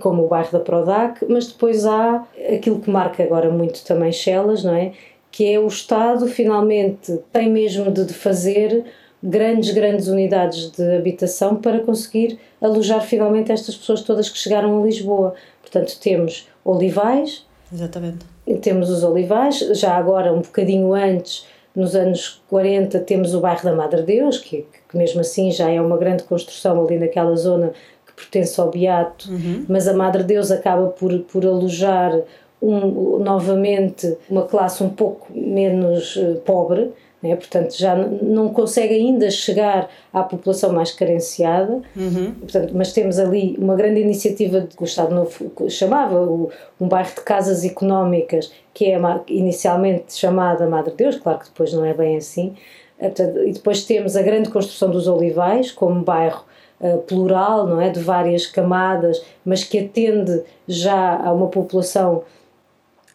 como 0.00 0.24
o 0.24 0.28
bairro 0.28 0.52
da 0.52 0.60
Prodac, 0.60 1.24
mas 1.28 1.46
depois 1.46 1.86
há 1.86 2.26
aquilo 2.52 2.80
que 2.80 2.90
marca 2.90 3.22
agora 3.22 3.50
muito 3.50 3.84
também 3.84 4.12
Chelas, 4.12 4.64
não 4.64 4.74
é? 4.74 4.92
que 5.36 5.52
é 5.52 5.60
o 5.60 5.66
Estado 5.66 6.26
finalmente 6.26 7.20
tem 7.30 7.50
mesmo 7.50 7.90
de 7.90 8.10
fazer 8.14 8.86
grandes, 9.22 9.70
grandes 9.70 10.08
unidades 10.08 10.70
de 10.70 10.96
habitação 10.96 11.56
para 11.56 11.80
conseguir 11.80 12.38
alojar 12.58 13.02
finalmente 13.02 13.52
estas 13.52 13.76
pessoas 13.76 14.00
todas 14.00 14.30
que 14.30 14.38
chegaram 14.38 14.80
a 14.80 14.86
Lisboa. 14.86 15.34
Portanto, 15.60 15.98
temos 16.00 16.48
olivais. 16.64 17.44
Exatamente. 17.70 18.24
Temos 18.62 18.88
os 18.88 19.04
olivais, 19.04 19.58
já 19.58 19.94
agora 19.94 20.32
um 20.32 20.40
bocadinho 20.40 20.94
antes, 20.94 21.44
nos 21.76 21.94
anos 21.94 22.42
40, 22.48 22.98
temos 23.00 23.34
o 23.34 23.40
bairro 23.40 23.62
da 23.62 23.74
Madre 23.74 24.00
Deus, 24.00 24.38
que, 24.38 24.66
que 24.88 24.96
mesmo 24.96 25.20
assim 25.20 25.50
já 25.50 25.70
é 25.70 25.78
uma 25.78 25.98
grande 25.98 26.22
construção 26.22 26.82
ali 26.82 26.98
naquela 26.98 27.36
zona 27.36 27.72
que 28.06 28.14
pertence 28.14 28.58
ao 28.58 28.70
Beato, 28.70 29.30
uhum. 29.30 29.66
mas 29.68 29.86
a 29.86 29.92
Madre 29.92 30.24
Deus 30.24 30.50
acaba 30.50 30.86
por, 30.88 31.16
por 31.20 31.44
alojar 31.44 32.18
um, 32.62 33.18
novamente 33.18 34.16
uma 34.30 34.44
classe 34.44 34.82
um 34.82 34.88
pouco 34.88 35.26
menos 35.30 36.16
uh, 36.16 36.40
pobre, 36.46 36.92
né? 37.28 37.36
portanto 37.36 37.76
já 37.76 37.94
não 37.94 38.48
consegue 38.48 38.94
ainda 38.94 39.30
chegar 39.30 39.88
à 40.12 40.22
população 40.22 40.72
mais 40.72 40.92
carenciada, 40.92 41.80
uhum. 41.96 42.34
portanto, 42.40 42.72
mas 42.74 42.92
temos 42.92 43.18
ali 43.18 43.56
uma 43.58 43.74
grande 43.74 44.00
iniciativa 44.00 44.62
que 44.62 44.82
o 44.82 44.84
Estado 44.84 45.14
Novo 45.14 45.52
chamava 45.68 46.20
o, 46.22 46.50
um 46.80 46.88
bairro 46.88 47.14
de 47.14 47.20
casas 47.22 47.64
económicas, 47.64 48.52
que 48.72 48.86
é 48.86 48.98
inicialmente 49.28 50.16
chamada 50.16 50.66
Madre 50.66 50.94
Deus, 50.96 51.16
claro 51.16 51.38
que 51.38 51.46
depois 51.46 51.72
não 51.72 51.84
é 51.84 51.94
bem 51.94 52.16
assim, 52.16 52.54
eh, 52.98 53.08
portanto, 53.08 53.42
e 53.46 53.52
depois 53.52 53.84
temos 53.84 54.16
a 54.16 54.22
grande 54.22 54.48
construção 54.48 54.90
dos 54.90 55.06
Olivais 55.06 55.70
como 55.70 56.02
bairro 56.02 56.44
Uh, 56.78 56.98
plural, 56.98 57.66
não 57.66 57.80
é, 57.80 57.88
de 57.88 58.00
várias 58.00 58.44
camadas, 58.44 59.24
mas 59.42 59.64
que 59.64 59.78
atende 59.78 60.42
já 60.68 61.16
a 61.16 61.32
uma 61.32 61.46
população 61.46 62.22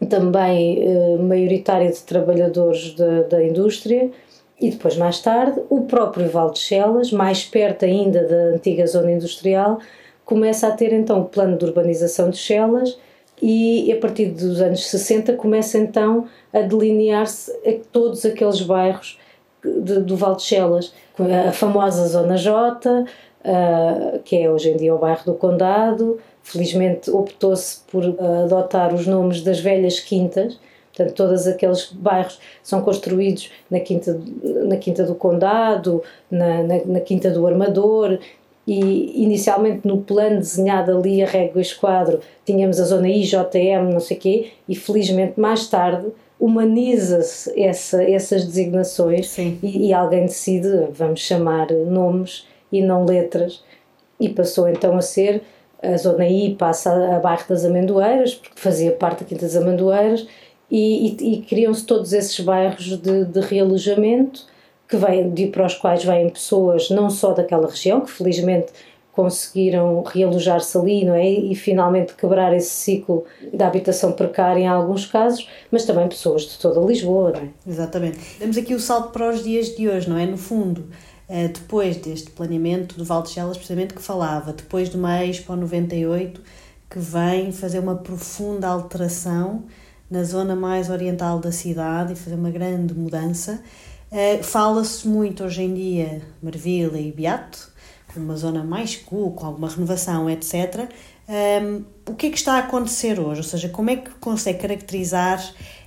também 0.06 0.82
eh, 0.82 1.18
maioritária 1.18 1.91
de 1.91 2.02
trabalhadores 2.02 2.95
da, 2.95 3.24
da 3.24 3.43
indústria, 3.43 4.10
e 4.60 4.70
depois, 4.70 4.95
mais 4.95 5.20
tarde, 5.20 5.60
o 5.70 5.82
próprio 5.82 6.30
Val 6.30 6.52
de 6.52 6.60
Chelas, 6.60 7.12
mais 7.12 7.43
perto 7.43 7.84
ainda 7.84 8.24
da 8.24 8.56
antiga 8.56 8.86
zona 8.86 9.12
industrial, 9.12 9.80
começa 10.24 10.68
a 10.68 10.72
ter 10.72 10.93
então 10.93 11.22
o 11.22 11.26
plano 11.26 11.58
de 11.58 11.66
urbanização 11.66 12.30
de 12.30 12.38
Chelas 12.38 12.97
e 13.41 13.91
a 13.91 13.97
partir 13.97 14.28
dos 14.28 14.62
anos 14.62 14.88
60 14.88 15.34
começa 15.34 15.80
então 15.80 16.28
a 16.54 16.62
delinear-se 16.62 17.52
todos 17.91 18.24
aqueles 18.24 18.62
bairros 18.62 19.20
de, 19.64 19.99
do 20.02 20.16
Val 20.16 20.36
de 20.36 20.43
Chelas, 20.43 20.93
a 21.47 21.52
famosa 21.52 22.08
Zona 22.08 22.38
J, 22.38 22.89
uh, 22.89 24.20
que 24.24 24.38
é 24.38 24.49
hoje 24.49 24.70
em 24.70 24.78
dia 24.78 24.93
o 24.93 24.99
bairro 24.99 25.26
do 25.26 25.34
Condado, 25.34 26.20
Felizmente 26.44 27.10
optou-se 27.10 27.80
por 27.92 28.04
uh, 28.04 28.44
adotar 28.46 28.94
os 28.94 29.08
nomes 29.08 29.42
das 29.42 29.60
velhas 29.60 30.00
quintas, 30.00 30.60
portanto, 30.94 31.16
todos 31.16 31.48
aqueles 31.48 31.92
bairros 31.94 32.39
são 32.64 32.82
construídos 32.82 33.52
na 33.70 33.80
Quinta, 33.80 34.20
na 34.66 34.78
quinta 34.78 35.04
do 35.04 35.16
Condado, 35.16 36.04
na, 36.30 36.64
na, 36.64 36.86
na 36.86 37.00
Quinta 37.00 37.30
do 37.30 37.46
Armador, 37.48 38.20
e 38.68 39.24
inicialmente 39.24 39.88
no 39.88 40.02
plano 40.02 40.38
desenhado 40.38 40.96
ali 40.96 41.24
a 41.24 41.26
régua 41.26 41.62
esquadro 41.62 42.20
tínhamos 42.46 42.80
a 42.80 42.86
zona 42.86 43.10
IJM, 43.10 43.92
não 43.92 44.00
sei 44.00 44.18
o 44.18 44.20
quê, 44.20 44.52
e 44.70 44.76
felizmente 44.76 45.39
mais 45.39 45.68
tarde 45.68 46.08
humaniza-se 46.39 47.60
essa, 47.60 48.04
essas 48.04 48.46
designações 48.46 49.38
e, 49.38 49.60
e, 49.62 49.94
alguém 49.94 50.26
decide, 50.26 50.88
vamos 50.92 51.20
chamar 51.20 51.72
nomes 51.72 52.48
e 52.72 52.82
não 52.82 53.06
letras, 53.06 53.64
e 54.20 54.30
passou 54.30 54.68
então 54.68 54.98
a 54.98 55.02
ser 55.02 55.44
a 55.82 55.97
zona 55.97 56.27
I 56.27 56.55
passa 56.55 57.15
a 57.15 57.19
Bairro 57.19 57.43
das 57.49 57.65
Amendoeiras, 57.65 58.36
porque 58.36 58.59
fazia 58.59 58.91
parte 58.91 59.23
da 59.23 59.25
Quinta 59.25 59.45
das 59.45 59.55
Amendoeiras, 59.55 60.27
e, 60.69 61.15
e, 61.19 61.34
e 61.34 61.41
criam-se 61.41 61.86
todos 61.86 62.13
esses 62.13 62.39
bairros 62.39 62.97
de, 62.97 63.25
de 63.25 63.39
realojamento 63.41 64.45
que 64.88 64.95
vem, 64.95 65.29
de, 65.29 65.47
para 65.47 65.65
os 65.65 65.75
quais 65.75 66.03
vêm 66.03 66.29
pessoas 66.29 66.89
não 66.89 67.09
só 67.09 67.34
daquela 67.34 67.67
região, 67.67 68.01
que 68.01 68.11
felizmente 68.11 68.71
conseguiram 69.11 70.03
realojar-se 70.03 70.77
ali 70.77 71.03
não 71.03 71.13
é? 71.13 71.29
e 71.29 71.53
finalmente 71.53 72.13
quebrar 72.15 72.55
esse 72.55 72.69
ciclo 72.69 73.25
da 73.53 73.67
habitação 73.67 74.13
precária 74.13 74.61
em 74.61 74.67
alguns 74.67 75.05
casos, 75.05 75.47
mas 75.69 75.86
também 75.86 76.07
pessoas 76.07 76.43
de 76.43 76.57
toda 76.57 76.79
Lisboa. 76.79 77.32
Não 77.32 77.41
é? 77.41 77.49
Exatamente. 77.67 78.19
Temos 78.39 78.57
aqui 78.57 78.73
o 78.73 78.79
salto 78.79 79.11
para 79.11 79.29
os 79.29 79.43
dias 79.43 79.75
de 79.75 79.89
hoje, 79.89 80.09
não 80.09 80.17
é? 80.17 80.25
No 80.25 80.38
fundo, 80.38 80.86
depois 81.53 81.97
deste 81.97 82.29
planeamento 82.32 82.97
do 82.97 83.05
Val 83.05 83.23
de 83.23 83.29
Chelas, 83.29 83.55
precisamente 83.55 83.93
que 83.93 84.01
falava, 84.01 84.51
depois 84.51 84.89
de 84.89 84.97
uma 84.97 85.23
Expo 85.25 85.55
98, 85.55 86.41
que 86.89 86.99
vem 86.99 87.53
fazer 87.53 87.79
uma 87.79 87.95
profunda 87.95 88.67
alteração 88.67 89.63
na 90.09 90.25
zona 90.25 90.57
mais 90.57 90.89
oriental 90.89 91.39
da 91.39 91.53
cidade 91.53 92.13
e 92.13 92.15
fazer 92.17 92.36
uma 92.36 92.51
grande 92.51 92.93
mudança. 92.93 93.63
Uh, 94.11 94.43
Fala-se 94.43 95.07
muito 95.07 95.45
hoje 95.45 95.63
em 95.63 95.73
dia 95.73 96.21
Marvila 96.43 96.99
e 96.99 97.13
Beato, 97.13 97.71
como 98.13 98.25
uma 98.25 98.36
zona 98.36 98.61
mais 98.61 98.97
cool, 98.97 99.32
com 99.32 99.45
alguma 99.45 99.69
renovação, 99.69 100.29
etc. 100.29 100.89
Um, 101.29 101.34
ehm, 101.34 101.86
o 102.09 102.13
que 102.13 102.27
é 102.27 102.29
que 102.29 102.38
está 102.38 102.55
a 102.55 102.59
acontecer 102.59 103.17
hoje? 103.21 103.39
Ou 103.39 103.47
seja, 103.47 103.69
como 103.69 103.89
é 103.89 103.95
que 103.95 104.09
consegue 104.19 104.59
caracterizar 104.59 105.41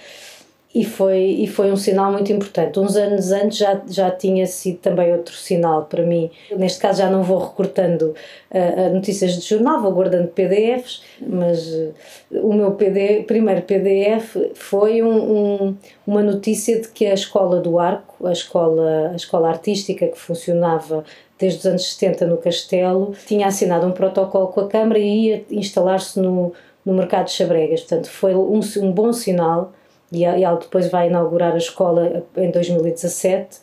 E 0.75 0.85
foi, 0.85 1.19
e 1.19 1.47
foi 1.47 1.71
um 1.71 1.77
sinal 1.77 2.11
muito 2.11 2.33
importante. 2.33 2.81
Uns 2.81 2.97
anos 2.97 3.31
antes 3.31 3.59
já, 3.59 3.83
já 3.87 4.11
tinha 4.11 4.47
sido 4.47 4.79
também 4.79 5.13
outro 5.13 5.35
sinal 5.35 5.85
para 5.85 6.03
mim. 6.03 6.31
Neste 6.57 6.81
caso 6.81 6.99
já 6.99 7.11
não 7.11 7.23
vou 7.23 7.39
recortando 7.39 8.15
uh, 8.51 8.95
notícias 8.95 9.35
de 9.35 9.47
jornal, 9.47 9.83
vou 9.83 9.93
guardando 9.93 10.29
PDFs, 10.29 11.03
mas 11.21 11.67
uh, 11.69 11.93
o 12.33 12.55
meu 12.55 12.73
PD, 12.73 13.25
primeiro 13.25 13.63
PDF 13.63 14.37
foi 14.55 15.03
um, 15.03 15.67
um, 15.67 15.77
uma 16.07 16.23
notícia 16.23 16.81
de 16.81 16.89
que 16.89 17.05
a 17.05 17.13
Escola 17.13 17.61
do 17.61 17.79
Arco, 17.79 18.27
a 18.27 18.33
escola, 18.33 19.11
a 19.13 19.17
escola 19.17 19.51
artística 19.51 20.07
que 20.07 20.19
funcionava 20.19 21.05
desde 21.39 21.59
os 21.59 21.67
anos 21.67 21.93
70 21.95 22.27
no 22.27 22.39
Castelo, 22.39 23.15
tinha 23.27 23.47
assinado 23.47 23.87
um 23.87 23.93
protocolo 23.93 24.49
com 24.49 24.61
a 24.61 24.69
Câmara 24.69 24.99
e 24.99 25.27
ia 25.27 25.45
instalar-se 25.51 26.19
no, 26.19 26.55
no 26.83 26.95
mercado 26.95 27.27
de 27.27 27.33
Chabregas. 27.33 27.81
Portanto, 27.81 28.09
foi 28.09 28.35
um, 28.35 28.61
um 28.79 28.93
bom 28.93 29.13
sinal 29.13 29.73
e 30.13 30.25
ela 30.25 30.59
depois 30.59 30.91
vai 30.91 31.09
inaugurar 31.09 31.55
a 31.55 31.59
escola 31.59 32.25
em 32.37 32.51
2017 32.51 33.61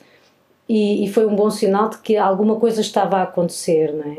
e, 0.67 1.03
e, 1.03 1.07
foi 1.07 1.25
um 1.25 1.35
bom 1.35 1.49
sinal 1.49 1.89
de 1.89 1.97
que 1.97 2.15
alguma 2.15 2.57
coisa 2.57 2.81
estava 2.81 3.17
a 3.17 3.23
acontecer, 3.23 3.91
não 3.91 4.11
é? 4.11 4.17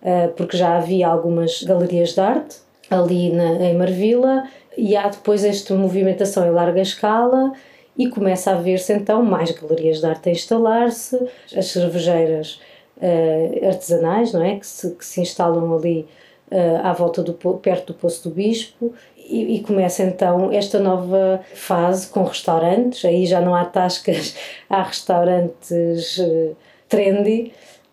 Uh, 0.00 0.32
porque 0.34 0.56
já 0.56 0.76
havia 0.76 1.08
algumas 1.08 1.62
galerias 1.64 2.14
de 2.14 2.20
arte 2.20 2.56
ali 2.88 3.32
na, 3.32 3.54
em 3.64 3.76
Marvila 3.76 4.44
e 4.76 4.96
há 4.96 5.08
depois 5.08 5.44
esta 5.44 5.74
movimentação 5.74 6.46
em 6.46 6.50
larga 6.50 6.80
escala 6.80 7.52
e 7.96 8.08
começa 8.08 8.52
a 8.52 8.54
ver-se 8.54 8.92
então 8.92 9.24
mais 9.24 9.50
galerias 9.50 9.98
de 9.98 10.06
arte 10.06 10.28
a 10.28 10.32
instalar-se, 10.32 11.18
as 11.56 11.66
cervejeiras 11.66 12.60
uh, 12.98 13.66
artesanais, 13.66 14.32
não 14.32 14.42
é? 14.42 14.56
Que 14.56 14.66
se, 14.66 14.90
que 14.94 15.04
se 15.04 15.20
instalam 15.20 15.76
ali 15.76 16.06
uh, 16.52 16.86
à 16.86 16.92
volta 16.92 17.24
do 17.24 17.32
perto 17.34 17.92
do 17.92 17.98
Poço 17.98 18.28
do 18.28 18.34
Bispo 18.34 18.94
e, 19.28 19.56
e, 19.56 19.60
começa 19.60 20.02
então 20.02 20.50
esta 20.52 20.78
nova 20.78 21.40
fase 21.54 22.08
com 22.08 22.24
restaurantes, 22.24 23.04
aí 23.04 23.26
já 23.26 23.40
não 23.40 23.54
há 23.54 23.64
tascas, 23.64 24.34
há 24.68 24.82
restaurantes 24.82 26.18
uh, 26.18 26.56
trendy 26.88 27.52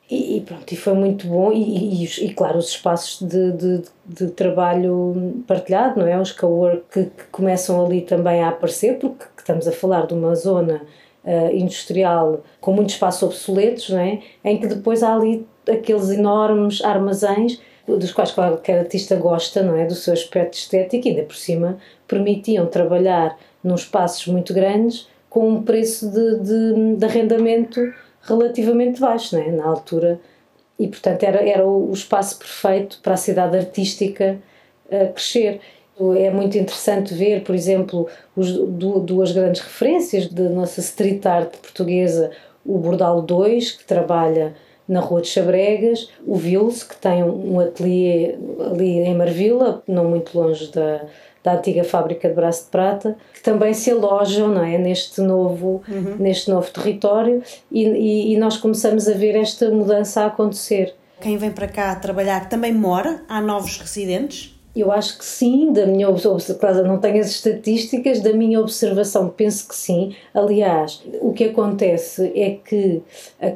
e, 0.09 0.37
e, 0.37 0.41
pronto, 0.41 0.71
e 0.71 0.75
foi 0.75 0.93
muito 0.93 1.27
bom 1.27 1.51
e, 1.51 2.03
e, 2.03 2.25
e 2.25 2.33
claro, 2.33 2.59
os 2.59 2.69
espaços 2.69 3.27
de, 3.27 3.51
de, 3.53 3.81
de, 4.05 4.27
trabalho 4.27 5.43
partilhado, 5.47 5.99
não 5.99 6.07
é? 6.07 6.19
Os 6.19 6.31
cowork 6.31 6.83
que, 6.91 7.05
que 7.05 7.23
começam 7.31 7.83
ali 7.83 8.01
também 8.01 8.43
a 8.43 8.49
aparecer 8.49 8.99
porque 8.99 9.25
estamos 9.37 9.67
a 9.67 9.71
falar 9.71 10.05
de 10.05 10.13
uma 10.13 10.35
zona 10.35 10.83
uh, 11.23 11.55
industrial 11.55 12.43
com 12.61 12.71
muitos 12.71 12.93
espaços 12.93 13.23
obsoletos, 13.23 13.89
não 13.89 13.99
é? 13.99 14.19
Em 14.43 14.59
que 14.59 14.67
depois 14.67 15.01
há 15.01 15.15
ali 15.15 15.45
aqueles 15.67 16.11
enormes 16.11 16.83
armazéns 16.83 17.59
dos 17.87 18.11
quais 18.11 18.31
qualquer 18.31 18.79
artista 18.79 19.15
gosta, 19.15 19.61
não 19.61 19.75
é? 19.75 19.85
Do 19.85 19.95
seu 19.95 20.13
aspecto 20.13 20.53
estético 20.53 21.07
e 21.07 21.11
ainda 21.11 21.23
por 21.23 21.35
cima 21.35 21.77
permitiam 22.07 22.65
trabalhar 22.65 23.37
num 23.63 23.75
espaços 23.75 24.27
muito 24.27 24.53
grandes 24.53 25.07
com 25.29 25.49
um 25.49 25.63
preço 25.63 26.09
de, 26.09 26.39
de, 26.39 26.95
de 26.95 27.05
arrendamento 27.05 27.81
relativamente 28.21 28.99
baixo, 28.99 29.35
não 29.35 29.43
é? 29.43 29.51
Na 29.51 29.65
altura. 29.65 30.19
E 30.79 30.87
portanto 30.87 31.23
era, 31.23 31.47
era 31.47 31.65
o 31.65 31.91
espaço 31.93 32.37
perfeito 32.37 32.99
para 33.01 33.13
a 33.13 33.17
cidade 33.17 33.57
artística 33.57 34.37
uh, 34.87 35.13
crescer. 35.13 35.61
É 36.17 36.29
muito 36.29 36.57
interessante 36.57 37.13
ver, 37.13 37.43
por 37.43 37.55
exemplo, 37.55 38.09
os, 38.35 38.51
duas 38.51 39.31
grandes 39.31 39.61
referências 39.61 40.27
da 40.27 40.49
nossa 40.49 40.81
street 40.81 41.25
art 41.25 41.55
portuguesa, 41.57 42.31
o 42.65 42.77
Bordal 42.77 43.21
2, 43.21 43.71
que 43.71 43.85
trabalha 43.85 44.53
na 44.87 44.99
Rua 44.99 45.21
de 45.21 45.27
Chabregas, 45.27 46.09
o 46.25 46.35
Vils, 46.35 46.83
que 46.83 46.95
tem 46.95 47.23
um 47.23 47.59
ateliê 47.59 48.35
ali 48.59 48.99
em 48.99 49.15
Marvila, 49.15 49.83
não 49.87 50.05
muito 50.05 50.37
longe 50.37 50.71
da, 50.71 51.01
da 51.43 51.53
antiga 51.53 51.83
fábrica 51.83 52.27
de 52.27 52.35
braço 52.35 52.65
de 52.65 52.71
prata, 52.71 53.17
que 53.33 53.41
também 53.41 53.73
se 53.73 53.91
alojam 53.91 54.47
não 54.47 54.63
é, 54.63 54.77
neste, 54.77 55.21
novo, 55.21 55.81
uhum. 55.87 56.15
neste 56.17 56.49
novo 56.49 56.69
território 56.71 57.43
e, 57.71 57.83
e, 57.83 58.33
e, 58.33 58.37
nós 58.37 58.57
começamos 58.57 59.07
a 59.07 59.13
ver 59.13 59.35
esta 59.35 59.69
mudança 59.69 60.21
a 60.21 60.25
acontecer. 60.27 60.95
Quem 61.21 61.37
vem 61.37 61.51
para 61.51 61.67
cá 61.67 61.95
trabalhar 61.95 62.49
também 62.49 62.73
mora? 62.73 63.23
Há 63.27 63.41
novos 63.41 63.77
residentes? 63.77 64.54
Eu 64.75 64.91
acho 64.91 65.17
que 65.17 65.23
sim, 65.23 65.71
da 65.71 65.85
minha 65.85 66.09
observação, 66.09 66.83
não 66.83 66.97
tenho 66.97 67.21
as 67.21 67.29
estatísticas, 67.29 68.19
da 68.19 68.33
minha 68.33 68.59
observação 68.59 69.29
penso 69.29 69.69
que 69.69 69.75
sim. 69.75 70.13
Aliás, 70.33 71.01
o 71.21 71.31
que 71.31 71.45
acontece 71.45 72.31
é 72.35 72.51
que 72.51 73.01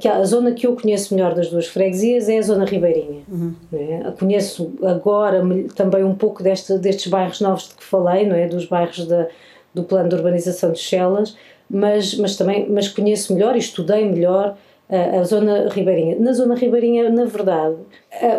a 0.08 0.24
zona 0.24 0.54
que 0.54 0.66
eu 0.66 0.76
conheço 0.78 1.14
melhor 1.14 1.36
das 1.36 1.50
duas 1.50 1.68
freguesias 1.68 2.30
é 2.30 2.38
a 2.38 2.42
zona 2.42 2.64
ribeirinha. 2.64 3.24
Uhum. 3.28 3.54
É? 3.74 4.12
Conheço 4.18 4.72
agora 4.82 5.44
também 5.76 6.06
um 6.06 6.16
pouco 6.16 6.42
deste, 6.42 6.78
destes 6.78 7.08
bairros 7.08 7.42
novos 7.42 7.68
de 7.68 7.76
que 7.76 7.84
falei, 7.84 8.26
não 8.26 8.36
é? 8.36 8.48
dos 8.48 8.66
bairros 8.66 9.06
da, 9.06 9.28
do 9.74 9.84
plano 9.84 10.08
de 10.08 10.16
urbanização 10.16 10.72
de 10.72 10.80
Chelas, 10.80 11.36
mas, 11.70 12.16
mas 12.16 12.38
também 12.38 12.70
mas 12.70 12.88
conheço 12.88 13.34
melhor 13.34 13.58
e 13.58 13.60
estudei 13.60 14.10
melhor 14.10 14.56
a 14.90 15.24
zona 15.24 15.70
ribeirinha. 15.70 16.18
Na 16.20 16.34
zona 16.34 16.56
ribeirinha, 16.56 17.10
na 17.10 17.26
verdade, 17.26 17.76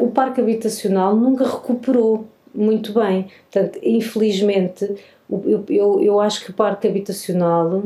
o 0.03 0.09
parque 0.09 0.41
habitacional 0.41 1.15
nunca 1.15 1.45
recuperou 1.45 2.27
muito 2.55 2.93
bem. 2.93 3.31
Portanto, 3.51 3.79
infelizmente, 3.83 4.97
eu, 5.29 5.65
eu, 5.69 6.01
eu 6.03 6.21
acho 6.21 6.45
que 6.45 6.51
o 6.51 6.55
parque 6.55 6.89
habitacional 6.89 7.85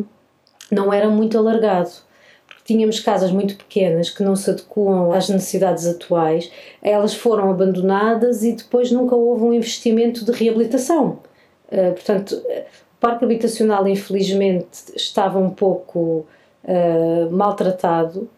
não 0.70 0.92
era 0.92 1.08
muito 1.08 1.36
alargado. 1.38 1.90
Tínhamos 2.64 2.98
casas 3.00 3.30
muito 3.30 3.56
pequenas 3.56 4.08
que 4.08 4.22
não 4.22 4.34
se 4.34 4.50
adequam 4.50 5.12
às 5.12 5.28
necessidades 5.28 5.86
atuais, 5.86 6.50
elas 6.80 7.14
foram 7.14 7.50
abandonadas 7.50 8.42
e 8.42 8.52
depois 8.52 8.90
nunca 8.90 9.14
houve 9.14 9.44
um 9.44 9.52
investimento 9.52 10.24
de 10.24 10.32
reabilitação. 10.32 11.18
Uh, 11.70 11.92
portanto, 11.92 12.32
o 12.32 12.98
parque 12.98 13.24
habitacional, 13.24 13.86
infelizmente, 13.86 14.94
estava 14.96 15.38
um 15.38 15.50
pouco 15.50 16.26
uh, 16.64 17.30
maltratado, 17.30 18.30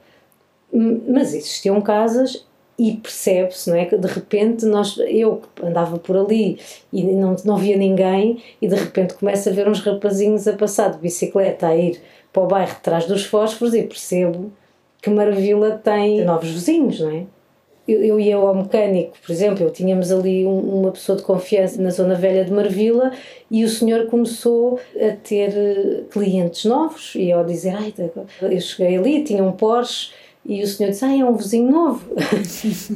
mas 0.72 1.32
existiam 1.32 1.80
casas 1.80 2.45
e 2.78 2.92
percebe-se, 2.92 3.70
não 3.70 3.76
é? 3.76 3.86
Que 3.86 3.96
de 3.96 4.06
repente 4.06 4.66
nós, 4.66 4.98
eu 4.98 5.40
andava 5.62 5.98
por 5.98 6.16
ali 6.16 6.58
e 6.92 7.02
não, 7.02 7.34
não 7.44 7.56
via 7.56 7.76
ninguém 7.76 8.42
e 8.60 8.68
de 8.68 8.74
repente 8.74 9.14
começo 9.14 9.48
a 9.48 9.52
ver 9.52 9.68
uns 9.68 9.80
rapazinhos 9.80 10.46
a 10.46 10.52
passar 10.52 10.90
de 10.90 10.98
bicicleta 10.98 11.68
a 11.68 11.76
ir 11.76 12.00
para 12.32 12.42
o 12.42 12.46
bairro 12.46 12.74
de 12.74 12.80
trás 12.80 13.06
dos 13.06 13.24
fósforos 13.24 13.74
e 13.74 13.82
percebo 13.82 14.52
que 15.00 15.08
Marvila 15.08 15.80
tem 15.82 16.24
novos 16.24 16.50
vizinhos, 16.50 17.00
não 17.00 17.10
é? 17.10 17.24
Eu, 17.88 18.02
eu 18.02 18.20
ia 18.20 18.36
ao 18.36 18.52
mecânico, 18.52 19.16
por 19.24 19.30
exemplo, 19.30 19.62
eu 19.62 19.70
tínhamos 19.70 20.10
ali 20.10 20.44
um, 20.44 20.58
uma 20.58 20.90
pessoa 20.90 21.16
de 21.16 21.22
confiança 21.22 21.80
na 21.80 21.90
zona 21.90 22.16
velha 22.16 22.44
de 22.44 22.52
Marvila 22.52 23.12
e 23.48 23.64
o 23.64 23.68
senhor 23.68 24.06
começou 24.06 24.80
a 24.96 25.14
ter 25.16 25.56
eh, 25.56 26.02
clientes 26.10 26.64
novos 26.64 27.14
e 27.14 27.30
ao 27.30 27.44
dizer, 27.44 27.76
ai, 27.76 27.94
eu 28.42 28.60
cheguei 28.60 28.96
ali, 28.96 29.22
tinha 29.22 29.44
um 29.44 29.52
Porsche 29.52 30.10
e 30.48 30.62
o 30.62 30.66
senhor 30.66 30.90
disse, 30.90 31.04
ah, 31.04 31.16
é 31.16 31.24
um 31.24 31.36
vizinho 31.36 31.70
novo. 31.70 32.04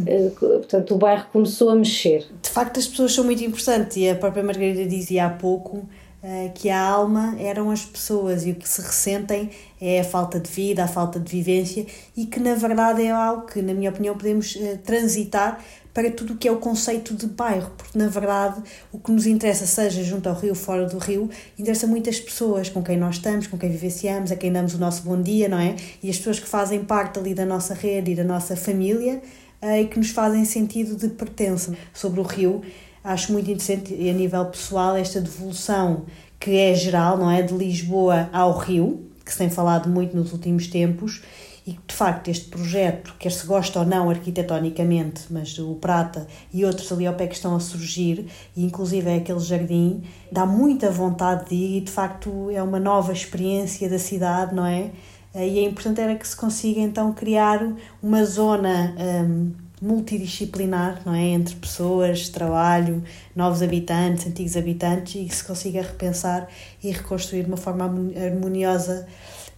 Eh, 0.07 0.31
portanto, 0.39 0.95
o 0.95 0.99
bairro 0.99 1.27
começou 1.33 1.71
a 1.71 1.75
mexer. 1.75 2.27
De 2.43 2.49
facto, 2.49 2.79
as 2.79 2.87
pessoas 2.87 3.13
são 3.13 3.25
muito 3.25 3.43
importantes 3.45 3.97
e 3.97 4.09
a 4.09 4.15
própria 4.15 4.43
Margarida 4.43 4.87
dizia 4.87 5.27
há 5.27 5.31
pouco 5.31 5.87
eh, 6.23 6.51
que 6.55 6.69
a 6.69 6.81
alma 6.81 7.35
eram 7.39 7.71
as 7.71 7.85
pessoas 7.85 8.45
e 8.45 8.51
o 8.51 8.55
que 8.55 8.69
se 8.69 8.83
ressentem 8.83 9.51
é 9.81 10.01
a 10.01 10.05
falta 10.05 10.39
de 10.39 10.51
vida, 10.51 10.85
a 10.85 10.89
falta 10.89 11.19
de 11.19 11.31
vivência 11.31 11.87
e 12.15 12.27
que 12.27 12.39
na 12.39 12.55
verdade 12.55 13.03
é 13.03 13.11
algo 13.11 13.47
que, 13.47 13.63
na 13.63 13.73
minha 13.73 13.91
opinião, 13.91 14.15
podemos 14.15 14.57
eh, 14.57 14.77
transitar 14.85 15.59
para 15.93 16.11
tudo 16.11 16.35
o 16.35 16.37
que 16.37 16.47
é 16.47 16.53
o 16.53 16.57
conceito 16.57 17.15
de 17.15 17.27
bairro, 17.27 17.71
porque 17.77 17.99
na 17.99 18.09
verdade 18.09 18.63
o 18.93 18.99
que 18.99 19.11
nos 19.11 19.27
interessa, 19.27 19.67
seja 19.67 20.03
junto 20.05 20.29
ao 20.29 20.35
rio, 20.35 20.55
fora 20.55 20.87
do 20.87 20.99
rio, 20.99 21.29
interessa 21.59 21.87
muitas 21.87 22.21
pessoas 22.21 22.69
com 22.69 22.83
quem 22.83 22.97
nós 22.97 23.17
estamos, 23.17 23.47
com 23.47 23.59
quem 23.59 23.71
vivenciamos, 23.71 24.31
a 24.31 24.37
quem 24.37 24.53
damos 24.53 24.75
o 24.75 24.79
nosso 24.79 25.03
bom 25.03 25.21
dia, 25.21 25.49
não 25.49 25.59
é? 25.59 25.77
E 26.03 26.09
as 26.09 26.17
pessoas 26.17 26.39
que 26.39 26.47
fazem 26.47 26.85
parte 26.85 27.19
ali 27.19 27.35
da 27.35 27.45
nossa 27.45 27.75
rede 27.75 28.13
e 28.13 28.15
da 28.15 28.25
nossa 28.25 28.57
família 28.57 29.21
eh, 29.61 29.83
e 29.83 29.87
que 29.87 29.99
nos 29.99 30.11
fazem 30.11 30.45
sentido 30.45 30.97
de 30.97 31.09
pertença. 31.09 31.75
Sobre 31.93 32.21
o 32.21 32.23
rio, 32.23 32.63
acho 33.03 33.33
muito 33.33 33.51
interessante 33.51 33.93
a 33.93 34.13
nível 34.13 34.45
pessoal 34.47 34.97
esta 34.97 35.21
devolução 35.21 36.05
que 36.39 36.57
é 36.57 36.75
geral, 36.75 37.19
não 37.19 37.31
é? 37.31 37.43
De 37.43 37.53
Lisboa 37.53 38.31
ao 38.33 38.57
rio, 38.57 39.07
que 39.25 39.31
se 39.31 39.39
tem 39.39 39.51
falado 39.51 39.89
muito 39.89 40.17
nos 40.17 40.33
últimos 40.33 40.67
tempos 40.69 41.23
e 41.67 41.73
de 41.73 41.95
facto 41.95 42.29
este 42.29 42.47
projeto, 42.47 43.15
quer 43.19 43.31
se 43.31 43.47
gosta 43.47 43.81
ou 43.81 43.87
não 43.87 44.09
arquitetonicamente, 44.09 45.25
mas 45.31 45.59
o 45.59 45.75
Prata 45.75 46.27
e 46.53 46.65
outros 46.65 46.91
ali 46.91 47.07
ao 47.07 47.15
pé 47.15 47.27
que 47.27 47.35
estão 47.35 47.55
a 47.55 47.61
surgir, 47.61 48.27
e 48.57 48.65
inclusive 48.65 49.09
é 49.09 49.17
aquele 49.17 49.41
jardim, 49.41 50.03
dá 50.33 50.47
muita 50.47 50.91
vontade 50.91 51.49
de 51.51 51.55
ir 51.55 51.77
e 51.79 51.81
de 51.83 51.91
facto 51.91 52.51
é 52.51 52.63
uma 52.63 52.81
nova 52.81 53.13
experiência 53.13 53.89
da 53.89 53.99
cidade, 53.99 54.55
não 54.55 54.65
é? 54.65 54.91
Eh, 55.35 55.49
e 55.49 55.59
é 55.59 55.63
importante 55.63 56.01
era 56.01 56.15
que 56.15 56.27
se 56.27 56.37
consiga 56.37 56.81
então 56.81 57.13
criar 57.13 57.61
uma 58.03 58.25
zona 58.25 58.95
um, 58.99 59.53
multidisciplinar, 59.81 61.01
não 61.07 61.15
é? 61.15 61.25
Entre 61.29 61.55
pessoas, 61.57 62.29
trabalho, 62.29 63.03
novos 63.35 63.63
habitantes, 63.63 64.27
antigos 64.27 64.57
habitantes 64.57 65.15
e 65.15 65.25
que 65.25 65.35
se 65.35 65.45
consiga 65.45 65.83
repensar 65.83 66.49
e 66.83 66.91
reconstruir 66.91 67.45
de 67.45 67.49
uma 67.49 67.57
forma 67.57 67.85
harmoniosa 67.85 69.07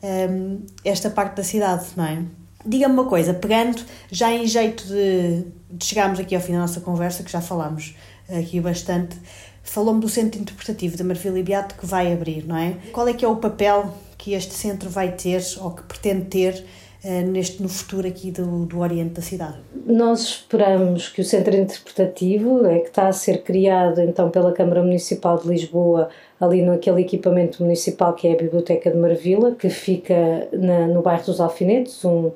um, 0.02 0.60
esta 0.84 1.10
parte 1.10 1.36
da 1.36 1.44
cidade, 1.44 1.86
não 1.96 2.04
é? 2.04 2.22
Diga-me 2.64 2.94
uma 2.94 3.06
coisa, 3.06 3.34
pegando 3.34 3.82
já 4.10 4.32
em 4.32 4.46
jeito 4.46 4.86
de, 4.86 5.44
de 5.70 5.84
chegarmos 5.84 6.20
aqui 6.20 6.34
ao 6.34 6.40
fim 6.40 6.52
da 6.52 6.58
nossa 6.58 6.80
conversa, 6.80 7.22
que 7.22 7.30
já 7.30 7.40
falámos 7.40 7.94
aqui 8.28 8.60
bastante, 8.60 9.16
falou-me 9.62 10.00
do 10.00 10.08
centro 10.08 10.40
interpretativo 10.40 10.96
da 10.96 11.04
Marfil 11.04 11.36
e 11.36 11.42
Beato 11.42 11.74
que 11.74 11.86
vai 11.86 12.12
abrir, 12.12 12.46
não 12.46 12.56
é? 12.56 12.76
Qual 12.92 13.06
é 13.08 13.12
que 13.12 13.24
é 13.24 13.28
o 13.28 13.36
papel 13.36 13.92
que 14.16 14.32
este 14.34 14.54
centro 14.54 14.88
vai 14.88 15.12
ter 15.12 15.42
ou 15.60 15.72
que 15.72 15.82
pretende 15.82 16.26
ter 16.26 16.64
uh, 17.04 17.30
neste, 17.30 17.62
no 17.62 17.68
futuro 17.68 18.06
aqui 18.06 18.30
do, 18.30 18.66
do 18.66 18.78
Oriente 18.78 19.14
da 19.14 19.22
cidade? 19.22 19.56
Nós 19.86 20.20
esperamos 20.20 21.08
que 21.08 21.20
o 21.20 21.24
centro 21.24 21.56
interpretativo, 21.56 22.64
é, 22.66 22.78
que 22.78 22.88
está 22.88 23.08
a 23.08 23.12
ser 23.12 23.42
criado 23.42 24.00
então 24.00 24.30
pela 24.30 24.52
Câmara 24.52 24.82
Municipal 24.82 25.38
de 25.38 25.48
Lisboa, 25.48 26.08
ali 26.42 26.60
naquele 26.60 27.02
equipamento 27.02 27.62
municipal 27.62 28.12
que 28.14 28.26
é 28.26 28.32
a 28.32 28.36
Biblioteca 28.36 28.90
de 28.90 28.96
Marvila, 28.96 29.54
que 29.54 29.70
fica 29.70 30.48
na, 30.52 30.88
no 30.88 31.00
bairro 31.00 31.24
dos 31.24 31.40
Alfinetes, 31.40 32.04
um, 32.04 32.32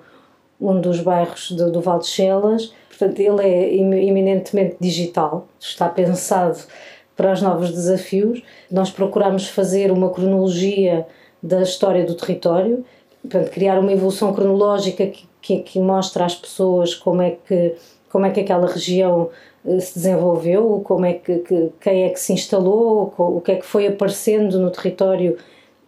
um 0.61 0.81
dos 0.81 1.01
bairros 1.01 1.51
do, 1.51 1.81
Val 1.81 1.99
de 1.99 2.07
Chelas. 2.07 2.73
Portanto, 2.89 3.19
ele 3.19 3.43
é 3.43 3.75
eminentemente 3.75 4.77
digital, 4.81 5.49
está 5.59 5.89
pensado 5.89 6.57
para 7.17 7.33
os 7.33 7.43
novos 7.43 7.73
desafios. 7.73 8.45
Nós 8.71 8.93
procuramos 8.93 9.49
fazer 9.49 9.91
uma 9.91 10.09
cronologia 10.11 11.05
da 11.43 11.63
história 11.63 12.05
do 12.05 12.15
território, 12.15 12.85
portanto, 13.21 13.51
criar 13.51 13.77
uma 13.81 13.93
evolução 13.93 14.33
cronológica 14.33 15.05
que, 15.05 15.27
que, 15.47 15.59
que 15.61 15.79
mostra 15.79 16.25
às 16.25 16.35
pessoas 16.35 16.93
como 16.93 17.23
é 17.23 17.37
que, 17.47 17.75
como 18.11 18.27
é 18.27 18.31
que 18.31 18.41
aquela 18.41 18.67
região 18.67 19.31
eh, 19.65 19.79
se 19.79 19.95
desenvolveu, 19.95 20.81
como 20.85 21.05
é 21.05 21.13
que, 21.13 21.39
que, 21.39 21.71
quem 21.81 22.03
é 22.05 22.09
que 22.09 22.19
se 22.19 22.33
instalou, 22.33 23.15
o 23.17 23.41
que 23.41 23.53
é 23.53 23.55
que 23.55 23.65
foi 23.65 23.87
aparecendo 23.87 24.59
no 24.59 24.71
território 24.71 25.39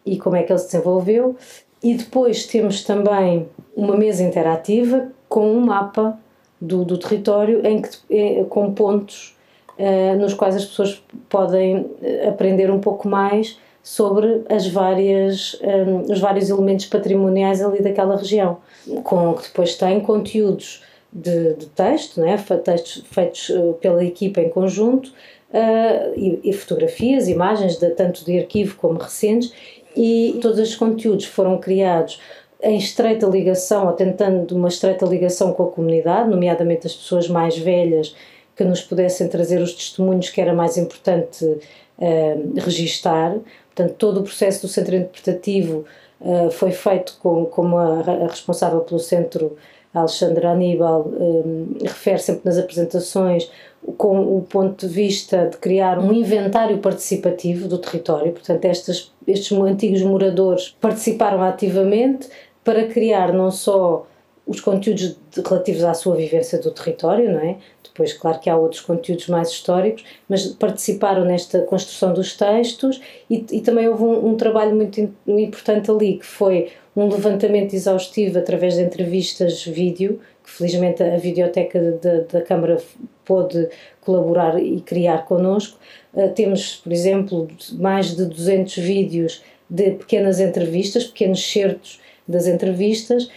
e 0.06 0.16
como 0.16 0.36
é 0.36 0.44
que 0.44 0.52
ele 0.52 0.58
se 0.60 0.66
desenvolveu. 0.66 1.36
E 1.82 1.94
depois 1.94 2.46
temos 2.46 2.84
também 2.84 3.48
uma 3.76 3.96
mesa 3.96 4.22
interativa 4.22 5.10
com 5.28 5.50
um 5.50 5.60
mapa 5.60 6.16
do, 6.60 6.84
do 6.84 6.96
território 6.96 7.66
em 7.66 7.82
que, 7.82 7.90
eh, 8.10 8.44
com 8.48 8.72
pontos 8.72 9.36
uh, 9.76 10.16
nos 10.18 10.34
quais 10.34 10.54
as 10.54 10.64
pessoas 10.64 11.02
podem 11.28 11.90
eh, 12.02 12.28
aprender 12.28 12.70
um 12.70 12.80
pouco 12.80 13.08
mais 13.08 13.58
sobre 13.82 14.42
as 14.48 14.68
várias, 14.68 15.58
um, 15.62 16.12
os 16.12 16.20
vários 16.20 16.50
elementos 16.50 16.86
patrimoniais 16.86 17.62
ali 17.62 17.82
daquela 17.82 18.16
região, 18.16 18.58
com 19.02 19.34
que 19.34 19.48
depois 19.48 19.74
tem 19.74 20.00
conteúdos 20.00 20.82
de, 21.12 21.54
de 21.54 21.66
texto, 21.66 22.20
né? 22.20 22.36
textos 22.64 23.02
feitos 23.10 23.50
pela 23.80 24.04
equipa 24.04 24.40
em 24.40 24.48
conjunto, 24.48 25.12
uh, 25.50 26.12
e, 26.16 26.40
e, 26.44 26.52
fotografias, 26.52 27.28
imagens, 27.28 27.76
de, 27.76 27.90
tanto 27.90 28.24
de 28.24 28.38
arquivo 28.38 28.76
como 28.76 28.98
recentes, 28.98 29.52
e 29.96 30.38
todos 30.40 30.58
estes 30.58 30.76
conteúdos 30.76 31.24
foram 31.24 31.58
criados 31.58 32.20
em 32.62 32.76
estreita 32.76 33.26
ligação, 33.26 33.86
ou 33.86 33.92
tentando 33.92 34.54
uma 34.54 34.68
estreita 34.68 35.06
ligação 35.06 35.52
com 35.52 35.64
a 35.64 35.70
comunidade, 35.70 36.28
nomeadamente 36.28 36.86
as 36.86 36.94
pessoas 36.94 37.28
mais 37.28 37.56
velhas, 37.56 38.14
que 38.56 38.64
nos 38.64 38.80
pudessem 38.80 39.28
trazer 39.28 39.60
os 39.60 39.72
testemunhos 39.72 40.30
que 40.30 40.40
era 40.40 40.52
mais 40.52 40.76
importante 40.76 41.44
uh, 41.44 42.52
registar. 42.56 43.36
Portanto, 43.74 43.96
todo 43.96 44.20
o 44.20 44.22
processo 44.24 44.62
do 44.62 44.68
centro 44.68 44.96
interpretativo 44.96 45.84
uh, 46.20 46.50
foi 46.50 46.70
feito 46.70 47.18
com, 47.22 47.46
como 47.46 47.76
a, 47.76 48.00
a, 48.00 48.26
responsável 48.26 48.80
pelo 48.80 49.00
centro, 49.00 49.56
Alexandra 49.94 50.50
Aníbal, 50.50 51.08
um, 51.08 51.74
refere 51.82 52.18
sempre 52.18 52.42
nas 52.44 52.58
apresentações, 52.58 53.50
com 53.96 54.36
o 54.36 54.42
ponto 54.42 54.86
de 54.86 54.92
vista 54.92 55.46
de 55.46 55.56
criar 55.56 55.98
um 55.98 56.12
inventário 56.12 56.78
participativo 56.78 57.68
do 57.68 57.78
território. 57.78 58.32
Portanto, 58.32 58.64
estes, 58.64 59.12
estes 59.26 59.52
antigos 59.52 60.02
moradores 60.02 60.76
participaram 60.80 61.42
ativamente 61.42 62.28
para 62.62 62.86
criar 62.86 63.32
não 63.32 63.50
só 63.50 64.06
os 64.48 64.60
conteúdos 64.60 65.14
relativos 65.46 65.84
à 65.84 65.92
sua 65.92 66.16
vivência 66.16 66.58
do 66.58 66.70
território, 66.70 67.30
não 67.30 67.40
é? 67.40 67.58
Depois, 67.84 68.14
claro 68.14 68.40
que 68.40 68.48
há 68.48 68.56
outros 68.56 68.80
conteúdos 68.80 69.28
mais 69.28 69.50
históricos, 69.50 70.04
mas 70.26 70.46
participaram 70.46 71.24
nesta 71.24 71.60
construção 71.62 72.14
dos 72.14 72.34
textos 72.34 72.98
e, 73.28 73.44
e 73.52 73.60
também 73.60 73.86
houve 73.86 74.04
um, 74.04 74.28
um 74.28 74.36
trabalho 74.36 74.74
muito 74.74 75.00
importante 75.26 75.90
ali, 75.90 76.18
que 76.18 76.24
foi 76.24 76.72
um 76.96 77.08
levantamento 77.08 77.74
exaustivo 77.74 78.38
através 78.38 78.74
de 78.74 78.82
entrevistas 78.82 79.64
vídeo, 79.64 80.18
que 80.42 80.50
felizmente 80.50 81.02
a 81.02 81.16
videoteca 81.18 81.92
da, 81.92 82.20
da 82.20 82.40
Câmara 82.40 82.78
pôde 83.26 83.68
colaborar 84.00 84.58
e 84.58 84.80
criar 84.80 85.26
connosco. 85.26 85.78
Uh, 86.14 86.30
temos, 86.30 86.76
por 86.76 86.90
exemplo, 86.90 87.48
mais 87.74 88.16
de 88.16 88.24
200 88.24 88.76
vídeos 88.78 89.42
de 89.68 89.90
pequenas 89.90 90.40
entrevistas, 90.40 91.04
pequenos 91.04 91.44
certos 91.44 92.00
das 92.26 92.46
entrevistas, 92.46 93.28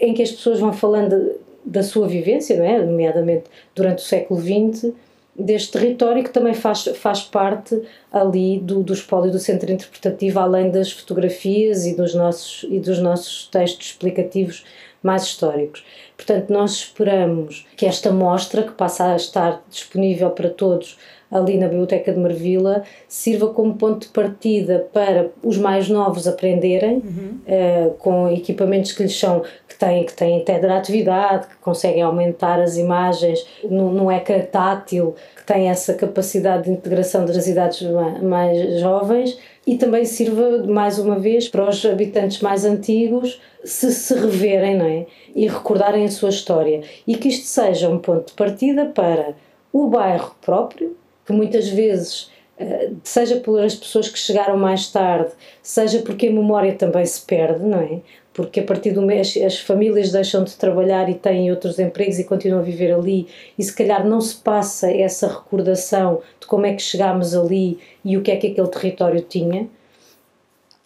em 0.00 0.14
que 0.14 0.22
as 0.22 0.30
pessoas 0.30 0.60
vão 0.60 0.72
falando 0.72 1.32
da 1.64 1.82
sua 1.82 2.08
vivência, 2.08 2.56
não 2.56 2.64
é? 2.64 2.78
nomeadamente 2.78 3.44
durante 3.74 3.98
o 3.98 4.06
século 4.06 4.40
XX, 4.40 4.92
deste 5.38 5.72
território 5.72 6.24
que 6.24 6.30
também 6.30 6.54
faz, 6.54 6.84
faz 6.96 7.22
parte 7.22 7.80
ali 8.12 8.58
do, 8.58 8.82
do 8.82 8.92
espólio 8.92 9.30
do 9.30 9.38
centro 9.38 9.70
interpretativo, 9.70 10.40
além 10.40 10.70
das 10.70 10.90
fotografias 10.90 11.86
e 11.86 11.94
dos 11.94 12.14
nossos, 12.14 12.66
e 12.68 12.80
dos 12.80 12.98
nossos 12.98 13.46
textos 13.46 13.88
explicativos 13.88 14.64
mais 15.00 15.22
históricos. 15.24 15.84
Portanto, 16.16 16.50
nós 16.50 16.72
esperamos 16.72 17.66
que 17.76 17.86
esta 17.86 18.10
mostra, 18.10 18.64
que 18.64 18.72
passa 18.72 19.12
a 19.12 19.16
estar 19.16 19.62
disponível 19.70 20.30
para 20.30 20.50
todos 20.50 20.98
ali 21.30 21.58
na 21.58 21.68
Biblioteca 21.68 22.12
de 22.12 22.18
Marvila 22.18 22.82
sirva 23.06 23.48
como 23.48 23.74
ponto 23.74 24.06
de 24.06 24.12
partida 24.12 24.88
para 24.92 25.30
os 25.42 25.58
mais 25.58 25.88
novos 25.88 26.26
aprenderem 26.26 26.96
uhum. 26.96 27.38
uh, 27.46 27.90
com 27.98 28.30
equipamentos 28.30 28.92
que 28.92 29.02
lhes 29.02 29.18
são 29.18 29.42
que 29.68 29.78
têm 29.78 30.04
que 30.04 30.14
têm 30.14 30.42
atividade 30.70 31.48
que 31.48 31.56
conseguem 31.56 32.02
aumentar 32.02 32.60
as 32.60 32.76
imagens 32.76 33.46
no, 33.64 33.92
no 33.92 34.10
ecrã 34.10 34.40
tátil 34.40 35.14
que 35.36 35.44
tem 35.44 35.68
essa 35.68 35.94
capacidade 35.94 36.64
de 36.64 36.70
integração 36.70 37.24
das 37.24 37.46
idades 37.46 37.82
mais 38.22 38.80
jovens 38.80 39.38
e 39.66 39.76
também 39.76 40.04
sirva 40.06 40.64
mais 40.66 40.98
uma 40.98 41.18
vez 41.18 41.46
para 41.48 41.68
os 41.68 41.84
habitantes 41.84 42.40
mais 42.40 42.64
antigos 42.64 43.40
se 43.62 43.92
se 43.92 44.14
reverem 44.14 44.78
não 44.78 44.86
é? 44.86 45.06
e 45.34 45.46
recordarem 45.46 46.04
a 46.04 46.10
sua 46.10 46.30
história 46.30 46.80
e 47.06 47.16
que 47.16 47.28
isto 47.28 47.46
seja 47.46 47.88
um 47.90 47.98
ponto 47.98 48.28
de 48.28 48.32
partida 48.32 48.86
para 48.86 49.34
o 49.72 49.88
bairro 49.88 50.34
próprio 50.40 50.96
que 51.28 51.32
muitas 51.34 51.68
vezes, 51.68 52.30
eh, 52.58 52.88
seja 53.04 53.36
pelas 53.36 53.74
pessoas 53.74 54.08
que 54.08 54.18
chegaram 54.18 54.56
mais 54.56 54.90
tarde, 54.90 55.30
seja 55.62 55.98
porque 55.98 56.28
a 56.28 56.32
memória 56.32 56.74
também 56.74 57.04
se 57.04 57.20
perde, 57.20 57.62
não 57.66 57.80
é? 57.80 58.00
Porque 58.32 58.60
a 58.60 58.62
partir 58.62 58.92
do 58.92 59.02
mês 59.02 59.36
as 59.36 59.58
famílias 59.58 60.10
deixam 60.10 60.42
de 60.42 60.56
trabalhar 60.56 61.06
e 61.10 61.14
têm 61.14 61.50
outros 61.50 61.78
empregos 61.78 62.18
e 62.18 62.24
continuam 62.24 62.62
a 62.62 62.64
viver 62.64 62.94
ali, 62.94 63.28
e 63.58 63.62
se 63.62 63.76
calhar 63.76 64.08
não 64.08 64.22
se 64.22 64.36
passa 64.36 64.90
essa 64.90 65.28
recordação 65.28 66.22
de 66.40 66.46
como 66.46 66.64
é 66.64 66.72
que 66.72 66.80
chegámos 66.80 67.36
ali 67.36 67.78
e 68.02 68.16
o 68.16 68.22
que 68.22 68.30
é 68.30 68.36
que 68.36 68.46
aquele 68.46 68.68
território 68.68 69.20
tinha. 69.20 69.68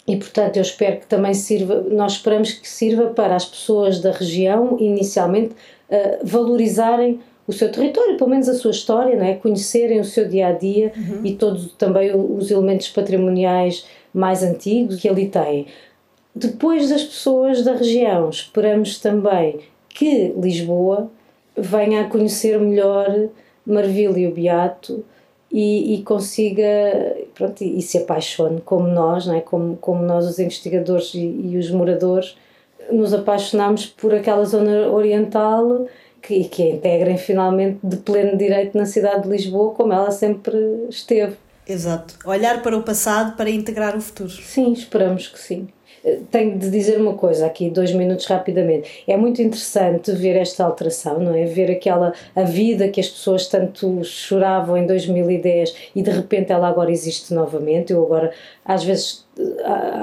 E 0.08 0.16
portanto, 0.16 0.56
eu 0.56 0.62
espero 0.62 0.98
que 0.98 1.06
também 1.06 1.34
sirva, 1.34 1.84
nós 1.88 2.14
esperamos 2.14 2.50
que 2.50 2.68
sirva 2.68 3.10
para 3.10 3.36
as 3.36 3.44
pessoas 3.44 4.00
da 4.00 4.10
região, 4.10 4.76
inicialmente, 4.80 5.54
uh, 5.88 6.18
valorizarem 6.24 7.20
o 7.46 7.52
seu 7.52 7.70
território, 7.70 8.16
pelo 8.16 8.30
menos 8.30 8.48
a 8.48 8.54
sua 8.54 8.70
história, 8.70 9.16
não 9.16 9.24
é? 9.24 9.34
conhecerem 9.34 10.00
o 10.00 10.04
seu 10.04 10.28
dia 10.28 10.48
a 10.48 10.52
dia 10.52 10.92
uhum. 10.96 11.20
e 11.24 11.34
todos 11.34 11.72
também 11.72 12.14
os 12.14 12.50
elementos 12.50 12.88
patrimoniais 12.88 13.86
mais 14.14 14.42
antigos 14.42 15.00
que 15.00 15.08
ali 15.08 15.28
têm. 15.28 15.66
Depois 16.34 16.88
das 16.88 17.02
pessoas 17.02 17.62
da 17.62 17.74
região, 17.74 18.30
esperamos 18.30 18.98
também 18.98 19.60
que 19.88 20.32
Lisboa 20.36 21.10
venha 21.56 22.02
a 22.02 22.04
conhecer 22.04 22.58
melhor 22.58 23.28
Marvila 23.66 24.18
e 24.18 24.26
o 24.26 24.32
Beato 24.32 25.04
e, 25.50 25.94
e, 25.94 26.02
consiga 26.02 26.64
pronto, 27.34 27.62
e, 27.62 27.78
e, 27.78 27.82
se 27.82 27.98
apaixone 27.98 28.62
como 28.62 28.88
nós, 28.88 29.26
não 29.26 29.34
é? 29.34 29.40
como, 29.40 29.76
como 29.76 30.02
nós 30.02 30.26
os 30.26 30.38
investigadores 30.38 31.12
e, 31.14 31.18
e 31.18 31.58
os 31.58 31.70
moradores 31.70 32.36
nos 32.90 33.12
apaixonamos 33.12 33.86
por 33.86 34.14
aquela 34.14 34.44
zona 34.44 34.88
oriental 34.88 35.86
que, 36.22 36.44
que 36.44 36.62
a 36.62 36.66
integrem 36.68 37.18
finalmente 37.18 37.80
de 37.82 37.96
pleno 37.96 38.38
direito 38.38 38.78
na 38.78 38.86
cidade 38.86 39.24
de 39.24 39.28
Lisboa, 39.28 39.74
como 39.74 39.92
ela 39.92 40.10
sempre 40.12 40.56
esteve. 40.88 41.36
Exato. 41.68 42.14
Olhar 42.24 42.62
para 42.62 42.76
o 42.76 42.82
passado 42.82 43.36
para 43.36 43.50
integrar 43.50 43.96
o 43.96 44.00
futuro. 44.00 44.30
Sim, 44.30 44.72
esperamos 44.72 45.28
que 45.28 45.38
sim. 45.38 45.68
Tenho 46.32 46.58
de 46.58 46.68
dizer 46.68 47.00
uma 47.00 47.14
coisa 47.14 47.46
aqui, 47.46 47.70
dois 47.70 47.92
minutos 47.92 48.26
rapidamente. 48.26 49.04
É 49.06 49.16
muito 49.16 49.40
interessante 49.40 50.10
ver 50.10 50.36
esta 50.36 50.64
alteração, 50.64 51.20
não 51.20 51.32
é? 51.32 51.44
Ver 51.44 51.70
aquela 51.70 52.12
a 52.34 52.42
vida 52.42 52.88
que 52.88 53.00
as 53.00 53.08
pessoas 53.08 53.46
tanto 53.46 54.02
choravam 54.02 54.76
em 54.76 54.84
2010 54.84 55.92
e 55.94 56.02
de 56.02 56.10
repente 56.10 56.50
ela 56.50 56.68
agora 56.68 56.90
existe 56.90 57.32
novamente. 57.32 57.92
Eu 57.92 58.04
agora, 58.04 58.32
às 58.64 58.82
vezes, 58.82 59.21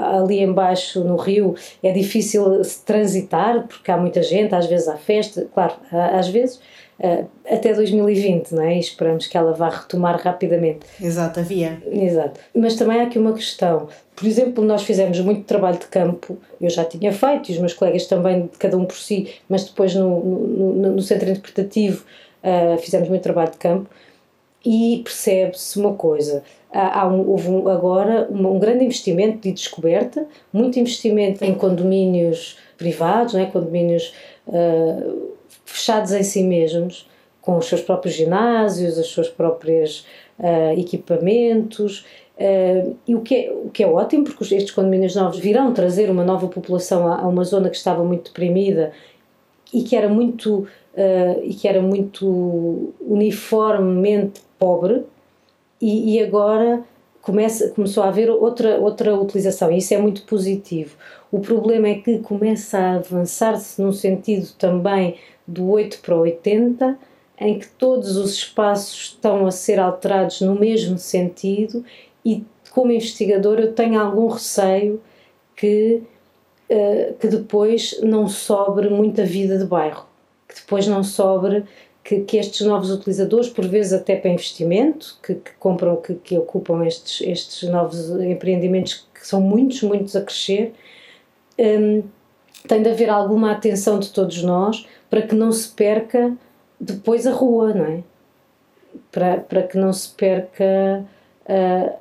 ali 0.02 0.40
embaixo 0.40 1.04
no 1.04 1.16
Rio 1.16 1.54
é 1.82 1.92
difícil 1.92 2.62
transitar 2.84 3.66
porque 3.66 3.90
há 3.90 3.96
muita 3.96 4.22
gente, 4.22 4.54
às 4.54 4.66
vezes 4.66 4.88
há 4.88 4.96
festa, 4.96 5.46
claro, 5.54 5.74
às 5.92 6.28
vezes 6.28 6.60
uh, 7.00 7.26
até 7.48 7.72
2020, 7.72 8.52
não 8.52 8.62
é? 8.62 8.76
E 8.76 8.80
esperamos 8.80 9.26
que 9.26 9.36
ela 9.36 9.52
vá 9.52 9.68
retomar 9.68 10.20
rapidamente. 10.20 10.80
Exato, 11.00 11.40
havia. 11.40 11.80
Exato. 11.90 12.40
Mas 12.54 12.74
também 12.74 13.00
há 13.00 13.04
aqui 13.04 13.18
uma 13.18 13.32
questão. 13.32 13.88
Por 14.14 14.26
exemplo, 14.26 14.64
nós 14.64 14.82
fizemos 14.82 15.18
muito 15.20 15.44
trabalho 15.44 15.78
de 15.78 15.86
campo, 15.86 16.36
eu 16.60 16.68
já 16.68 16.84
tinha 16.84 17.12
feito, 17.12 17.50
e 17.50 17.54
os 17.54 17.58
meus 17.58 17.72
colegas 17.72 18.06
também, 18.06 18.50
cada 18.58 18.76
um 18.76 18.84
por 18.84 18.96
si, 18.96 19.34
mas 19.48 19.64
depois 19.64 19.94
no, 19.94 20.20
no, 20.22 20.74
no, 20.74 20.92
no 20.92 21.02
centro 21.02 21.28
interpretativo 21.28 22.04
uh, 22.44 22.78
fizemos 22.78 23.08
muito 23.08 23.22
trabalho 23.22 23.50
de 23.50 23.58
campo 23.58 23.88
e 24.64 25.00
percebe-se 25.02 25.78
uma 25.78 25.94
coisa. 25.94 26.42
Há, 26.72 27.08
um, 27.08 27.28
houve 27.28 27.48
um, 27.48 27.68
agora 27.68 28.28
um, 28.30 28.54
um, 28.54 28.58
grande 28.58 28.84
investimento 28.84 29.40
de 29.40 29.52
descoberta, 29.52 30.24
muito 30.52 30.78
investimento 30.78 31.44
em 31.44 31.52
condomínios 31.52 32.58
privados, 32.78 33.34
não 33.34 33.40
é? 33.40 33.46
condomínios 33.46 34.14
uh, 34.46 35.32
fechados 35.64 36.12
em 36.12 36.22
si 36.22 36.44
mesmos, 36.44 37.08
com 37.40 37.56
os 37.56 37.66
seus 37.66 37.80
próprios 37.80 38.14
ginásios, 38.14 38.98
os 38.98 39.12
seus 39.12 39.28
próprios 39.28 40.06
uh, 40.38 40.78
equipamentos. 40.78 42.06
Uh, 42.38 42.96
e 43.06 43.16
o 43.16 43.20
que, 43.20 43.34
é, 43.34 43.52
o 43.52 43.68
que 43.70 43.82
é 43.82 43.86
ótimo, 43.88 44.22
porque 44.22 44.42
estes 44.54 44.70
condomínios 44.70 45.16
novos 45.16 45.40
virão 45.40 45.74
trazer 45.74 46.08
uma 46.08 46.24
nova 46.24 46.46
população 46.46 47.08
a, 47.08 47.20
a 47.20 47.26
uma 47.26 47.42
zona 47.42 47.68
que 47.68 47.76
estava 47.76 48.04
muito 48.04 48.26
deprimida 48.30 48.92
e 49.74 49.82
que 49.82 49.94
era 49.94 50.08
muito, 50.08 50.66
e 51.44 51.54
que 51.54 51.68
era 51.68 51.80
muito 51.80 52.92
uniformemente 53.00 54.40
pobre, 54.58 55.04
e, 55.80 56.14
e 56.14 56.22
agora 56.22 56.84
começa, 57.22 57.68
começou 57.70 58.02
a 58.02 58.08
haver 58.08 58.30
outra, 58.30 58.78
outra 58.78 59.14
utilização, 59.16 59.70
e 59.70 59.78
isso 59.78 59.94
é 59.94 59.98
muito 59.98 60.22
positivo. 60.22 60.96
O 61.30 61.40
problema 61.40 61.88
é 61.88 61.94
que 61.94 62.18
começa 62.18 62.78
a 62.78 62.94
avançar-se 62.96 63.80
num 63.80 63.92
sentido 63.92 64.48
também 64.58 65.16
do 65.46 65.68
8 65.70 66.00
para 66.00 66.16
80, 66.16 66.98
em 67.38 67.58
que 67.58 67.68
todos 67.68 68.16
os 68.16 68.34
espaços 68.34 69.14
estão 69.14 69.46
a 69.46 69.50
ser 69.50 69.78
alterados 69.78 70.40
no 70.40 70.54
mesmo 70.54 70.98
sentido, 70.98 71.84
e 72.24 72.44
como 72.70 72.92
investigador 72.92 73.58
eu 73.58 73.72
tenho 73.72 73.98
algum 73.98 74.28
receio 74.28 75.00
que, 75.56 76.02
uh, 76.70 77.14
que 77.18 77.28
depois 77.28 78.00
não 78.02 78.28
sobre 78.28 78.88
muita 78.88 79.24
vida 79.24 79.58
de 79.58 79.64
bairro, 79.64 80.06
que 80.48 80.54
depois 80.54 80.86
não 80.86 81.02
sobre 81.02 81.64
que, 82.02 82.20
que, 82.20 82.36
estes 82.36 82.66
novos 82.66 82.90
utilizadores, 82.90 83.48
por 83.48 83.66
vezes 83.66 83.92
até 83.92 84.16
para 84.16 84.30
investimento, 84.30 85.18
que, 85.22 85.34
que 85.34 85.52
compram, 85.58 85.96
que, 85.96 86.14
que, 86.14 86.36
ocupam 86.36 86.84
estes, 86.84 87.20
estes 87.26 87.68
novos 87.68 88.10
empreendimentos, 88.20 89.06
que 89.14 89.26
são 89.26 89.40
muitos, 89.40 89.82
muitos 89.82 90.16
a 90.16 90.22
crescer, 90.22 90.72
um, 91.58 92.02
tem 92.66 92.82
de 92.82 92.90
haver 92.90 93.10
alguma 93.10 93.52
atenção 93.52 93.98
de 93.98 94.10
todos 94.10 94.42
nós 94.42 94.86
para 95.08 95.22
que 95.22 95.34
não 95.34 95.52
se 95.52 95.68
perca 95.68 96.36
depois 96.78 97.26
a 97.26 97.32
rua, 97.32 97.74
não 97.74 97.84
é? 97.84 98.02
Para, 99.12 99.38
para 99.38 99.62
que 99.62 99.76
não 99.76 99.92
se 99.92 100.08
perca 100.10 101.04
uh, 101.44 101.98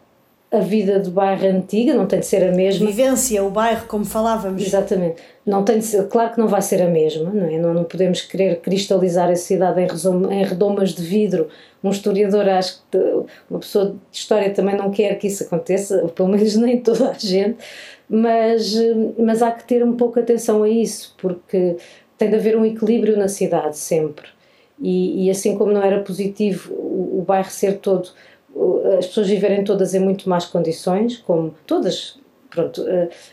a 0.51 0.59
vida 0.59 0.99
do 0.99 1.11
bairro 1.11 1.45
antiga, 1.47 1.93
não 1.93 2.07
tem 2.07 2.19
de 2.19 2.25
ser 2.25 2.43
a 2.43 2.51
mesma. 2.51 2.87
A 2.87 2.89
vivência, 2.89 3.43
o 3.43 3.51
bairro, 3.51 3.85
como 3.87 4.03
falávamos. 4.03 4.65
Exatamente. 4.65 5.21
Não 5.45 5.63
tem 5.63 5.77
de 5.77 5.85
ser, 5.85 6.07
claro 6.07 6.33
que 6.33 6.39
não 6.39 6.47
vai 6.47 6.61
ser 6.61 6.81
a 6.81 6.87
mesma, 6.87 7.29
não 7.31 7.45
é? 7.45 7.59
Não, 7.59 7.73
não 7.73 7.83
podemos 7.83 8.21
querer 8.21 8.59
cristalizar 8.59 9.29
a 9.29 9.35
cidade 9.35 9.79
em, 9.81 10.33
em 10.33 10.43
redomas 10.43 10.89
de 10.95 11.03
vidro. 11.03 11.49
Um 11.83 11.91
historiador, 11.91 12.49
acho 12.49 12.81
que 12.89 12.97
uma 13.49 13.59
pessoa 13.59 13.95
de 14.11 14.17
história 14.17 14.49
também 14.51 14.75
não 14.75 14.89
quer 14.89 15.15
que 15.19 15.27
isso 15.27 15.43
aconteça, 15.43 16.07
pelo 16.15 16.29
menos 16.29 16.55
nem 16.55 16.81
toda 16.81 17.11
a 17.11 17.13
gente, 17.13 17.57
mas, 18.09 18.73
mas 19.19 19.43
há 19.43 19.51
que 19.51 19.63
ter 19.65 19.83
um 19.83 19.95
pouco 19.95 20.19
atenção 20.19 20.63
a 20.63 20.69
isso, 20.69 21.15
porque 21.19 21.77
tem 22.17 22.29
de 22.29 22.35
haver 22.35 22.57
um 22.57 22.65
equilíbrio 22.65 23.15
na 23.17 23.27
cidade 23.27 23.77
sempre. 23.77 24.27
E, 24.81 25.25
e 25.25 25.29
assim 25.29 25.57
como 25.57 25.71
não 25.71 25.83
era 25.83 26.01
positivo 26.01 26.73
o, 26.73 27.19
o 27.19 27.21
bairro 27.21 27.51
ser 27.51 27.77
todo 27.77 28.09
as 28.97 29.07
pessoas 29.07 29.27
viverem 29.27 29.63
todas 29.63 29.93
em 29.93 29.99
muito 29.99 30.27
más 30.27 30.45
condições, 30.45 31.17
como 31.17 31.53
todas, 31.65 32.19
pronto, 32.49 32.83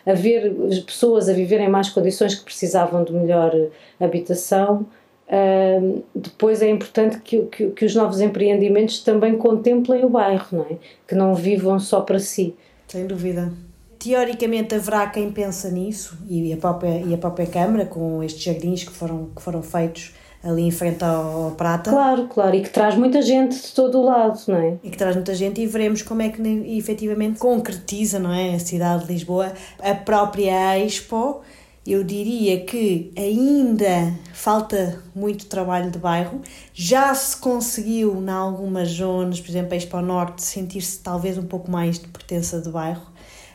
haver 0.04 0.54
pessoas 0.84 1.28
a 1.28 1.32
viver 1.32 1.60
em 1.60 1.68
más 1.68 1.88
condições 1.88 2.34
que 2.34 2.44
precisavam 2.44 3.02
de 3.04 3.12
melhor 3.12 3.52
habitação. 3.98 4.86
Uh, 5.26 6.04
depois 6.14 6.62
é 6.62 6.70
importante 6.70 7.18
que, 7.18 7.42
que, 7.46 7.70
que, 7.70 7.84
os 7.84 7.96
novos 7.96 8.20
empreendimentos 8.20 9.02
também 9.02 9.36
contemplem 9.36 10.04
o 10.04 10.08
bairro, 10.08 10.46
não 10.52 10.66
é? 10.70 10.76
que 11.06 11.16
não 11.16 11.34
vivam 11.34 11.80
só 11.80 12.00
para 12.00 12.20
si. 12.20 12.54
Sem 12.86 13.08
dúvida. 13.08 13.52
Teoricamente 13.98 14.76
haverá 14.76 15.08
quem 15.08 15.32
pensa 15.32 15.68
nisso 15.68 16.16
e 16.28 16.52
a 16.52 16.56
própria, 16.56 17.00
e 17.00 17.12
a 17.12 17.18
própria 17.18 17.46
Câmara, 17.46 17.86
com 17.86 18.22
estes 18.22 18.42
jardins 18.42 18.84
que 18.84 18.92
foram, 18.92 19.30
que 19.34 19.42
foram 19.42 19.62
feitos 19.62 20.14
ali 20.46 20.62
em 20.62 20.70
frente 20.70 21.04
ao, 21.04 21.50
Prata. 21.56 21.90
Claro, 21.90 22.28
claro, 22.28 22.54
e 22.54 22.62
que 22.62 22.70
traz 22.70 22.94
muita 22.94 23.20
gente 23.20 23.60
de 23.60 23.72
todo 23.72 23.98
o 23.98 24.04
lado, 24.04 24.40
não 24.46 24.56
é? 24.56 24.76
E 24.82 24.90
que 24.90 24.96
traz 24.96 25.16
muita 25.16 25.34
gente 25.34 25.60
e 25.60 25.66
veremos 25.66 26.02
como 26.02 26.22
é 26.22 26.28
que 26.28 26.40
efetivamente 26.78 27.38
concretiza, 27.38 28.18
não 28.18 28.32
é? 28.32 28.54
A 28.54 28.58
cidade 28.58 29.06
de 29.06 29.12
Lisboa, 29.12 29.52
a 29.82 29.94
própria 29.94 30.78
Expo. 30.78 31.40
Eu 31.84 32.02
diria 32.02 32.64
que 32.64 33.12
ainda 33.16 34.12
falta 34.32 35.00
muito 35.14 35.46
trabalho 35.46 35.88
de 35.88 35.98
bairro. 35.98 36.40
Já 36.74 37.14
se 37.14 37.36
conseguiu, 37.36 38.20
em 38.20 38.28
algumas 38.28 38.88
zonas, 38.88 39.40
por 39.40 39.50
exemplo, 39.50 39.72
a 39.72 39.76
Expo 39.76 40.00
Norte, 40.00 40.42
sentir-se 40.42 40.98
talvez 40.98 41.38
um 41.38 41.46
pouco 41.46 41.70
mais 41.70 42.00
de 42.00 42.08
pertença 42.08 42.60
de 42.60 42.70
bairro. 42.70 43.06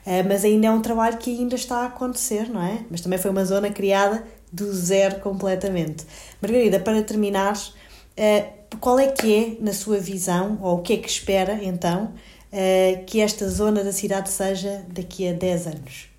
Uh, 0.06 0.26
mas 0.28 0.46
ainda 0.46 0.68
é 0.68 0.72
um 0.72 0.82
trabalho 0.82 1.18
que 1.18 1.30
ainda 1.30 1.56
está 1.56 1.80
a 1.80 1.86
acontecer, 1.88 2.50
não 2.50 2.64
é? 2.64 2.80
Mas 2.90 3.02
também 3.02 3.20
foi 3.20 3.30
uma 3.30 3.44
zona 3.44 3.70
criada 3.70 4.24
do 4.52 4.72
zero 4.74 5.20
completamente. 5.20 6.06
Margarida, 6.42 6.80
para 6.80 7.02
terminar, 7.02 7.56
uh, 7.56 8.78
qual 8.80 9.00
é 9.00 9.08
que 9.08 9.36
é, 9.60 9.64
na 9.64 9.74
sua 9.74 9.98
visão, 9.98 10.60
ou 10.62 10.78
o 10.78 10.82
que 10.82 10.94
é 10.94 10.98
que 10.98 11.10
espera 11.10 11.60
então, 11.62 12.12
uh, 12.52 13.06
que 13.06 13.22
esta 13.22 13.48
zona 13.48 13.84
da 13.84 13.92
cidade 13.92 14.30
seja 14.30 14.84
daqui 14.90 15.28
a 15.28 15.34
10 15.34 15.68
anos? 15.68 16.10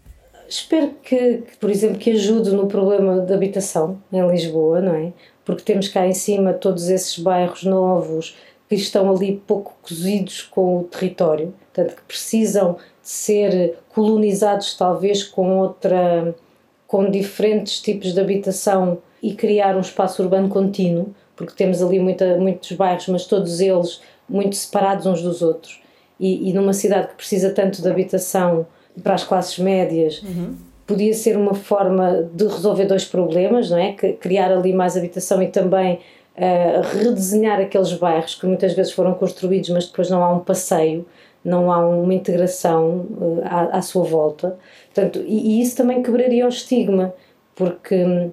Espero 0.48 0.90
que, 1.02 1.44
por 1.58 1.70
exemplo, 1.70 1.98
que 1.98 2.10
ajude 2.10 2.50
no 2.50 2.66
problema 2.66 3.20
da 3.20 3.34
habitação 3.34 4.02
em 4.12 4.26
Lisboa, 4.30 4.80
não 4.80 4.94
é? 4.94 5.12
Porque 5.44 5.62
temos 5.62 5.88
cá 5.88 6.06
em 6.06 6.12
cima 6.12 6.52
todos 6.52 6.88
esses 6.90 7.18
bairros 7.18 7.64
novos 7.64 8.36
que 8.68 8.74
estão 8.74 9.10
ali 9.10 9.42
pouco 9.46 9.74
cozidos 9.82 10.42
com 10.42 10.78
o 10.78 10.84
território, 10.84 11.54
portanto, 11.72 11.96
que 11.96 12.02
precisam 12.02 12.74
de 13.02 13.08
ser 13.08 13.78
colonizados 13.94 14.74
talvez 14.74 15.24
com 15.24 15.58
outra 15.58 16.34
com 16.92 17.10
diferentes 17.10 17.80
tipos 17.80 18.12
de 18.12 18.20
habitação 18.20 18.98
e 19.22 19.32
criar 19.32 19.78
um 19.78 19.80
espaço 19.80 20.22
urbano 20.22 20.50
contínuo, 20.50 21.14
porque 21.34 21.54
temos 21.56 21.82
ali 21.82 21.98
muita, 21.98 22.36
muitos 22.36 22.70
bairros, 22.72 23.08
mas 23.08 23.24
todos 23.24 23.60
eles 23.60 24.02
muito 24.28 24.54
separados 24.56 25.06
uns 25.06 25.22
dos 25.22 25.40
outros. 25.40 25.80
E, 26.20 26.50
e 26.50 26.52
numa 26.52 26.74
cidade 26.74 27.08
que 27.08 27.14
precisa 27.14 27.48
tanto 27.48 27.80
de 27.80 27.88
habitação 27.88 28.66
para 29.02 29.14
as 29.14 29.24
classes 29.24 29.58
médias, 29.58 30.22
uhum. 30.22 30.54
podia 30.86 31.14
ser 31.14 31.34
uma 31.38 31.54
forma 31.54 32.28
de 32.30 32.44
resolver 32.44 32.84
dois 32.84 33.06
problemas, 33.06 33.70
não 33.70 33.78
é? 33.78 33.92
Que, 33.92 34.12
criar 34.12 34.52
ali 34.52 34.74
mais 34.74 34.94
habitação 34.94 35.42
e 35.42 35.46
também 35.46 35.94
uh, 36.36 36.98
redesenhar 36.98 37.58
aqueles 37.58 37.94
bairros 37.94 38.34
que 38.34 38.44
muitas 38.44 38.74
vezes 38.74 38.92
foram 38.92 39.14
construídos, 39.14 39.70
mas 39.70 39.86
depois 39.86 40.10
não 40.10 40.22
há 40.22 40.30
um 40.30 40.40
passeio 40.40 41.06
não 41.44 41.72
há 41.72 41.84
uma 41.86 42.14
integração 42.14 43.06
uh, 43.10 43.40
à, 43.44 43.78
à, 43.78 43.82
sua 43.82 44.04
volta. 44.04 44.56
Portanto, 44.92 45.22
e, 45.26 45.58
e, 45.58 45.62
isso 45.62 45.76
também 45.76 46.02
quebraria 46.02 46.44
o 46.46 46.48
estigma, 46.48 47.14
porque 47.54 47.94
hum, 47.94 48.30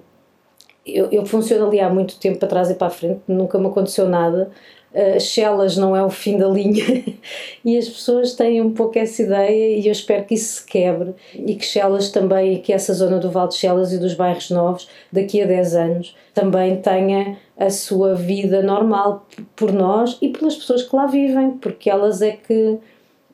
eu, 0.86 1.08
eu 1.10 1.26
funciono 1.26 1.66
ali 1.66 1.80
há 1.80 1.88
muito 1.88 2.18
tempo 2.18 2.38
para 2.38 2.48
trás 2.48 2.70
e 2.70 2.74
para 2.74 2.86
a 2.88 2.90
frente, 2.90 3.20
nunca 3.26 3.58
me 3.58 3.66
aconteceu 3.66 4.08
nada. 4.08 4.50
Uh, 4.92 5.20
Chelas 5.20 5.76
não 5.76 5.94
é 5.94 6.02
o 6.02 6.10
fim 6.10 6.36
da 6.36 6.48
linha 6.48 6.84
e 7.64 7.78
as 7.78 7.88
pessoas 7.88 8.34
têm 8.34 8.60
um 8.60 8.72
pouco 8.72 8.98
essa 8.98 9.22
ideia 9.22 9.78
e 9.78 9.86
eu 9.86 9.92
espero 9.92 10.24
que 10.24 10.34
isso 10.34 10.54
se 10.54 10.66
quebre 10.66 11.14
e 11.32 11.54
que 11.54 11.64
Chelas 11.64 12.10
também, 12.10 12.60
que 12.60 12.72
essa 12.72 12.92
zona 12.92 13.20
do 13.20 13.30
Val 13.30 13.46
de 13.46 13.54
Chelas 13.54 13.92
e 13.92 13.98
dos 13.98 14.14
bairros 14.14 14.50
novos 14.50 14.88
daqui 15.12 15.40
a 15.42 15.46
10 15.46 15.74
anos 15.76 16.16
também 16.34 16.80
tenha 16.80 17.38
a 17.56 17.70
sua 17.70 18.16
vida 18.16 18.62
normal 18.62 19.26
por 19.54 19.72
nós 19.72 20.18
e 20.20 20.28
pelas 20.30 20.56
pessoas 20.56 20.82
que 20.82 20.96
lá 20.96 21.06
vivem, 21.06 21.52
porque 21.52 21.88
elas 21.88 22.20
é 22.20 22.32
que 22.32 22.78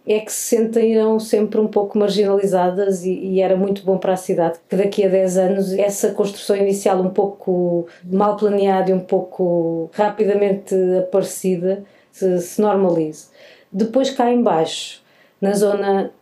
é 0.07 0.21
que 0.21 0.33
se 0.33 0.57
sentiram 0.57 1.19
sempre 1.19 1.59
um 1.59 1.67
pouco 1.67 1.99
marginalizadas 1.99 3.05
e, 3.05 3.13
e, 3.13 3.41
era 3.41 3.57
muito 3.57 3.83
bom 3.83 3.99
para 3.99 4.13
a 4.13 4.17
cidade 4.17 4.59
que 4.69 4.77
daqui 4.77 5.05
a 5.05 5.09
10 5.09 5.37
anos 5.37 5.73
essa 5.73 6.11
construção 6.13 6.57
inicial 6.57 7.01
um 7.01 7.11
pouco 7.11 7.89
mal 8.05 8.37
planeada 8.37 8.91
e 8.91 8.95
um 8.95 9.01
pouco 9.01 9.91
rapidamente 9.93 10.75
aparecida 10.99 11.83
se, 12.13 12.41
se 12.41 12.61
normalize. 12.61 13.27
Depois 13.73 14.11
cá 14.11 14.33
embaixo, 14.33 15.03
na 15.41 15.53
zona 15.53 16.13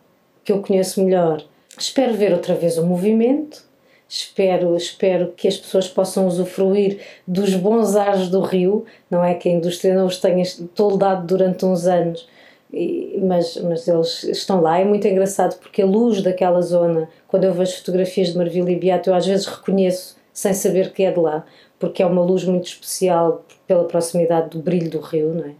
que 0.43 0.51
eu 0.51 0.61
conheço 0.61 1.03
melhor, 1.03 1.43
espero 1.77 2.15
ver 2.15 2.33
outra 2.33 2.55
vez 2.55 2.77
o 2.79 2.85
movimento, 2.85 3.63
espero, 4.09 4.75
espero 4.75 5.31
que 5.35 5.47
as 5.47 5.57
pessoas 5.57 5.87
possam 5.87 6.27
usufruir 6.27 6.99
dos 7.27 7.53
bons 7.53 7.95
ares 7.95 8.29
do 8.29 8.41
rio, 8.41 8.85
não 9.09 9.23
é 9.23 9.35
que 9.35 9.47
a 9.47 9.51
indústria 9.51 9.93
não 9.93 10.07
os 10.07 10.17
tenha 10.17 10.43
toldado 10.73 11.25
durante 11.27 11.65
uns 11.65 11.85
anos, 11.85 12.27
e, 12.75 13.17
mas, 13.23 13.55
mas 13.57 13.87
eles 13.87 14.23
estão 14.25 14.59
lá. 14.59 14.77
É 14.77 14.83
muito 14.83 15.07
engraçado 15.07 15.57
porque 15.59 15.81
a 15.81 15.85
luz 15.85 16.21
daquela 16.21 16.61
zona, 16.61 17.07
quando 17.25 17.45
eu 17.45 17.53
vejo 17.53 17.77
fotografias 17.77 18.29
de 18.29 18.37
Marvila 18.37 18.69
e 18.69 18.75
Beato, 18.75 19.09
eu 19.09 19.15
às 19.15 19.25
vezes 19.25 19.45
reconheço 19.45 20.17
sem 20.33 20.53
saber 20.53 20.91
que 20.91 21.03
é 21.03 21.11
de 21.11 21.19
lá, 21.19 21.45
porque 21.79 22.03
é 22.03 22.05
uma 22.05 22.21
luz 22.21 22.43
muito 22.43 22.67
especial 22.67 23.45
pela 23.65 23.85
proximidade 23.85 24.49
do 24.49 24.59
brilho 24.59 24.89
do 24.89 24.99
rio, 24.99 25.33
não 25.33 25.45
é? 25.45 25.51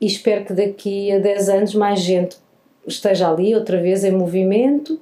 E 0.00 0.06
espero 0.06 0.46
que 0.46 0.54
daqui 0.54 1.12
a 1.12 1.18
10 1.18 1.48
anos 1.50 1.74
mais 1.74 2.00
gente 2.00 2.38
esteja 2.86 3.30
ali 3.30 3.54
outra 3.54 3.78
vez 3.78 4.02
em 4.02 4.10
movimento 4.10 4.98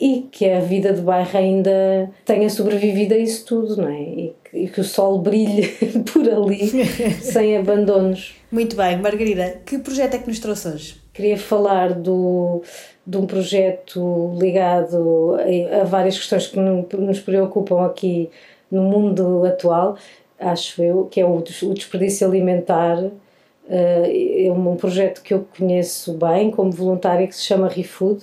e 0.00 0.28
que 0.30 0.48
a 0.50 0.60
vida 0.60 0.92
de 0.92 1.00
bairro 1.00 1.38
ainda 1.38 2.10
tenha 2.24 2.50
sobrevivido 2.50 3.14
a 3.14 3.18
isso 3.18 3.46
tudo, 3.46 3.76
não 3.76 3.88
é? 3.88 4.00
E 4.00 4.36
que, 4.44 4.58
e 4.58 4.68
que 4.68 4.80
o 4.80 4.84
sol 4.84 5.18
brilhe 5.18 5.68
por 6.12 6.28
ali 6.28 6.68
sem 7.20 7.56
abandonos. 7.56 8.34
Muito 8.50 8.76
bem, 8.76 8.98
Margarida, 8.98 9.60
que 9.64 9.78
projeto 9.78 10.14
é 10.14 10.18
que 10.18 10.28
nos 10.28 10.38
trouxe 10.38 10.68
hoje? 10.68 11.02
Queria 11.14 11.38
falar 11.38 11.94
do, 11.94 12.62
de 13.06 13.16
um 13.16 13.26
projeto 13.26 14.36
ligado 14.38 15.36
a, 15.38 15.80
a 15.80 15.84
várias 15.84 16.18
questões 16.18 16.46
que 16.46 16.58
nos 16.58 17.20
preocupam 17.20 17.86
aqui 17.86 18.28
no 18.70 18.82
mundo 18.82 19.44
atual, 19.46 19.96
acho 20.38 20.82
eu, 20.82 21.06
que 21.06 21.20
é 21.20 21.24
o, 21.24 21.36
o 21.36 21.74
desperdício 21.74 22.26
alimentar. 22.26 22.98
Uh, 22.98 24.46
é 24.46 24.52
um 24.52 24.76
projeto 24.76 25.22
que 25.22 25.34
eu 25.34 25.44
conheço 25.56 26.12
bem 26.12 26.52
como 26.52 26.70
voluntária 26.70 27.26
que 27.26 27.34
se 27.34 27.42
chama 27.42 27.66
ReFood 27.66 28.22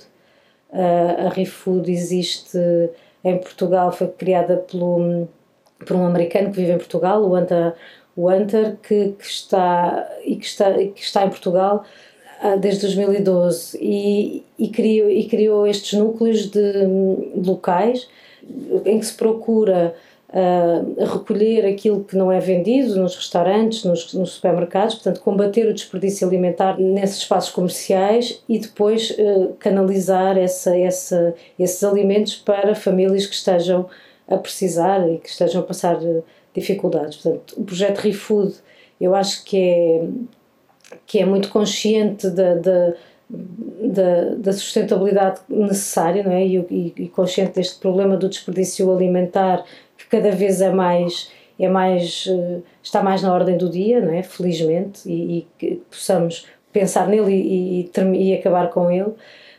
a 0.74 1.28
ReFood 1.28 1.90
existe 1.90 2.58
em 3.22 3.38
Portugal, 3.38 3.92
foi 3.92 4.08
criada 4.08 4.56
pelo, 4.56 5.28
por 5.86 5.96
um 5.96 6.06
americano 6.06 6.50
que 6.50 6.56
vive 6.56 6.72
em 6.72 6.78
Portugal, 6.78 7.22
o 7.22 7.36
Hunter, 7.36 7.74
o 8.16 8.30
Hunter 8.30 8.76
que, 8.82 9.14
que, 9.18 9.24
está, 9.24 10.08
e 10.24 10.36
que, 10.36 10.46
está, 10.46 10.72
que 10.72 11.00
está 11.00 11.24
em 11.24 11.30
Portugal 11.30 11.84
ah, 12.40 12.56
desde 12.56 12.82
2012 12.82 13.78
e, 13.80 14.44
e, 14.58 14.68
criou, 14.68 15.10
e 15.10 15.26
criou 15.26 15.66
estes 15.66 15.98
núcleos 15.98 16.50
de 16.50 16.86
locais 17.34 18.08
em 18.84 18.98
que 18.98 19.06
se 19.06 19.14
procura 19.14 19.94
a 20.36 21.04
recolher 21.04 21.64
aquilo 21.64 22.02
que 22.02 22.16
não 22.16 22.32
é 22.32 22.40
vendido 22.40 22.96
nos 22.96 23.14
restaurantes, 23.14 23.84
nos, 23.84 24.12
nos, 24.12 24.32
supermercados, 24.32 24.96
portanto, 24.96 25.20
combater 25.20 25.68
o 25.68 25.72
desperdício 25.72 26.26
alimentar 26.26 26.76
nesses 26.76 27.18
espaços 27.18 27.52
comerciais 27.52 28.42
e 28.48 28.58
depois 28.58 29.10
uh, 29.10 29.54
canalizar 29.60 30.36
essa, 30.36 30.76
essa, 30.76 31.34
esses 31.56 31.84
alimentos 31.84 32.34
para 32.34 32.74
famílias 32.74 33.26
que 33.26 33.34
estejam 33.34 33.88
a 34.26 34.36
precisar 34.36 35.08
e 35.08 35.18
que 35.18 35.28
estejam 35.28 35.60
a 35.60 35.64
passar 35.64 36.02
uh, 36.02 36.24
dificuldades. 36.52 37.18
Portanto, 37.18 37.54
o 37.56 37.62
projeto 37.62 37.98
ReFood 37.98 38.56
eu 39.00 39.14
acho 39.14 39.44
que 39.44 39.56
é, 39.56 40.08
que 41.06 41.18
é 41.20 41.24
muito 41.24 41.48
consciente 41.48 42.28
da, 42.28 42.54
da 42.56 42.94
da, 43.30 44.34
da, 44.36 44.52
sustentabilidade 44.52 45.40
necessária 45.48 46.22
não 46.22 46.32
é? 46.32 46.46
E, 46.46 46.92
e, 46.96 47.08
consciente 47.08 47.54
deste 47.54 47.80
problema 47.80 48.16
do 48.16 48.28
desperdício 48.28 48.92
alimentar 48.92 49.64
cada 50.14 50.30
vez 50.30 50.60
é 50.60 50.70
mais 50.70 51.28
é 51.58 51.68
mais 51.68 52.26
eh, 52.28 52.60
está 52.82 53.02
mais 53.02 53.22
na 53.22 53.32
ordem 53.32 53.56
do 53.56 53.68
dia, 53.68 54.00
não 54.00 54.12
é? 54.12 54.22
Felizmente 54.22 55.08
e, 55.08 55.38
e 55.38 55.46
que 55.58 55.82
possamos 55.90 56.46
pensar 56.72 57.08
nele 57.08 57.32
e, 57.32 57.90
e, 57.90 58.30
e, 58.30 58.34
acabar 58.34 58.70
com 58.70 58.90
ele 58.90 59.12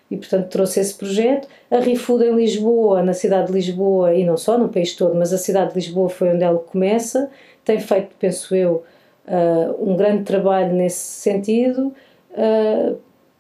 e 0.09 0.17
portanto 0.17 0.47
trouxe 0.49 0.79
esse 0.79 0.93
projeto. 0.93 1.47
A 1.69 1.79
Rifood 1.79 2.23
em 2.23 2.35
Lisboa, 2.35 3.01
na 3.03 3.13
cidade 3.13 3.47
de 3.47 3.53
Lisboa 3.53 4.13
e 4.13 4.23
não 4.23 4.37
só 4.37 4.57
no 4.57 4.69
país 4.69 4.95
todo, 4.95 5.15
mas 5.15 5.33
a 5.33 5.37
cidade 5.37 5.69
de 5.69 5.75
Lisboa 5.75 6.09
foi 6.09 6.29
onde 6.29 6.43
ela 6.43 6.59
começa. 6.59 7.29
Tem 7.63 7.79
feito, 7.79 8.15
penso 8.19 8.55
eu, 8.55 8.83
uh, 9.27 9.91
um 9.91 9.95
grande 9.95 10.23
trabalho 10.23 10.73
nesse 10.73 10.99
sentido 10.99 11.93
uh, 12.31 12.97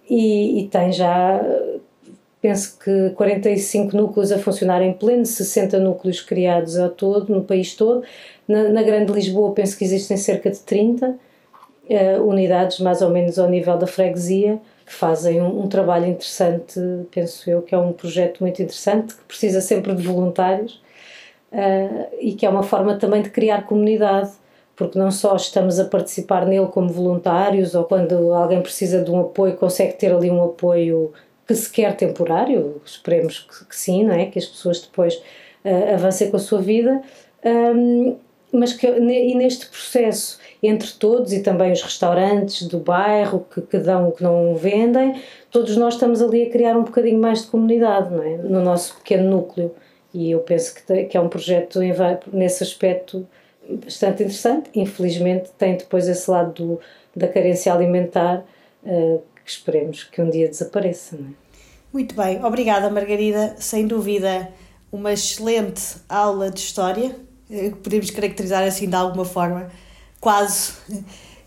e, 0.09 0.61
e 0.61 0.67
tem 0.67 0.91
já 0.91 1.41
penso 2.45 2.77
que 2.77 3.09
45 3.15 3.97
núcleos 3.97 4.31
a 4.31 4.37
funcionar 4.37 4.79
em 4.83 4.93
pleno, 4.93 5.25
60 5.25 5.79
núcleos 5.79 6.21
criados 6.21 6.77
a 6.77 6.89
todo, 6.89 7.33
no 7.33 7.43
país 7.43 7.73
todo. 7.73 8.03
Na, 8.47 8.69
na 8.69 8.83
Grande 8.83 9.11
Lisboa, 9.11 9.51
penso 9.51 9.75
que 9.75 9.83
existem 9.83 10.15
cerca 10.15 10.51
de 10.51 10.59
30 10.59 11.07
uh, 11.09 11.17
eh, 11.89 12.19
unidades, 12.19 12.79
mais 12.79 13.01
ou 13.01 13.09
menos 13.09 13.39
ao 13.39 13.49
nível 13.49 13.75
da 13.79 13.87
freguesia, 13.87 14.61
que 14.85 14.93
fazem 14.93 15.41
um, 15.41 15.63
um, 15.63 15.67
trabalho 15.67 16.05
interessante, 16.05 16.79
penso 17.09 17.49
eu, 17.49 17.63
que 17.63 17.73
é 17.73 17.79
um 17.79 17.91
projeto 17.91 18.41
muito 18.41 18.61
interessante, 18.61 19.15
que 19.15 19.23
precisa 19.23 19.59
sempre 19.59 19.95
de 19.95 20.03
voluntários 20.03 20.79
uh, 21.51 22.07
e 22.19 22.33
que 22.33 22.45
é 22.45 22.49
uma 22.49 22.61
forma 22.61 22.93
também 22.99 23.23
de 23.23 23.31
criar 23.31 23.65
comunidade 23.65 24.29
porque 24.75 24.99
não 24.99 25.09
só 25.09 25.35
estamos 25.35 25.79
a 25.79 25.85
participar 25.85 26.45
nele 26.45 26.67
como 26.67 26.89
voluntários 26.89 27.75
ou 27.75 27.85
quando 27.85 28.33
alguém 28.33 28.61
precisa 28.61 29.01
de 29.01 29.09
um 29.09 29.21
apoio 29.21 29.55
consegue 29.55 29.93
ter 29.93 30.13
ali 30.13 30.29
um 30.29 30.43
apoio 30.43 31.13
que 31.47 31.55
se 31.55 31.69
quer 31.69 31.95
temporário, 31.95 32.81
esperemos 32.85 33.39
que, 33.39 33.65
que, 33.65 33.75
sim, 33.75 34.03
não 34.03 34.13
é? 34.13 34.25
que 34.25 34.39
as 34.39 34.45
pessoas 34.45 34.81
depois 34.81 35.15
uh, 35.63 35.93
avancem 35.93 36.29
com 36.29 36.37
a 36.37 36.39
sua 36.39 36.61
vida, 36.61 37.01
um, 37.45 38.17
mas 38.51 38.73
que 38.73 38.87
e 38.87 39.35
neste 39.35 39.67
processo 39.67 40.39
entre 40.63 40.89
todos 40.93 41.33
e 41.33 41.41
também 41.41 41.71
os 41.71 41.81
restaurantes 41.81 42.67
do 42.67 42.79
bairro 42.79 43.45
que, 43.53 43.61
que 43.61 43.77
dão 43.77 44.11
que 44.11 44.23
não 44.23 44.55
vendem, 44.55 45.21
todos 45.51 45.75
nós 45.75 45.95
estamos 45.95 46.21
ali 46.21 46.43
a 46.43 46.49
criar 46.49 46.77
um 46.77 46.83
bocadinho 46.83 47.19
mais 47.19 47.41
de 47.41 47.47
comunidade 47.47 48.13
não 48.13 48.23
é? 48.23 48.37
no 48.37 48.61
nosso 48.61 48.95
pequeno 48.95 49.29
núcleo 49.29 49.75
e 50.13 50.31
eu 50.31 50.39
penso 50.39 50.73
que, 50.73 51.03
que 51.03 51.17
é 51.17 51.19
um 51.19 51.27
projeto 51.27 51.79
nesse 52.31 52.63
aspecto 52.63 53.27
bastante 53.69 54.23
interessante. 54.23 54.69
Infelizmente 54.73 55.51
tem 55.57 55.75
depois 55.75 56.07
esse 56.07 56.29
lado 56.29 56.53
do, 56.53 56.79
da 57.15 57.27
carência 57.27 57.73
alimentar 57.73 58.45
uh, 58.83 59.21
esperemos 59.49 60.03
que 60.03 60.21
um 60.21 60.29
dia 60.29 60.47
desapareça. 60.47 61.17
Não 61.17 61.29
é? 61.29 61.45
Muito 61.93 62.13
bem, 62.13 62.43
obrigada 62.43 62.89
Margarida. 62.89 63.55
Sem 63.57 63.87
dúvida, 63.87 64.51
uma 64.91 65.13
excelente 65.13 65.97
aula 66.09 66.51
de 66.51 66.59
história, 66.59 67.15
eh, 67.49 67.69
podemos 67.69 68.09
caracterizar 68.09 68.63
assim 68.63 68.89
de 68.89 68.95
alguma 68.95 69.23
forma, 69.23 69.71
quase. 70.19 70.73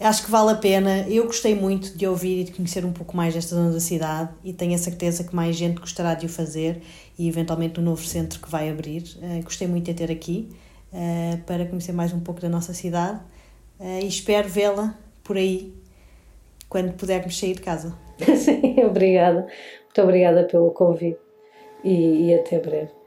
Acho 0.01 0.24
que 0.24 0.30
vale 0.30 0.53
a 0.53 0.55
pena. 0.55 1.01
Eu 1.09 1.26
gostei 1.26 1.55
muito 1.55 1.99
de 1.99 2.07
ouvir 2.07 2.40
e 2.40 2.44
de 2.44 2.53
conhecer 2.53 2.84
um 2.84 2.92
pouco 2.92 3.16
mais 3.16 3.34
desta 3.34 3.57
zona 3.57 3.72
da 3.72 3.80
cidade 3.80 4.30
e 4.44 4.53
tenho 4.53 4.74
a 4.74 4.78
certeza 4.78 5.24
que 5.24 5.34
mais 5.34 5.57
gente 5.57 5.80
gostará 5.80 6.14
de 6.14 6.24
o 6.24 6.28
fazer 6.28 6.80
e 7.18 7.28
eventualmente 7.28 7.80
o 7.80 7.82
novo 7.82 8.05
centro 8.05 8.38
que 8.40 8.49
vai 8.49 8.70
abrir. 8.70 9.03
Uh, 9.16 9.42
gostei 9.42 9.66
muito 9.66 9.86
de 9.86 9.94
ter 9.94 10.11
aqui 10.11 10.49
uh, 10.92 11.38
para 11.44 11.66
conhecer 11.66 11.92
mais 11.92 12.12
um 12.12 12.20
pouco 12.20 12.40
da 12.40 12.49
nossa 12.49 12.72
cidade 12.72 13.20
e 13.80 14.07
espero 14.07 14.49
vê-la 14.49 14.96
por 15.22 15.36
aí 15.36 15.72
quando 16.68 16.92
pudermos 16.92 17.38
sair 17.38 17.54
de 17.54 17.60
casa. 17.60 17.96
Sim, 18.36 18.84
obrigada. 18.84 19.46
Muito 19.84 20.02
obrigada 20.02 20.44
pelo 20.44 20.70
convite 20.70 21.20
e, 21.84 22.28
e 22.28 22.34
até 22.34 22.58
breve. 22.58 22.97